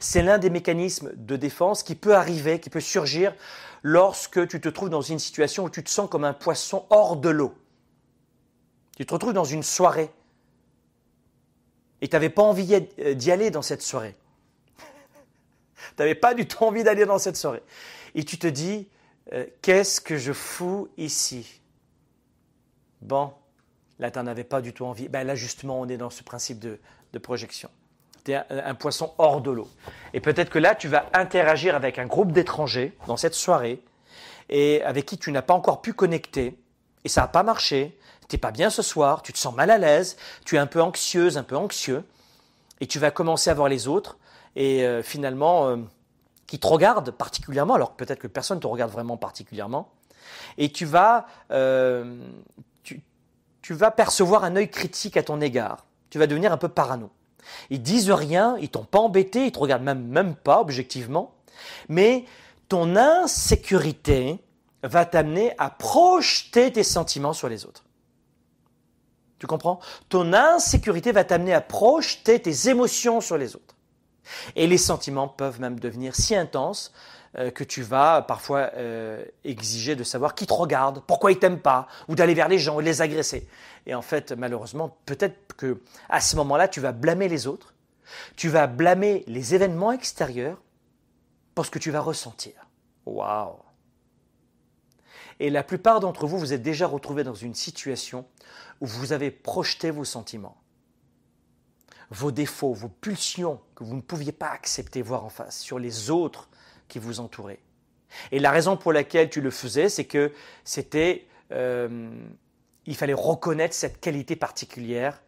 C'est 0.01 0.23
l'un 0.23 0.39
des 0.39 0.51
mécanismes 0.51 1.11
de 1.17 1.37
défense 1.37 1.83
qui 1.83 1.95
peut 1.95 2.15
arriver, 2.15 2.61
qui 2.61 2.71
peut 2.71 2.81
surgir 2.81 3.35
lorsque 3.83 4.47
tu 4.47 4.61
te 4.61 4.69
trouves 4.69 4.91
dans 4.91 5.01
une 5.01 5.19
situation 5.19 5.65
où 5.65 5.71
tu 5.71 5.83
te 5.83 5.91
sens 5.91 6.09
comme 6.09 6.25
un 6.25 6.35
poisson 6.35 6.87
hors 6.91 7.17
de 7.17 7.31
l'eau. 7.31 7.55
Tu 8.97 9.07
te 9.07 9.13
retrouves 9.13 9.33
dans 9.33 9.45
une 9.45 9.63
soirée 9.63 10.11
et 12.01 12.09
tu 12.09 12.15
n'avais 12.15 12.29
pas 12.29 12.43
envie 12.43 12.87
euh, 13.01 13.15
d'y 13.15 13.31
aller 13.31 13.51
dans 13.51 13.63
cette 13.63 13.83
soirée. 13.83 14.15
Tu 15.97 16.03
n'avais 16.03 16.15
pas 16.15 16.35
du 16.35 16.47
tout 16.47 16.65
envie 16.65 16.85
d'aller 16.85 17.05
dans 17.05 17.19
cette 17.19 17.37
soirée. 17.37 17.63
Et 18.15 18.25
tu 18.25 18.39
te 18.39 18.47
dis, 18.47 18.89
euh, 19.33 19.47
qu'est-ce 19.63 20.01
que 20.01 20.17
je 20.17 20.33
fous 20.33 20.89
ici? 20.97 21.61
Bon, 23.01 23.33
là, 23.99 24.11
tu 24.11 24.19
avais 24.19 24.45
pas 24.45 24.61
du 24.61 24.73
tout 24.73 24.85
envie. 24.85 25.09
Ben, 25.09 25.25
là, 25.25 25.35
justement, 25.35 25.81
on 25.81 25.89
est 25.89 25.97
dans 25.97 26.11
ce 26.11 26.23
principe 26.23 26.59
de, 26.59 26.79
projection. 27.19 27.71
Tu 28.25 28.33
es 28.33 28.37
un, 28.51 28.75
poisson 28.75 29.13
hors 29.19 29.41
de 29.41 29.51
l'eau. 29.51 29.69
Et 30.15 30.21
peut-être 30.21 30.51
que 30.51 30.59
là, 30.59 30.75
tu 30.75 30.89
vas 30.89 31.11
interagir 31.13 31.75
avec 31.75 31.99
un 31.99 32.07
groupe 32.07 32.33
d'étrangers 32.33 32.97
dans 33.07 33.17
cette 33.17 33.35
soirée 33.35 33.83
et 34.49 34.83
avec 34.83 35.07
qui 35.07 35.19
tu 35.19 35.33
n'as 35.33 35.43
pas 35.43 35.55
encore 35.55 35.83
pu 35.83 35.93
connecter. 35.93 36.57
Et 37.05 37.09
ça 37.09 37.23
n'a 37.23 37.29
pas 37.29 37.43
marché 37.43 37.99
t'es 38.33 38.39
pas 38.39 38.51
bien 38.51 38.71
ce 38.71 38.81
soir, 38.81 39.21
tu 39.21 39.35
te 39.35 39.39
sens 39.39 39.55
mal 39.55 39.71
à 39.71 39.77
l'aise, 39.77 40.17
tu 40.47 40.57
es 40.57 40.59
un 40.59 40.67
peu 40.67 40.81
anxieuse, 40.81 41.37
un 41.37 41.43
peu 41.43 41.55
anxieux, 41.55 42.03
et 42.81 42.87
tu 42.87 42.99
vas 42.99 43.11
commencer 43.11 43.51
à 43.51 43.55
voir 43.55 43.69
les 43.69 43.89
autres, 43.89 44.17
et 44.57 44.85
euh, 44.85 45.03
finalement, 45.03 45.69
euh, 45.69 45.77
qui 46.47 46.59
te 46.59 46.67
regardent 46.67 47.11
particulièrement, 47.11 47.75
alors 47.75 47.93
peut-être 47.93 48.19
que 48.19 48.27
personne 48.27 48.59
ne 48.59 48.63
te 48.63 48.67
regarde 48.67 48.91
vraiment 48.91 49.17
particulièrement, 49.17 49.91
et 50.59 50.71
tu 50.71 50.85
vas, 50.85 51.27
euh, 51.51 52.21
tu, 52.83 53.03
tu, 53.63 53.75
vas 53.75 53.91
percevoir 53.91 54.45
un 54.45 54.57
œil 54.57 54.71
critique 54.71 55.17
à 55.17 55.23
ton 55.23 55.41
égard, 55.41 55.87
tu 56.11 56.19
vas 56.19 56.27
devenir 56.27 56.53
un 56.53 56.59
peu 56.59 56.69
parano. 56.69 57.11
Ils 57.71 57.83
disent 57.83 58.11
rien, 58.11 58.57
ils 58.61 58.69
t'ont 58.69 58.85
pas 58.85 59.01
embêté, 59.01 59.47
ils 59.47 59.53
te 59.53 59.59
regardent 59.59 59.83
même, 59.83 60.07
même 60.07 60.35
pas 60.37 60.61
objectivement, 60.61 61.35
mais 61.89 62.25
ton 62.69 62.97
insécurité 62.97 64.39
va 64.83 65.05
t'amener 65.05 65.55
à 65.59 65.71
projeter 65.71 66.73
tes 66.73 66.83
sentiments 66.83 67.33
sur 67.33 67.49
les 67.49 67.65
autres. 67.67 67.85
Tu 69.39 69.47
comprends? 69.47 69.81
Ton 70.09 70.33
insécurité 70.33 71.11
va 71.11 71.25
t'amener 71.25 71.53
à 71.53 71.61
projeter 71.61 72.41
tes 72.41 72.69
émotions 72.69 73.21
sur 73.21 73.37
les 73.37 73.57
autres. 73.57 73.72
Et 74.57 74.67
les 74.67 74.79
sentiments 74.79 75.29
peuvent 75.29 75.61
même 75.61 75.81
devenir 75.81 76.15
si 76.15 76.35
intenses 76.35 76.93
euh, 77.39 77.51
que 77.51 77.65
tu 77.65 77.83
vas 77.83 78.23
parfois 78.23 78.71
euh, 78.75 79.25
exiger 79.43 79.97
de 79.97 80.05
savoir 80.05 80.35
qui 80.35 80.47
te 80.47 80.53
regarde, 80.53 81.03
pourquoi 81.07 81.33
ils 81.33 81.39
t'aiment 81.39 81.61
pas, 81.61 81.89
ou 82.09 82.15
d'aller 82.15 82.35
vers 82.35 82.49
les 82.49 82.59
gens 82.59 82.79
et 82.79 82.85
les 82.85 83.01
agresser. 83.01 83.49
Et 83.87 83.95
en 83.95 84.03
fait, 84.03 84.33
malheureusement, 84.33 84.99
peut-être 85.07 85.57
que 85.57 85.81
à 86.09 86.21
ce 86.21 86.37
moment-là, 86.37 86.69
tu 86.69 86.81
vas 86.81 86.93
blâmer 86.93 87.29
les 87.29 87.47
autres, 87.47 87.75
tu 88.37 88.49
vas 88.49 88.67
blâmer 88.67 89.25
les 89.27 89.55
événements 89.55 89.93
extérieurs 89.93 90.61
pour 91.55 91.67
ce 91.67 91.71
que 91.71 91.79
tu 91.79 91.91
vas 91.91 92.01
ressentir. 92.01 92.53
Waouh 93.07 93.57
Et 95.41 95.51
la 95.51 95.63
plupart 95.63 96.01
d'entre 96.01 96.27
vous, 96.27 96.39
vous 96.39 96.53
êtes 96.53 96.63
déjà 96.63 96.87
retrouvés 96.87 97.25
dans 97.25 97.35
une 97.35 97.55
situation 97.55 98.27
où 98.81 98.87
vous 98.87 99.13
avez 99.13 99.31
projeté 99.31 99.91
vos 99.91 100.05
sentiments, 100.05 100.57
vos 102.13 102.31
défauts, 102.31 102.75
vos 102.75 102.89
pulsions 102.89 103.61
que 103.75 103.85
vous 103.85 103.97
ne 103.97 104.01
pouviez 104.01 104.33
pas 104.33 104.51
accepter 104.51 105.03
voir 105.03 105.25
en 105.25 105.31
face 105.31 105.59
sur 105.61 105.79
les 105.79 106.11
autres 106.11 106.49
qui 106.89 106.99
vous 106.99 107.21
entouraient. 107.21 107.61
Et 108.31 108.39
la 108.39 108.51
raison 108.51 108.77
pour 108.77 108.93
laquelle 108.93 109.31
tu 109.31 109.41
le 109.41 109.51
faisais, 109.51 109.89
c'est 109.89 110.05
que 110.05 110.33
c'était, 110.65 111.27
euh, 111.53 112.11
il 112.85 112.97
fallait 112.97 113.15
reconnaître 113.15 113.75
cette 113.75 113.99
qualité 114.01 114.37
particulière 114.37 115.23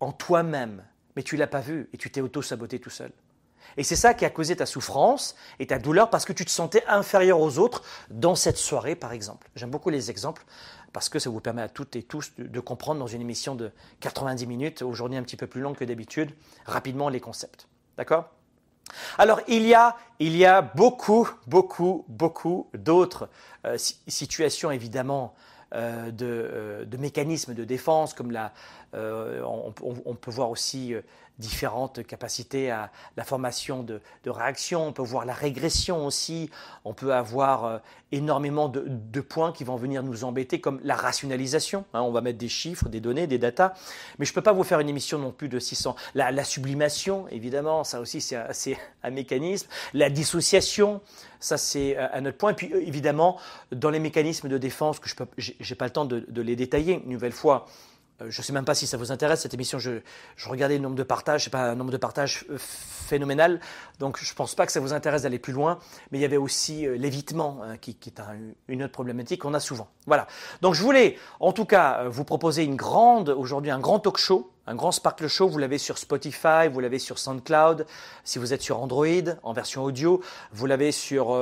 en 0.00 0.12
toi-même, 0.12 0.84
mais 1.16 1.22
tu 1.22 1.36
l'as 1.36 1.46
pas 1.46 1.60
vue 1.60 1.88
et 1.94 1.96
tu 1.96 2.10
t'es 2.10 2.20
auto-saboté 2.20 2.78
tout 2.78 2.90
seul. 2.90 3.12
Et 3.76 3.84
c'est 3.84 3.96
ça 3.96 4.14
qui 4.14 4.24
a 4.24 4.30
causé 4.30 4.56
ta 4.56 4.66
souffrance 4.66 5.36
et 5.58 5.66
ta 5.68 5.78
douleur 5.78 6.10
parce 6.10 6.24
que 6.24 6.32
tu 6.32 6.44
te 6.44 6.50
sentais 6.50 6.84
inférieur 6.86 7.40
aux 7.40 7.58
autres 7.58 7.82
dans 8.10 8.34
cette 8.34 8.56
soirée, 8.58 8.94
par 8.94 9.12
exemple. 9.12 9.48
J'aime 9.54 9.70
beaucoup 9.70 9.90
les 9.90 10.10
exemples 10.10 10.44
parce 10.92 11.08
que 11.08 11.18
ça 11.18 11.30
vous 11.30 11.40
permet 11.40 11.62
à 11.62 11.68
toutes 11.68 11.96
et 11.96 12.02
tous 12.02 12.32
de, 12.38 12.60
comprendre 12.60 13.00
dans 13.00 13.06
une 13.06 13.20
émission 13.20 13.54
de 13.54 13.70
90 14.00 14.46
minutes, 14.46 14.82
aujourd'hui 14.82 15.18
un 15.18 15.22
petit 15.22 15.36
peu 15.36 15.46
plus 15.46 15.60
longue 15.60 15.76
que 15.76 15.84
d'habitude, 15.84 16.30
rapidement 16.66 17.08
les 17.08 17.20
concepts. 17.20 17.68
D'accord? 17.96 18.30
Alors 19.18 19.40
il 19.46 19.66
y 19.66 19.74
a, 19.74 19.96
il 20.18 20.36
y 20.36 20.44
a 20.44 20.62
beaucoup, 20.62 21.28
beaucoup, 21.46 22.04
beaucoup 22.08 22.68
d'autres 22.74 23.28
euh, 23.64 23.76
situations 23.78 24.70
évidemment 24.70 25.34
euh, 25.74 26.10
de, 26.10 26.26
euh, 26.26 26.84
de, 26.84 26.96
mécanismes 26.96 27.54
de 27.54 27.64
défense 27.64 28.14
comme 28.14 28.32
la, 28.32 28.52
on, 28.92 29.72
peut 30.20 30.32
voir 30.32 30.50
aussi 30.50 30.94
différentes 31.40 32.06
capacités 32.06 32.70
à 32.70 32.92
la 33.16 33.24
formation 33.24 33.82
de, 33.82 34.00
réaction, 34.26 34.86
on 34.86 34.92
peut 34.92 35.02
voir 35.02 35.24
la 35.24 35.32
régression 35.32 36.06
aussi, 36.06 36.50
on 36.84 36.94
peut 36.94 37.12
avoir 37.12 37.64
euh, 37.64 37.78
énormément 38.12 38.68
de, 38.68 39.20
points 39.20 39.52
qui 39.52 39.64
vont 39.64 39.76
venir 39.76 40.02
nous 40.02 40.24
embêter, 40.24 40.60
comme 40.60 40.80
la 40.84 40.94
rationalisation. 40.94 41.84
Hein. 41.92 42.02
on 42.02 42.12
va 42.12 42.20
mettre 42.20 42.38
des 42.38 42.48
chiffres, 42.48 42.88
des 42.88 43.00
données, 43.00 43.26
des 43.26 43.38
datas, 43.38 43.74
mais 44.18 44.24
je 44.24 44.30
ne 44.30 44.34
peux 44.34 44.42
pas 44.42 44.52
vous 44.52 44.62
faire 44.62 44.80
une 44.80 44.88
émission 44.88 45.18
non 45.18 45.32
plus 45.32 45.48
de 45.48 45.58
600. 45.58 45.96
La, 46.14 46.44
sublimation, 46.44 47.26
évidemment, 47.28 47.82
ça 47.84 48.00
aussi 48.00 48.20
c'est 48.20 48.36
un, 49.02 49.10
mécanisme. 49.10 49.68
La 49.94 50.10
dissociation, 50.10 51.00
ça 51.40 51.58
c'est 51.58 51.96
un 51.96 52.24
autre 52.26 52.38
point. 52.38 52.52
Et 52.52 52.54
puis 52.54 52.72
évidemment, 52.74 53.38
dans 53.72 53.90
les 53.90 53.98
mécanismes 53.98 54.48
de 54.48 54.58
défense, 54.58 54.98
que 55.00 55.08
je 55.36 55.52
n'ai 55.52 55.76
pas 55.76 55.86
le 55.86 55.92
temps 55.92 56.04
de, 56.04 56.24
de 56.28 56.42
les 56.42 56.56
détailler, 56.56 57.02
une 57.04 57.12
nouvelle 57.12 57.32
fois, 57.32 57.66
euh, 57.66 57.89
je 58.28 58.40
ne 58.40 58.44
sais 58.44 58.52
même 58.52 58.64
pas 58.64 58.74
si 58.74 58.86
ça 58.86 58.96
vous 58.96 59.12
intéresse, 59.12 59.40
cette 59.40 59.54
émission. 59.54 59.78
Je, 59.78 60.00
regardais 60.46 60.76
le 60.76 60.82
nombre 60.82 60.96
de 60.96 61.02
partages, 61.02 61.44
c'est 61.44 61.50
pas 61.50 61.70
un 61.70 61.74
nombre 61.74 61.90
de 61.90 61.96
partages 61.96 62.44
euh, 62.50 62.56
phénoménal. 62.58 63.60
Donc 63.98 64.18
je 64.22 64.30
ne 64.30 64.34
pense 64.34 64.54
pas 64.54 64.66
que 64.66 64.72
ça 64.72 64.80
vous 64.80 64.92
intéresse 64.92 65.22
d'aller 65.22 65.38
plus 65.38 65.52
loin. 65.52 65.78
Mais 66.10 66.18
il 66.18 66.20
y 66.20 66.24
avait 66.24 66.36
aussi 66.36 66.86
euh, 66.86 66.96
l'évitement, 66.96 67.60
hein, 67.62 67.76
qui, 67.76 67.96
est 68.06 68.22
une 68.68 68.82
autre 68.82 68.92
problématique 68.92 69.42
qu'on 69.42 69.54
a 69.54 69.60
souvent. 69.60 69.88
Voilà. 70.06 70.26
Donc 70.60 70.74
je 70.74 70.82
voulais, 70.82 71.16
en 71.40 71.52
tout 71.52 71.64
cas, 71.64 72.04
vous 72.08 72.24
proposer 72.24 72.64
une 72.64 72.76
grande, 72.76 73.30
aujourd'hui, 73.30 73.70
un 73.70 73.80
grand 73.80 74.00
talk 74.00 74.18
show. 74.18 74.50
Un 74.66 74.76
grand 74.76 74.92
Sparkle 74.92 75.26
Show, 75.26 75.48
vous 75.48 75.58
l'avez 75.58 75.78
sur 75.78 75.98
Spotify, 75.98 76.68
vous 76.70 76.78
l'avez 76.78 77.00
sur 77.00 77.18
SoundCloud, 77.18 77.86
si 78.22 78.38
vous 78.38 78.52
êtes 78.52 78.62
sur 78.62 78.80
Android 78.80 79.06
en 79.42 79.52
version 79.52 79.82
audio, 79.82 80.22
vous 80.52 80.66
l'avez 80.66 80.92
sur 80.92 81.36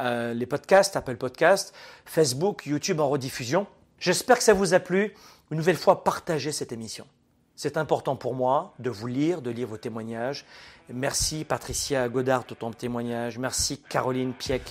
les 0.00 0.46
podcasts, 0.46 0.96
Apple 0.96 1.16
Podcasts, 1.16 1.74
Facebook, 2.06 2.64
YouTube 2.64 3.00
en 3.00 3.10
rediffusion. 3.10 3.66
J'espère 4.02 4.38
que 4.38 4.42
ça 4.42 4.52
vous 4.52 4.74
a 4.74 4.80
plu 4.80 5.14
une 5.52 5.58
nouvelle 5.58 5.76
fois 5.76 6.02
partager 6.02 6.50
cette 6.50 6.72
émission. 6.72 7.06
C'est 7.56 7.76
important 7.76 8.16
pour 8.16 8.34
moi 8.34 8.72
de 8.78 8.88
vous 8.88 9.06
lire, 9.06 9.42
de 9.42 9.50
lire 9.50 9.68
vos 9.68 9.76
témoignages. 9.76 10.46
Merci 10.88 11.44
Patricia 11.44 12.08
Godard 12.08 12.44
de 12.46 12.54
ton 12.54 12.70
témoignage. 12.70 13.36
Merci 13.36 13.78
Caroline 13.86 14.32
Pieck, 14.32 14.62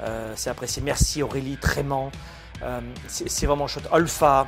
euh, 0.00 0.32
c'est 0.36 0.48
apprécié. 0.48 0.82
Merci 0.82 1.24
Aurélie 1.24 1.56
Trément. 1.56 2.12
Euh, 2.62 2.80
c'est 3.08 3.44
vraiment 3.44 3.66
chouette. 3.66 3.88
Alpha, 3.90 4.46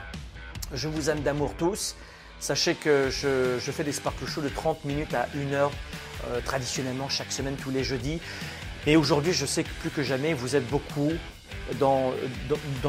je 0.72 0.86
vous 0.86 1.10
aime 1.10 1.22
d'amour 1.22 1.52
tous. 1.58 1.96
Sachez 2.38 2.76
que 2.76 3.10
je, 3.10 3.58
fais 3.58 3.82
des 3.82 3.92
Sparkle 3.92 4.26
Show 4.26 4.40
de 4.40 4.50
30 4.50 4.84
minutes 4.84 5.14
à 5.14 5.26
1 5.34 5.52
heure 5.52 5.72
euh, 6.28 6.40
traditionnellement 6.44 7.08
chaque 7.08 7.32
semaine, 7.32 7.56
tous 7.56 7.70
les 7.70 7.82
jeudis. 7.82 8.20
Et 8.86 8.96
aujourd'hui, 8.96 9.32
je 9.32 9.46
sais 9.46 9.64
que 9.64 9.70
plus 9.80 9.90
que 9.90 10.04
jamais, 10.04 10.32
vous 10.32 10.54
êtes 10.54 10.68
beaucoup 10.68 11.10
dans, 11.78 12.12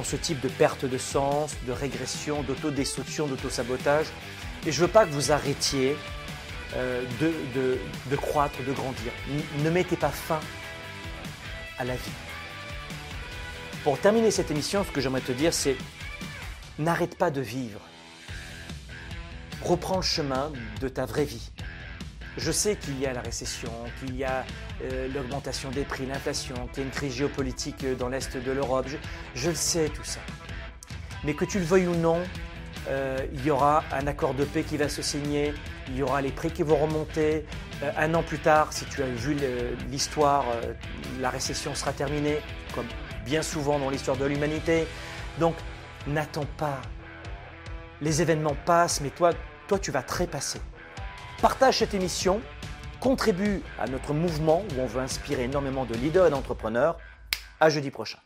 ce 0.04 0.16
type 0.16 0.40
de 0.42 0.50
perte 0.50 0.86
de 0.86 0.98
sens, 0.98 1.56
de 1.68 1.72
régression, 1.72 2.44
d'autodestruction, 2.44 3.28
d'autosabotage. 3.28 4.08
Et 4.66 4.72
je 4.72 4.82
ne 4.82 4.88
veux 4.88 4.92
pas 4.92 5.06
que 5.06 5.12
vous 5.12 5.32
arrêtiez 5.32 5.96
euh, 6.76 7.04
de, 7.20 8.16
croître, 8.16 8.58
de 8.66 8.74
grandir. 8.74 9.12
ne 9.64 9.70
mettez 9.70 9.96
pas 9.96 10.10
fin 10.10 10.40
à 11.78 11.84
la 11.84 11.96
vie. 11.96 12.12
Pour 13.84 14.00
terminer 14.00 14.32
cette 14.32 14.50
émission, 14.50 14.84
ce 14.84 14.92
que 14.92 15.02
j'aimerais 15.02 15.22
te 15.22 15.34
dire, 15.34 15.54
c'est 15.54 15.76
n'arrête 16.80 17.18
pas 17.18 17.32
de 17.32 17.42
vivre. 17.42 17.82
Reprends 19.62 19.98
le 19.98 20.02
chemin 20.02 20.52
de 20.82 20.88
ta 20.88 21.06
vraie 21.06 21.26
vie. 21.26 21.53
Je 22.38 22.52
sais 22.52 22.76
qu'il 22.76 23.00
y 23.00 23.06
a 23.06 23.14
la 23.14 23.22
récession, 23.22 23.72
qu'il 24.00 24.16
y 24.16 24.24
a 24.24 24.44
euh, 24.84 25.08
l'augmentation 25.14 25.70
des 25.70 25.84
prix, 25.84 26.06
l'inflation, 26.08 26.56
qu'il 26.68 26.80
y 26.80 26.82
a 26.82 26.86
une 26.86 26.92
crise 26.92 27.14
géopolitique 27.14 27.84
euh, 27.84 27.96
dans 27.96 28.10
l'Est 28.10 28.36
de 28.36 28.52
l'Europe. 28.52 28.88
Je, 29.36 29.50
le 29.50 29.56
sais 29.56 29.90
tout 29.90 30.04
ça. 30.04 30.20
Mais 31.24 31.36
que 31.36 31.46
tu 31.46 31.60
le 31.60 31.66
veuilles 31.66 31.88
ou 31.88 31.96
non, 31.96 32.18
euh, 32.90 33.20
il 33.34 33.46
y 33.46 33.52
aura 33.52 33.84
un 33.92 34.08
accord 34.08 34.34
de 34.34 34.46
paix 34.46 34.64
qui 34.64 34.78
va 34.78 34.90
se 34.90 35.04
signer, 35.04 35.54
il 35.90 35.98
y 35.98 36.02
aura 36.02 36.22
les 36.22 36.32
prix 36.32 36.50
qui 36.52 36.64
vont 36.64 36.78
remonter. 36.78 37.46
un 37.98 38.14
an 38.16 38.24
plus 38.24 38.40
tard, 38.40 38.74
si 38.74 38.86
tu 38.86 39.04
as 39.04 39.08
vu 39.08 39.38
l'histoire, 39.92 40.46
la 41.20 41.30
récession 41.30 41.76
sera 41.76 41.94
terminée, 41.94 42.40
comme 42.74 42.88
bien 43.26 43.42
souvent 43.42 43.78
dans 43.78 43.90
l'histoire 43.90 44.18
de 44.18 44.26
l'humanité. 44.26 44.88
Donc, 45.40 45.56
n'attends 46.08 46.48
pas. 46.58 46.82
Les 48.02 48.22
événements 48.22 48.56
passent, 48.66 49.02
mais 49.02 49.12
toi, 49.12 49.34
tu 49.82 49.92
vas 49.92 50.04
trépasser. 50.04 50.60
Partage 51.44 51.80
cette 51.80 51.94
émission, 51.94 52.40
contribue 53.02 53.62
à 53.78 53.86
notre 53.86 54.14
mouvement 54.14 54.62
où 54.62 54.82
on 54.82 54.86
veut 54.86 55.02
inspirer 55.02 55.44
énormément 55.44 55.84
de 55.84 55.94
leaders 55.94 56.28
et 56.28 56.30
d'entrepreneurs. 56.30 56.96
À 57.60 57.70
jeudi 57.70 57.92
prochain. 57.92 58.20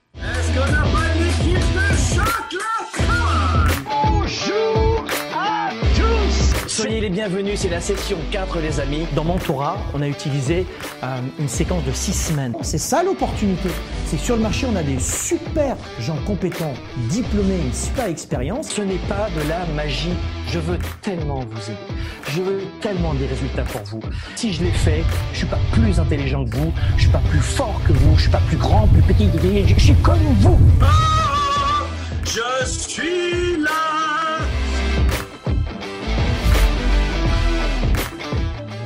Soyez 6.77 7.01
les 7.01 7.09
bienvenus, 7.09 7.61
c'est 7.61 7.69
la 7.69 7.81
section 7.81 8.19
4 8.29 8.59
les 8.59 8.79
amis. 8.79 9.07
Dans 9.15 9.23
Mentora, 9.23 9.79
on 9.95 10.01
a 10.03 10.07
utilisé 10.07 10.67
euh, 11.03 11.17
une 11.39 11.47
séquence 11.47 11.83
de 11.83 11.91
6 11.91 12.13
semaines. 12.13 12.53
C'est 12.61 12.77
ça 12.77 13.01
l'opportunité. 13.01 13.69
C'est 14.05 14.17
que 14.17 14.21
sur 14.21 14.35
le 14.35 14.43
marché, 14.43 14.67
on 14.71 14.75
a 14.75 14.83
des 14.83 14.99
super 14.99 15.75
gens 15.99 16.17
compétents, 16.27 16.75
diplômés, 17.09 17.57
une 17.65 17.73
super 17.73 18.05
expérience. 18.05 18.69
Ce 18.69 18.83
n'est 18.83 19.01
pas 19.09 19.27
de 19.35 19.49
la 19.49 19.65
magie. 19.75 20.13
Je 20.51 20.59
veux 20.59 20.77
tellement 21.01 21.39
vous 21.39 21.63
aider. 21.63 21.99
Je 22.29 22.41
veux 22.43 22.61
tellement 22.79 23.15
des 23.15 23.25
résultats 23.25 23.63
pour 23.63 23.81
vous. 23.81 24.01
Si 24.35 24.53
je 24.53 24.63
l'ai 24.63 24.69
fait, 24.69 25.03
je 25.33 25.39
suis 25.39 25.47
pas 25.47 25.59
plus 25.71 25.99
intelligent 25.99 26.45
que 26.45 26.57
vous, 26.57 26.71
je 26.95 27.01
suis 27.01 27.11
pas 27.11 27.23
plus 27.31 27.41
fort 27.41 27.81
que 27.87 27.93
vous, 27.93 28.15
je 28.17 28.21
suis 28.21 28.31
pas 28.31 28.41
plus 28.49 28.57
grand, 28.57 28.87
plus 28.87 29.01
petit, 29.01 29.27
je 29.65 29.79
suis 29.79 29.95
comme 30.03 30.21
vous. 30.41 30.59
Ah, 30.83 31.87
je 32.23 32.67
suis 32.67 33.63
là. 33.63 34.16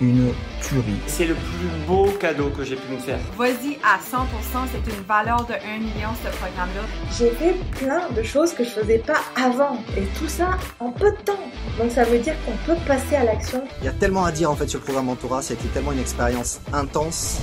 une 0.00 0.32
tuerie. 0.62 0.98
C'est 1.06 1.26
le 1.26 1.34
plus 1.34 1.68
beau 1.86 2.06
cadeau 2.20 2.50
que 2.50 2.64
j'ai 2.64 2.76
pu 2.76 2.92
me 2.92 2.98
faire. 2.98 3.18
Vas-y 3.36 3.78
à 3.82 3.98
100%, 3.98 4.68
c'est 4.72 4.92
une 4.92 5.02
valeur 5.06 5.44
de 5.46 5.54
1 5.54 5.78
million 5.78 6.10
ce 6.22 6.28
programme-là. 6.36 6.82
J'ai 7.18 7.30
fait 7.30 7.54
plein 7.78 8.10
de 8.10 8.22
choses 8.22 8.52
que 8.52 8.64
je 8.64 8.70
faisais 8.70 8.98
pas 8.98 9.20
avant 9.36 9.78
et 9.96 10.04
tout 10.18 10.28
ça 10.28 10.58
en 10.80 10.90
peu 10.90 11.10
de 11.10 11.16
temps. 11.24 11.40
Donc 11.78 11.90
ça 11.90 12.04
veut 12.04 12.18
dire 12.18 12.34
qu'on 12.44 12.56
peut 12.66 12.78
passer 12.86 13.16
à 13.16 13.24
l'action. 13.24 13.62
Il 13.80 13.86
y 13.86 13.88
a 13.88 13.92
tellement 13.92 14.24
à 14.24 14.32
dire 14.32 14.50
en 14.50 14.56
fait 14.56 14.68
sur 14.68 14.78
le 14.78 14.84
programme 14.84 15.06
Mentorat, 15.06 15.42
ça 15.42 15.54
a 15.54 15.56
été 15.56 15.68
tellement 15.68 15.92
une 15.92 16.00
expérience 16.00 16.60
intense. 16.72 17.40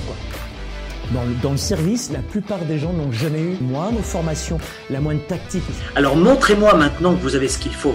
Dans 1.12 1.22
le, 1.22 1.34
dans 1.42 1.50
le, 1.50 1.58
service, 1.58 2.10
la 2.10 2.20
plupart 2.20 2.60
des 2.60 2.78
gens 2.78 2.92
n'ont 2.92 3.12
jamais 3.12 3.40
eu 3.40 3.58
moindre 3.60 4.00
formation, 4.00 4.58
la 4.88 5.00
moindre 5.00 5.26
tactique. 5.26 5.62
Alors 5.96 6.16
montrez-moi 6.16 6.74
maintenant 6.74 7.14
que 7.14 7.20
vous 7.20 7.36
avez 7.36 7.48
ce 7.48 7.58
qu'il 7.58 7.74
faut. 7.74 7.94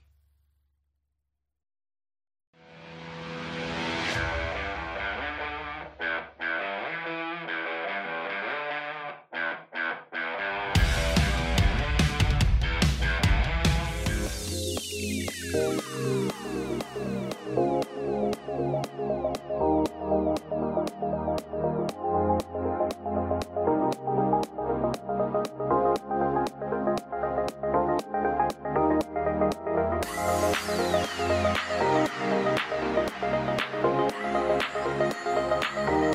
Thank 32.31 32.61
you. 36.05 36.10